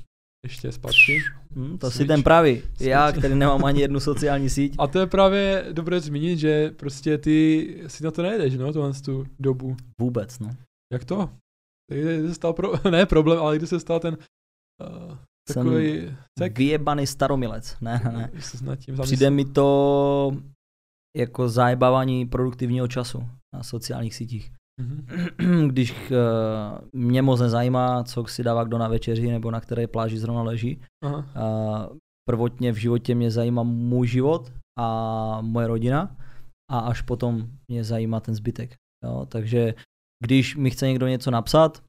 [0.46, 1.20] Ještě zpátky.
[1.56, 2.08] Hm, to si Switch.
[2.08, 2.64] ten pravý.
[2.80, 3.20] Já, Switch.
[3.20, 4.76] který nemám ani jednu sociální síť.
[4.80, 8.94] A to je právě dobré zmínit, že prostě ty si na to nejedeš, no, tohle
[8.94, 9.78] z tu dobu.
[10.02, 10.50] Vůbec, no.
[10.94, 11.30] Jak to?
[11.92, 12.72] Kdy se stal pro...
[12.92, 14.18] ne problém, ale kdy se stal ten
[14.82, 15.18] uh,
[15.52, 16.58] Jsem takový cek?
[16.58, 17.78] Vyjebaný staromilec.
[17.82, 18.32] Ne, ne, ne.
[19.02, 20.32] Přijde mi to
[21.18, 24.52] jako zajebávání produktivního času na sociálních sítích.
[24.82, 25.08] Mhm.
[25.68, 26.18] Když uh,
[26.94, 30.82] mě moc nezajímá, co si dává kdo na večeři nebo na které pláži zrovna leží.
[31.04, 31.18] Aha.
[31.18, 31.98] Uh,
[32.30, 36.18] prvotně v životě mě zajímá můj život a moje rodina
[36.72, 38.76] a až potom mě zajímá ten zbytek.
[39.06, 39.26] Jo?
[39.26, 39.74] Takže
[40.24, 41.84] když mi chce někdo něco napsat,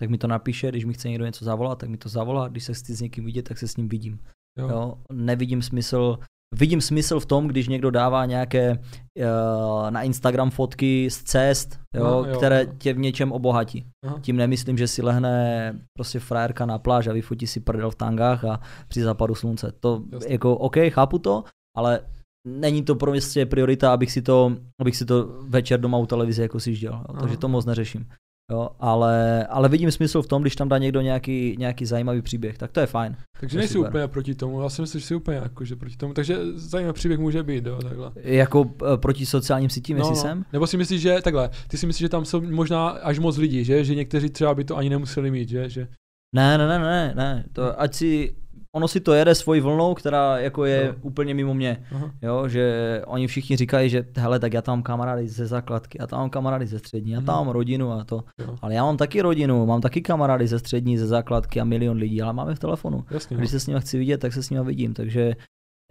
[0.00, 2.64] tak mi to napíše, když mi chce někdo něco zavolat, tak mi to zavolá, když
[2.64, 4.18] se chci s někým vidět, tak se s ním vidím.
[4.58, 4.68] Jo.
[4.68, 4.94] Jo?
[5.12, 6.18] Nevidím smysl,
[6.54, 12.04] vidím smysl v tom, když někdo dává nějaké uh, na Instagram fotky z cest, jo,
[12.04, 12.72] No, jo, které jo.
[12.78, 13.86] tě v něčem obohatí.
[14.04, 14.18] Aha.
[14.20, 18.44] Tím nemyslím, že si lehne prostě frajerka na pláž a vyfotí si prdel v tangách
[18.44, 19.72] a při západu slunce.
[19.80, 20.32] To Jasně.
[20.32, 21.44] jako OK, chápu to,
[21.76, 22.00] ale
[22.48, 26.42] není to pro mě priorita, abych si to, abych si to večer doma u televize
[26.42, 26.84] jako si.
[26.84, 28.06] Jo, takže to moc neřeším.
[28.52, 32.58] Jo, ale, ale vidím smysl v tom, když tam dá někdo nějaký, nějaký zajímavý příběh,
[32.58, 33.16] tak to je fajn.
[33.40, 33.88] Takže To nejsi super.
[33.90, 36.94] úplně proti tomu, já si myslím, že jsi úplně jako, že proti tomu, takže zajímavý
[36.94, 38.10] příběh může být, jo, takhle.
[38.16, 40.44] Jako eh, proti sociálním sítím, jestli jsem?
[40.52, 43.64] Nebo si myslíš, že takhle, ty si myslíš, že tam jsou možná až moc lidí,
[43.64, 43.84] že?
[43.84, 45.68] Že někteří třeba by to ani nemuseli mít, že?
[45.68, 45.88] že...
[46.34, 47.44] Ne, ne, ne, ne, ne.
[47.52, 48.36] To, ať si,
[48.76, 50.98] ono si to jede svojí vlnou, která jako je No.
[51.02, 51.84] úplně mimo mě.
[51.92, 52.10] Aha.
[52.22, 56.06] Jo, že oni všichni říkají, že hele, tak já tam mám kamarády ze základky, já
[56.06, 57.44] tam mám kamarády ze střední, já tam Mhm.
[57.46, 58.24] mám rodinu a to.
[58.38, 58.56] Jo.
[58.62, 62.22] Ale já mám taky rodinu, mám taky kamarády ze střední, ze základky a milion lidí,
[62.22, 63.04] ale máme v telefonu.
[63.10, 63.38] Jasně, no.
[63.38, 65.32] Když se s nimi chci vidět, tak se s nimi vidím, takže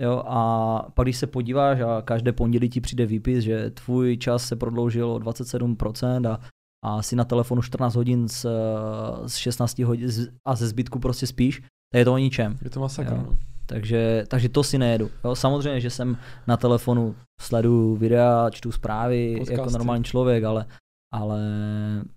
[0.02, 4.44] jo, a pak když se podíváš a každé pondělí ti přijde výpis, že tvůj čas
[4.48, 6.40] se prodloužil o 27% a,
[6.86, 8.46] a si na telefonu 14 hodin z,
[9.26, 10.10] z 16 hodin
[10.48, 11.62] a ze zbytku prostě spíš,
[11.92, 12.58] tak je to o ničem.
[12.62, 13.18] Je to masakr, Jo.
[13.18, 13.36] no.
[13.66, 15.10] Takže, takže to si nejedu.
[15.24, 19.54] Jo, samozřejmě, že jsem na telefonu sleduju videa, čtu zprávy Podcasty.
[19.54, 20.66] jako normální člověk, ale,
[21.14, 21.40] ale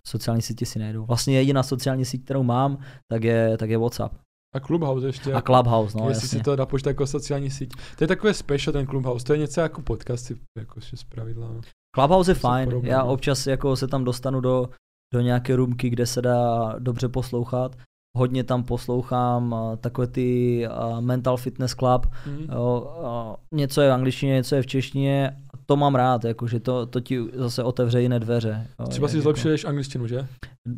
[0.06, 1.04] sociální sítě si nejedu.
[1.04, 2.78] Vlastně jediná sociální síť, kterou mám,
[3.12, 4.14] tak je, tak je WhatsApp.
[4.54, 5.32] A Clubhouse ještě.
[5.32, 6.38] A Clubhouse, no jestli jasně.
[6.38, 7.72] si to dá počítat jako sociální síť.
[7.98, 11.48] To je takové special ten Clubhouse, to je něco jako podcasty, jako z pravidla.
[11.52, 11.60] No.
[11.94, 12.64] Clubhouse je fajn.
[12.68, 14.68] podobné, Já občas jako se tam dostanu do,
[15.14, 17.76] do nějaké roomky, kde se dá dobře poslouchat.
[18.16, 20.66] Hodně tam poslouchám takové ty
[21.00, 22.06] Mental Fitness Club.
[22.26, 22.46] Mhm.
[22.54, 25.36] Jo, něco je v angličtině, něco je v češtině.
[25.66, 28.66] To mám rád, jakože to, to ti zase otevře jiné dveře.
[28.80, 30.26] Jo, Třeba jak si jako- zlepšuješ angličtinu, že?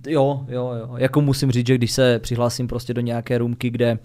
[0.07, 0.95] Jo, jo, jo.
[0.97, 3.99] Jako musím říct, že když se přihlásím prostě do nějaké roomky, kde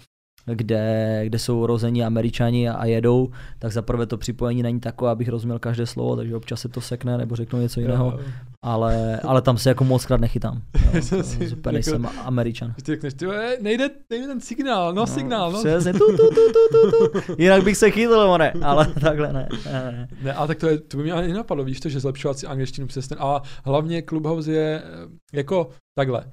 [0.55, 3.29] kde, kde jsou rození američani a, a jedou,
[3.59, 6.81] tak za prvé to připojení není takové, abych rozuměl každé slovo, takže občas se to
[6.81, 8.19] sekne nebo řeknu něco jiného,
[8.61, 10.61] ale, ale tam se jako moc krát nechytám.
[10.93, 12.71] Jo, Jsem to, super, nejsem američan.
[12.71, 13.25] Když ty řekneš, ty
[13.61, 15.59] nejde, nejde ten signál, no, signál, no.
[15.59, 17.35] Přesně, tu, tu, tu, tu, tu, tu.
[17.37, 19.47] Jinak bych se chytl, ne, ale takhle ne.
[19.65, 20.07] ne, ne.
[20.21, 22.47] Ne, ale tak to, je, to by mě ani nenapadlo, víš to, že zlepšovat si
[22.47, 26.25] angličtinu přes ten, a hlavně Clubhouse je eh, jako takhle.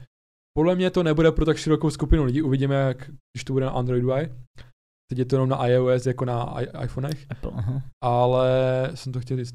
[0.58, 3.70] Podle mě to nebude pro tak širokou skupinu lidí, uvidíme, jak, když to bude na
[3.72, 4.28] Androidu i.
[5.10, 7.82] Teď je to jenom na iOS jako na i- iPhonech, Apple, aha.
[8.04, 8.50] ale
[8.94, 9.54] jsem to chtěl říct,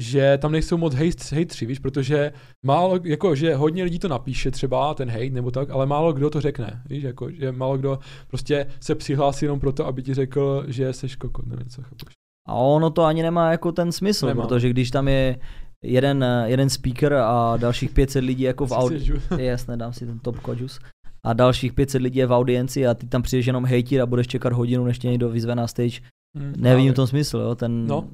[0.00, 2.32] že tam nejsou moc hate, hejtři, víš, protože
[2.66, 6.30] málo, jako, že hodně lidí to napíše třeba, ten hate nebo tak, ale málo kdo
[6.30, 10.64] to řekne, víš, jako, že málo kdo prostě se přihlásí jenom proto, aby ti řekl,
[10.68, 12.14] že jsi kokot, nebo něco, chápeš.
[12.48, 14.42] A ono to ani nemá jako ten smysl, Nemá.
[14.42, 15.38] protože když tam je
[15.84, 18.98] jeden, jeden speaker a dalších 500 lidí jako v Si audi...
[19.00, 20.80] chceš- Jasně, dám si ten top kodžus.
[21.26, 24.26] A dalších 500 lidí je v audienci a ty tam přijdeš jenom hejtit a budeš
[24.26, 26.00] čekat hodinu, než tě někdo vyzve na stage.
[26.38, 27.86] Hm, Nevidím ale v tom smysl, jo, ten...
[27.86, 28.08] No,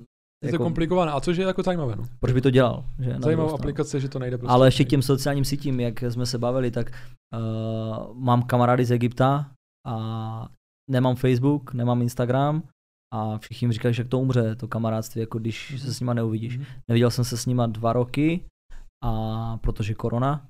[0.45, 1.13] Je to jako, komplikované.
[1.13, 1.97] A což je jako zajímavé.
[1.97, 2.05] No.
[2.21, 2.85] proč by to dělal?
[2.99, 3.17] Že?
[3.19, 4.53] Zajímavá aplikace, že to nejde prostě.
[4.53, 6.91] Ale ještě k těm sociálním sítím, jak jsme se bavili, tak
[7.37, 9.51] uh, mám kamarády z Egypta
[9.87, 10.49] a
[10.91, 12.63] nemám Facebook, nemám Instagram
[13.15, 16.57] a všichni mi říkají, že to umře, to kamarádství, jako když se s nima neuvidíš.
[16.59, 16.67] Mhm.
[16.89, 18.45] Neviděl jsem se s nima dva roky,
[19.05, 20.49] a protože korona.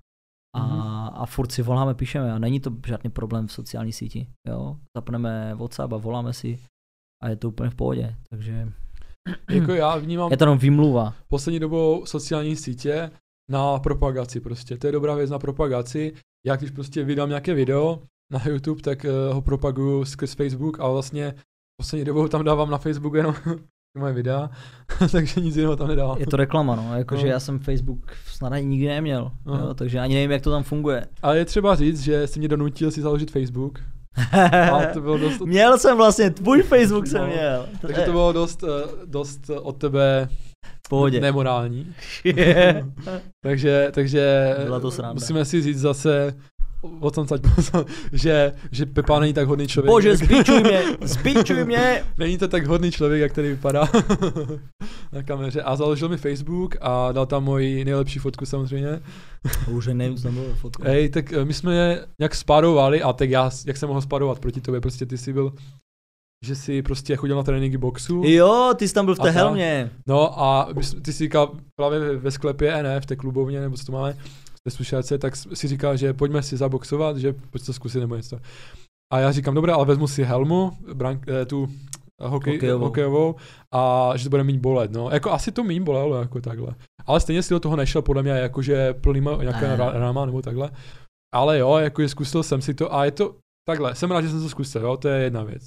[0.57, 0.81] A, Mhm.
[1.15, 4.27] a furt si voláme, píšeme a není to žádný problém v sociální síti.
[4.49, 4.77] Jo?
[4.97, 6.59] Zapneme WhatsApp a voláme si
[7.23, 8.17] a je to úplně v pohodě.
[8.31, 8.73] Takže
[9.51, 11.15] Jako já vnímám je to jenom vymluva.
[11.29, 13.11] poslední dobou sociální sítě
[13.51, 14.77] na propagaci prostě.
[14.79, 16.13] To je dobrá věc na propagaci.
[16.47, 18.03] Já když prostě vydám nějaké video
[18.33, 21.35] na YouTube, tak uh, ho propaguju skrz Facebook a vlastně
[21.77, 23.35] poslední dobou tam dávám na Facebook jenom
[23.99, 24.51] moje videa,
[25.13, 26.19] takže nic jiného tam nedávám.
[26.19, 26.99] Je to reklama, no.
[26.99, 27.29] Jakože No.
[27.33, 29.61] já jsem Facebook snad ani nikdy neměl, Aha.
[29.67, 31.07] jo, takže ani nevím, jak to tam funguje.
[31.23, 33.79] Ale je třeba říct, že jsi mě donutil si založit Facebook.
[34.73, 37.67] A to bylo dost, Měl jsem vlastně, tvůj Facebook jsem No, měl.
[37.81, 40.29] takže to bylo dost, eh, dost od tebe
[40.87, 41.21] v pohodě.
[41.21, 41.95] nemorální.
[43.43, 45.15] takže, takže Byla to sranda.
[45.15, 46.35] musíme si říct zase,
[47.01, 47.41] o tom sať,
[48.13, 49.91] že, že Pepa není tak hodný člověk.
[49.91, 52.05] Bože, zbičuj mě, zbičuj mě.
[52.19, 53.89] Není to tak hodný člověk, jak tady vypadá
[55.13, 55.63] na kameře.
[55.63, 59.01] A založil mi Facebook a dal tam moji nejlepší fotku samozřejmě.
[59.71, 60.83] Už nevím, co tam bylo fotku.
[60.87, 64.39] Hej, tak eh, my jsme je nějak spárovali a tak já, jak jsem mohl spárovat
[64.39, 65.53] proti tobě, prostě ty jsi byl,
[66.47, 68.23] že jsi prostě chodil na tréninky boxu.
[68.25, 69.91] Jo, ty jsi tam byl v té helmě.
[70.07, 70.69] No a
[71.03, 74.17] ty jsi říkal právě ve- ve sklepě, ne, v té klubovně, nebo co to máme,
[74.67, 78.39] ve slušáce, tak si říkal, že pojďme si zaboxovat, že pojď to zkusit nebo něco.
[79.13, 81.69] A já říkám, dobré, ale vezmu si helmu, brank, eh, tu
[82.23, 82.85] hokej, Hokejovou.
[82.85, 83.35] hokejovou.
[83.75, 85.11] a že to bude méně bolet, no.
[85.11, 86.75] Jako asi to méně bolelo, jako takhle.
[87.07, 89.77] Ale stejně si do toho nešel, podle mě, jakože plnýma nějaké Ne.
[89.77, 90.71] ráma nebo takhle.
[91.35, 93.37] Ale jo, jako zkusil jsem si to a je to
[93.69, 95.67] takhle, jsem rád, že jsem to zkusil, jo, to je jedna věc.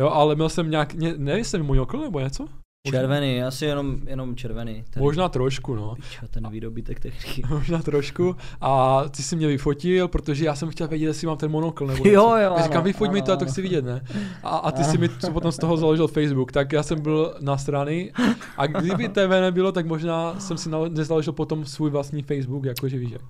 [0.00, 2.48] Jo, ale měl jsem nějak, ne, nevím, jsem monokl nebo něco?
[2.90, 4.84] Červený, asi jenom, jenom červený.
[4.90, 5.94] Ten, Možná trošku, no.
[5.94, 7.42] Piča, ten výdobytek techniky.
[7.50, 8.36] Možná trošku.
[8.60, 11.96] A ty si mě vyfotil, protože já jsem chtěl vědět, jestli mám ten monokl nebo
[12.06, 12.20] Jo, něco.
[12.20, 13.50] jo, Já říkám, ano, vyfoť mi ano, to, a to ano.
[13.52, 14.04] chci vidět, ne?
[14.42, 17.34] A, a ty si mi co potom z toho založil Facebook, tak já jsem byl
[17.40, 18.12] na strany
[18.56, 23.10] a kdyby TV nebylo, tak možná jsem si nezaložil potom svůj vlastní Facebook, jakože víš
[23.10, 23.22] jak.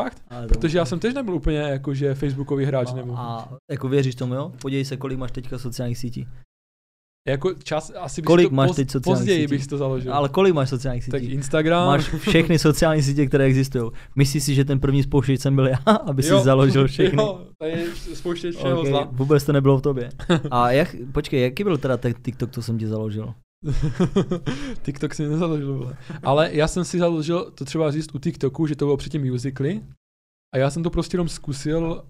[0.00, 0.22] Fakt?
[0.48, 4.14] To- Protože já jsem tež nebyl úplně jakože Facebookový hráč, No, nebo A jako věříš
[4.14, 4.52] tomu, jo?
[4.62, 6.26] Podívej se, kolik máš teďka sociálních sítí.
[7.28, 9.50] Jako čas, asi bych Kolik to máš poz, teď sociálních později sítí?
[9.50, 10.14] bych to založil.
[10.14, 11.32] Ale kolik máš sociálních tak sítí?
[11.32, 11.86] Instagram.
[11.86, 13.90] Máš všechny sociální sítě, které existují.
[14.16, 15.76] Myslíš si, že ten první spouštěč jsem byl já,
[16.06, 17.22] aby si založil všechny?
[17.22, 19.08] Jo, to je spouštěč všeho Okay, zla.
[19.12, 20.10] vůbec to nebylo v tobě.
[20.50, 23.34] A jak, počkej, jaký byl teda ten TikTok, co jsem ti založil?
[24.82, 25.96] TikTok si nezaložil, vole.
[26.22, 29.82] Ale já jsem si založil, to třeba říct u TikToku, že to bylo předtím Musically.
[30.54, 32.02] A já jsem to prostě jenom zkusil.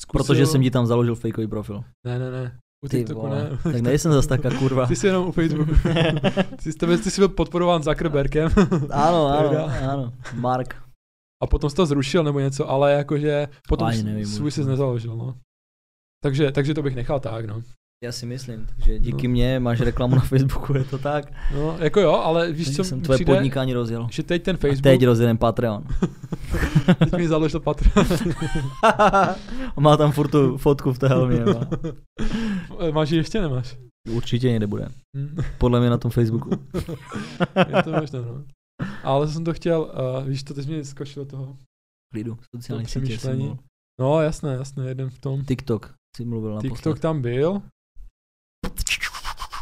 [0.00, 1.84] zkusil Protože jsem ti tam založil fakeový profil.
[2.06, 2.58] Ne, ne, ne.
[2.84, 3.72] U Ty TikToku vole, ne.
[3.72, 4.86] tak nejsem zas taká kurva.
[4.86, 5.72] Ty jsi jenom u Facebooku.
[6.62, 8.48] ty, jsi, ty jsi byl podporován Zuckerbergem.
[8.90, 10.12] Ano, ano, ano.
[10.34, 10.82] Mark.
[11.42, 15.16] A potom jsi to zrušil nebo něco, ale jakože potom s- nevím svůj jsi nezaložil,
[15.16, 15.34] no.
[16.22, 17.62] Takže, takže to bych nechal tak, no.
[18.02, 21.32] Já si myslím, takže díky mně máš reklamu na Facebooku, je to tak.
[21.54, 24.08] No, jako jo, ale víš, co jsem tvoje přijde, podnikání rozjel.
[24.10, 25.84] že teď ten A Facebook, teď rozjedem Patreon.
[26.98, 28.06] teď mi založil Patreon.
[29.80, 31.44] Má tam furt tu fotku v té helmě.
[31.44, 31.68] má.
[32.92, 33.76] Máš ji ještě, nemáš?
[34.10, 34.88] Určitě někde bude.
[35.16, 35.36] Hm.
[35.58, 36.50] Podle mě na tom Facebooku.
[37.76, 38.44] je to možné, no.
[39.02, 41.56] Ale jsem to chtěl, uh, víš, to teď mě skočilo toho.
[42.14, 43.18] Klidu, sociální sítě.
[44.00, 45.44] No, jasné, jasné, jeden v tom.
[45.44, 46.72] TikTok si mluvil naposled.
[46.72, 47.62] TikTok tam byl.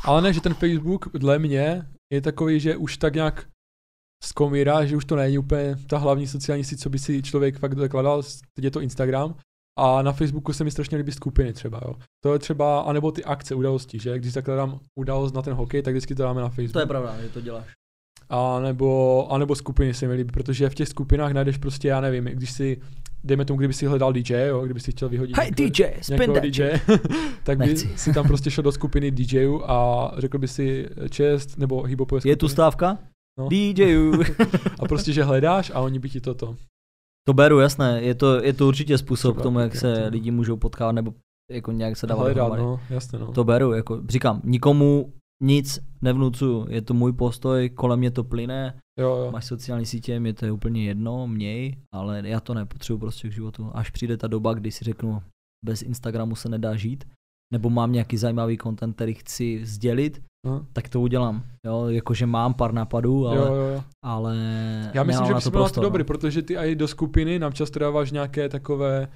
[0.05, 3.47] Ale ne, že ten Facebook dle mě je takový, že už tak nějak
[4.25, 7.75] zkomírá, že už to není úplně ta hlavní sociální síť, co by si člověk fakt
[7.75, 8.23] dokladal,
[8.55, 9.35] teď je to Instagram.
[9.79, 11.95] A na Facebooku se mi strašně líbí skupiny třeba, jo.
[12.25, 15.95] To je třeba, anebo ty akce, události, že když zakladám událost na ten hokej, tak
[15.95, 16.73] vždycky to dáme na Facebook.
[16.73, 17.80] To je pravda, že to děláš.
[18.31, 22.01] A nebo, a nebo skupiny se mi líbí, protože v těch skupinách najdeš prostě, já
[22.01, 22.81] nevím, když si,
[23.25, 26.41] dejme tomu, kdyby si hledal DJ, jo, kdyby si chtěl vyhodit Hey někoho- DJ, někoho
[26.41, 26.71] DJ,
[27.45, 27.93] tak by Nechci.
[27.97, 32.37] si tam prostě šel do skupiny DJů a řekl by si čest nebo hipopové Je
[32.37, 32.99] tu stávka?
[33.39, 33.49] No.
[33.49, 34.13] DJů.
[34.81, 36.57] A prostě, že hledáš a oni by ti toto.
[37.29, 38.03] to beru, jasné.
[38.03, 40.09] Je to, je to určitě způsob Třeba k tomu, jak se no.
[40.11, 41.15] lidi můžou potkávat nebo
[41.51, 43.33] jako nějak se dávat Hledat, no, jasně, no.
[43.33, 45.13] To beru, jako říkám, nikomu
[45.43, 49.31] nic nevnucuju, je to můj postoj, kolem mě to plyne, Jo, jo.
[49.33, 53.33] máš sociální sítě, mě to je úplně jedno, měj, ale já to nepotřebuji prostě k
[53.33, 53.71] životu.
[53.75, 55.23] Až přijde ta doba, kdy si řeknu,
[55.65, 57.05] bez Instagramu se nedá žít,
[57.53, 60.67] nebo mám nějaký zajímavý content, který chci sdělit, Aha.
[60.73, 61.45] tak to udělám.
[61.67, 63.85] Jo, jakože mám pár napadů, ale, Jo, jo, jo.
[64.05, 64.37] ale
[64.95, 66.05] Já myslím, že bys to byl na to dobrý, no.
[66.05, 69.09] protože ty i do skupiny nám často dáváš nějaké takové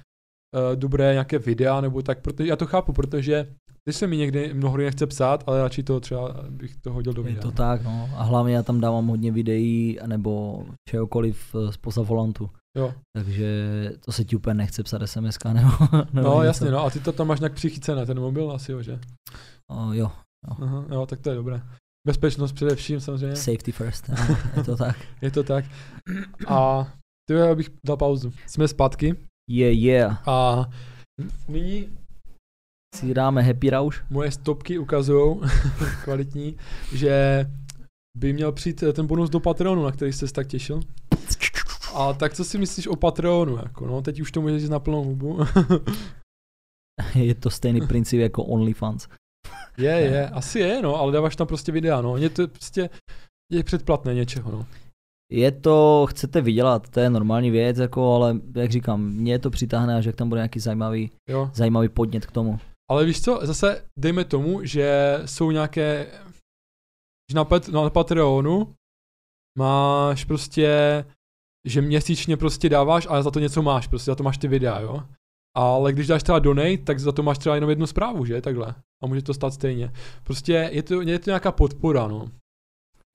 [0.55, 3.53] uh, dobré nějaké videa nebo tak, protože já to chápu, protože
[3.87, 7.21] ty se mi někdy mnohdy nechce psát, ale radši to třeba bych to hodil do
[7.21, 7.41] Je videa.
[7.41, 8.09] to tak, no.
[8.15, 12.49] A hlavně já tam dávám hodně videí, nebo čehokoliv eh, spoza volantu.
[12.77, 12.93] Jo.
[13.15, 13.47] Takže
[14.05, 15.69] to se ti úplně nechce psat SMS nebo,
[16.13, 16.43] nebo No něco.
[16.43, 18.99] jasně, no a ty to tam máš nějak přichycené, ten mobil asi, jo, že?
[19.71, 20.11] O, jo,
[20.47, 21.61] Aha, jo, tak to je dobré.
[22.07, 24.09] Bezpečnost především samozřejmě, safety first,
[24.57, 24.97] je to tak.
[25.21, 25.65] je to tak.
[26.47, 26.87] A
[27.29, 28.31] ty já bych dal pauzu.
[28.47, 29.15] Jsme zpátky
[29.51, 30.29] Yeah, yeah.
[30.29, 30.65] a
[31.47, 31.97] nyní
[32.95, 34.03] Si dáme happy rauš.
[34.09, 35.41] moje stopky ukazují
[36.03, 36.57] kvalitní,
[36.93, 37.45] že
[38.17, 40.79] by měl přijít eh, ten bonus do Patreonu, na který jsi se tak těšil.
[41.95, 43.57] A tak co si myslíš o Patreonu?
[43.57, 45.39] Jako, no, teď už to můžeš říct na plnou hubu.
[47.15, 49.07] Je to stejný princip jako OnlyFans.
[49.77, 52.17] Je, je, asi je, no, ale dáváš tam prostě videa, no.
[52.17, 52.89] Je to prostě
[53.51, 54.65] je předplatné něčeho, no.
[55.31, 59.95] Je to, chcete vydělat, to je normální věc, jako, ale jak říkám, mě to přitáhne,
[59.95, 61.51] až jak tam bude nějaký zajímavý, Jo.
[61.53, 62.59] zajímavý podnět k tomu.
[62.91, 66.11] Ale víš co, zase dejme tomu, že jsou nějaké,
[67.31, 68.73] že na, Pat, na Patreonu
[69.57, 70.69] máš prostě,
[71.67, 74.79] že měsíčně prostě dáváš, ale za to něco máš, prostě za to máš ty videa,
[74.79, 75.03] jo.
[75.57, 78.75] Ale když dáš třeba donate, tak za to máš třeba jenom jednu zprávu, že, takhle.
[79.03, 79.91] A může to stát stejně.
[80.23, 82.29] Prostě je to, je to nějaká podpora, no.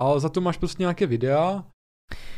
[0.01, 1.65] Ale za to máš prostě nějaké videa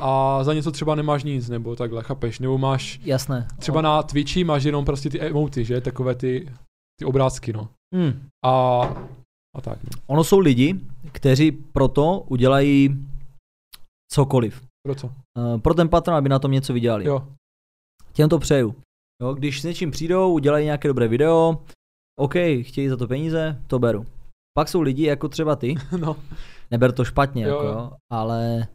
[0.00, 2.38] a za něco třeba nemáš nic, nebo takhle, chápeš?
[2.38, 3.48] Nebo máš, Jasné.
[3.58, 6.52] třeba na Twitchi máš jenom prostě ty emoty, že, takové ty,
[6.98, 7.68] ty obrázky, no.
[7.94, 8.28] Hmm.
[8.44, 8.80] A,
[9.56, 9.90] a tak, no.
[10.06, 10.80] Ono jsou lidi,
[11.12, 13.06] kteří proto udělají
[14.12, 14.62] cokoliv.
[14.86, 15.06] Pro co?
[15.06, 17.04] Uh, pro ten patron, aby na tom něco vydělali.
[17.06, 17.28] Jo,
[18.12, 18.74] Těm to přeju.
[19.22, 21.58] Jo, když s něčím přijdou, udělají nějaké dobré video,
[22.20, 24.06] OK, chtějí za to peníze, to beru.
[24.58, 26.16] Pak jsou lidi jako třeba ty, no.
[26.70, 27.72] neber to špatně, Jo, jako, jo.
[27.72, 28.68] jo, ale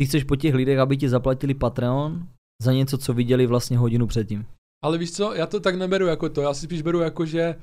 [0.00, 2.28] ty chceš po těch lidech, aby ti zaplatili Patreon
[2.62, 4.46] za něco, co viděli vlastně hodinu předtím.
[4.84, 7.56] Ale víš co, já to tak neberu jako to, já si spíš beru jako, že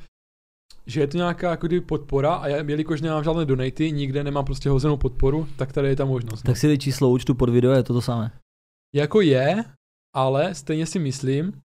[0.88, 4.70] že je to nějaká jako podpora a já, jelikož nemám žádné donaty, nikde nemám prostě
[4.70, 6.44] hozenou podporu, tak tady je ta možnost.
[6.44, 6.48] No.
[6.48, 8.32] Tak si dej číslo účtu pod video, je to to samé.
[8.95, 9.64] Jako je,
[10.16, 11.62] ale stejně si myslím,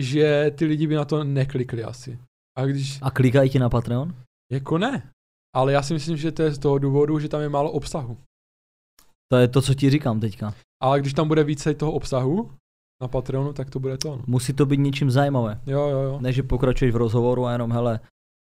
[0.00, 2.18] že ty lidi by na to neklikli asi.
[2.58, 4.14] A když, A klikají ti na Patreon?
[4.52, 5.10] jako ne,
[5.54, 8.18] ale já si myslím, že to je z toho důvodu, že tam je málo obsahu.
[9.32, 10.54] To je to, co ti říkám teďka.
[10.82, 12.50] Ale když tam bude více toho obsahu
[13.02, 14.16] na Patreonu, tak to bude to.
[14.16, 14.22] No.
[14.26, 15.60] Musí to být něčím zajímavé.
[15.66, 16.18] Jo, jo, jo.
[16.20, 18.00] Ne, že pokračuješ v rozhovoru a jenom, hele,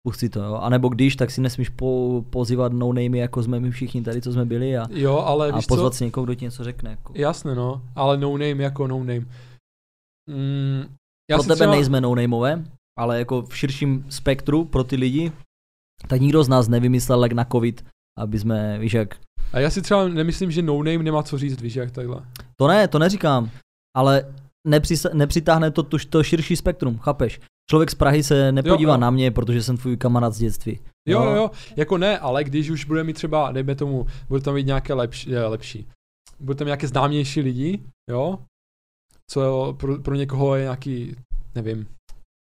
[0.07, 0.55] pusti to, jo.
[0.55, 4.23] A nebo když, tak si nesmíš po, pozývat no name, jako jsme my všichni tady,
[4.23, 5.75] co jsme byli a, Jo, ale a víš co?
[5.75, 6.91] pozvat si někoho, kdo ti něco řekne.
[6.91, 7.13] Jako.
[7.17, 9.27] Jasné, no, ale no name jako no name.
[10.31, 10.85] Mm,
[11.31, 12.65] já pro tebe třeba, nejsme no nameové,
[12.99, 15.33] ale jako v širším spektru pro ty lidi,
[16.09, 17.85] tak nikdo z nás nevymyslel lek na covid,
[18.19, 19.17] aby jsme, víš jak,
[19.53, 22.23] A já si třeba nemyslím, že no name nemá co říct, víš, jak takhle.
[22.57, 23.51] to ne, to neříkám,
[23.97, 24.35] ale
[24.67, 27.41] nepřis, nepřitáhne to, to, to širší spektrum, chápeš?
[27.71, 29.01] Člověk z Prahy se nepodívá Jo, jo.
[29.01, 30.81] na mě, protože jsem tvůj kamarád z dětství.
[31.09, 34.55] Jo, jo, jo, jako ne, ale když už bude mít třeba, dejme tomu, bude tam
[34.55, 35.89] mít nějaké lepší, eh, lepší.
[36.41, 38.39] Bude tam nějaké známější lidi, jo,
[39.31, 41.17] co pro, pro někoho je nějaký,
[41.55, 41.87] nevím,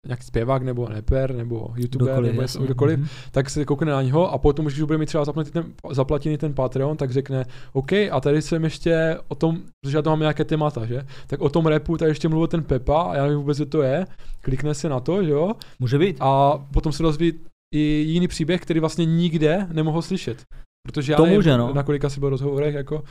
[0.07, 3.09] nějaký zpěvák nebo rapper nebo youtuber Kdokoliv, nebo něco- kdokoliv, Mhm.
[3.31, 6.39] tak se koukne na něho a potom, když už bude mít třeba zaplatit ten, zaplatěný
[6.39, 10.21] ten Patreon, tak řekne, OK, a tady jsem ještě o tom, protože já tam mám
[10.21, 11.03] nějaké témata, že?
[11.27, 13.83] Tak o tom repu tady ještě mluvil ten Pepa a já nevím vůbec, co to
[13.83, 14.07] je,
[14.41, 15.53] klikne se na to, že jo?
[15.79, 16.17] Může být.
[16.21, 17.33] A potom se dozví
[17.75, 20.43] i jiný příběh, který vlastně nikde nemohl slyšet.
[20.87, 21.75] Protože já To nevím, může, no.
[21.75, 23.05] na kolika si byl rozhovorech, jako,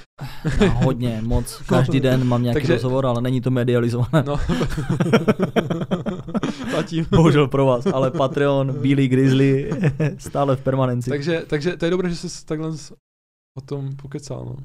[0.61, 1.57] No, hodně, moc.
[1.69, 4.23] Každý den mám nějaký Takže- rozhovor, ale není to medializované.
[4.27, 4.37] no.
[6.71, 7.05] Zatím.
[7.11, 9.69] Bohužel pro vás, ale Patreon, Bílý Grizzly,
[10.17, 11.09] stále v permanenci.
[11.09, 12.69] takže, takže to je dobré, že jsi takhle
[13.57, 14.55] o tom pokecal, no.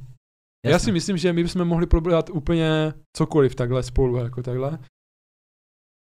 [0.64, 0.72] Jasně.
[0.72, 4.70] Já si myslím, že my bychom mohli probrat úplně cokoliv takhle spolu, jako takhle,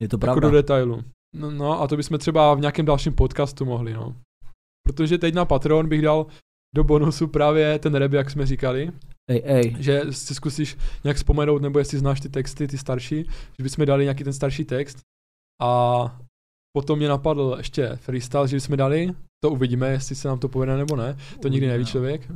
[0.02, 0.42] Je to jako pravda.
[0.48, 1.04] do detailu.
[1.36, 4.16] No, no a to bychom třeba v nějakém dalším podcastu mohli, no.
[4.88, 6.26] Protože teď na Patreon bych dal
[6.78, 8.92] do bonusu právě ten rap, jak jsme říkali,
[9.30, 13.26] Ej, ej, že si zkusíš nějak vzpomenout, nebo jestli znáš ty texty, ty starší,
[13.58, 14.98] že bychom dali nějaký ten starší text.
[15.62, 15.72] A
[16.78, 19.10] potom mě napadl ještě freestyle, že bychom dali,
[19.44, 22.32] to uvidíme, jestli se nám to povede nebo ne, to nikdy neví člověk.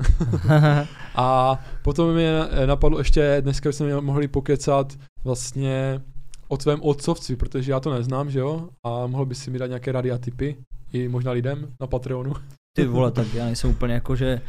[1.16, 2.32] A potom mě
[2.66, 6.02] napadlo ještě, dneska bychom mohli pokecat vlastně
[6.48, 9.68] o tvém otcovci, protože já to neznám, že jo, a mohl by si mi dát
[9.68, 10.58] nějaké rady a tipy,
[10.94, 12.34] i možná lidem na Patreonu.
[12.76, 14.42] Ty vole, tak já nejsem úplně jako, že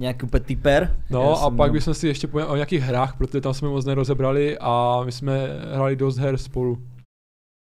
[0.00, 1.00] nějaký úplně typer.
[1.10, 3.68] No Já a pak jenom- bychom si ještě pověděli o nějakých hrách, protože tam jsme
[3.68, 6.78] moc nerozebrali a my jsme hráli dost her spolu.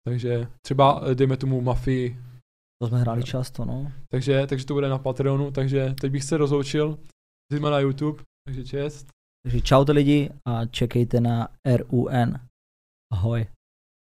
[0.07, 2.17] Takže třeba eh, dejme tomu Mafii,
[2.81, 3.91] To jsme hráli často, no.
[4.11, 6.99] takže, takže to bude na Patreonu, takže teď bych se rozloučil,
[7.53, 9.07] jsme na YouTube, takže čest.
[9.45, 11.47] Takže čaute lidi a čekejte na
[11.77, 12.33] RUN.
[13.13, 13.45] Ahoj.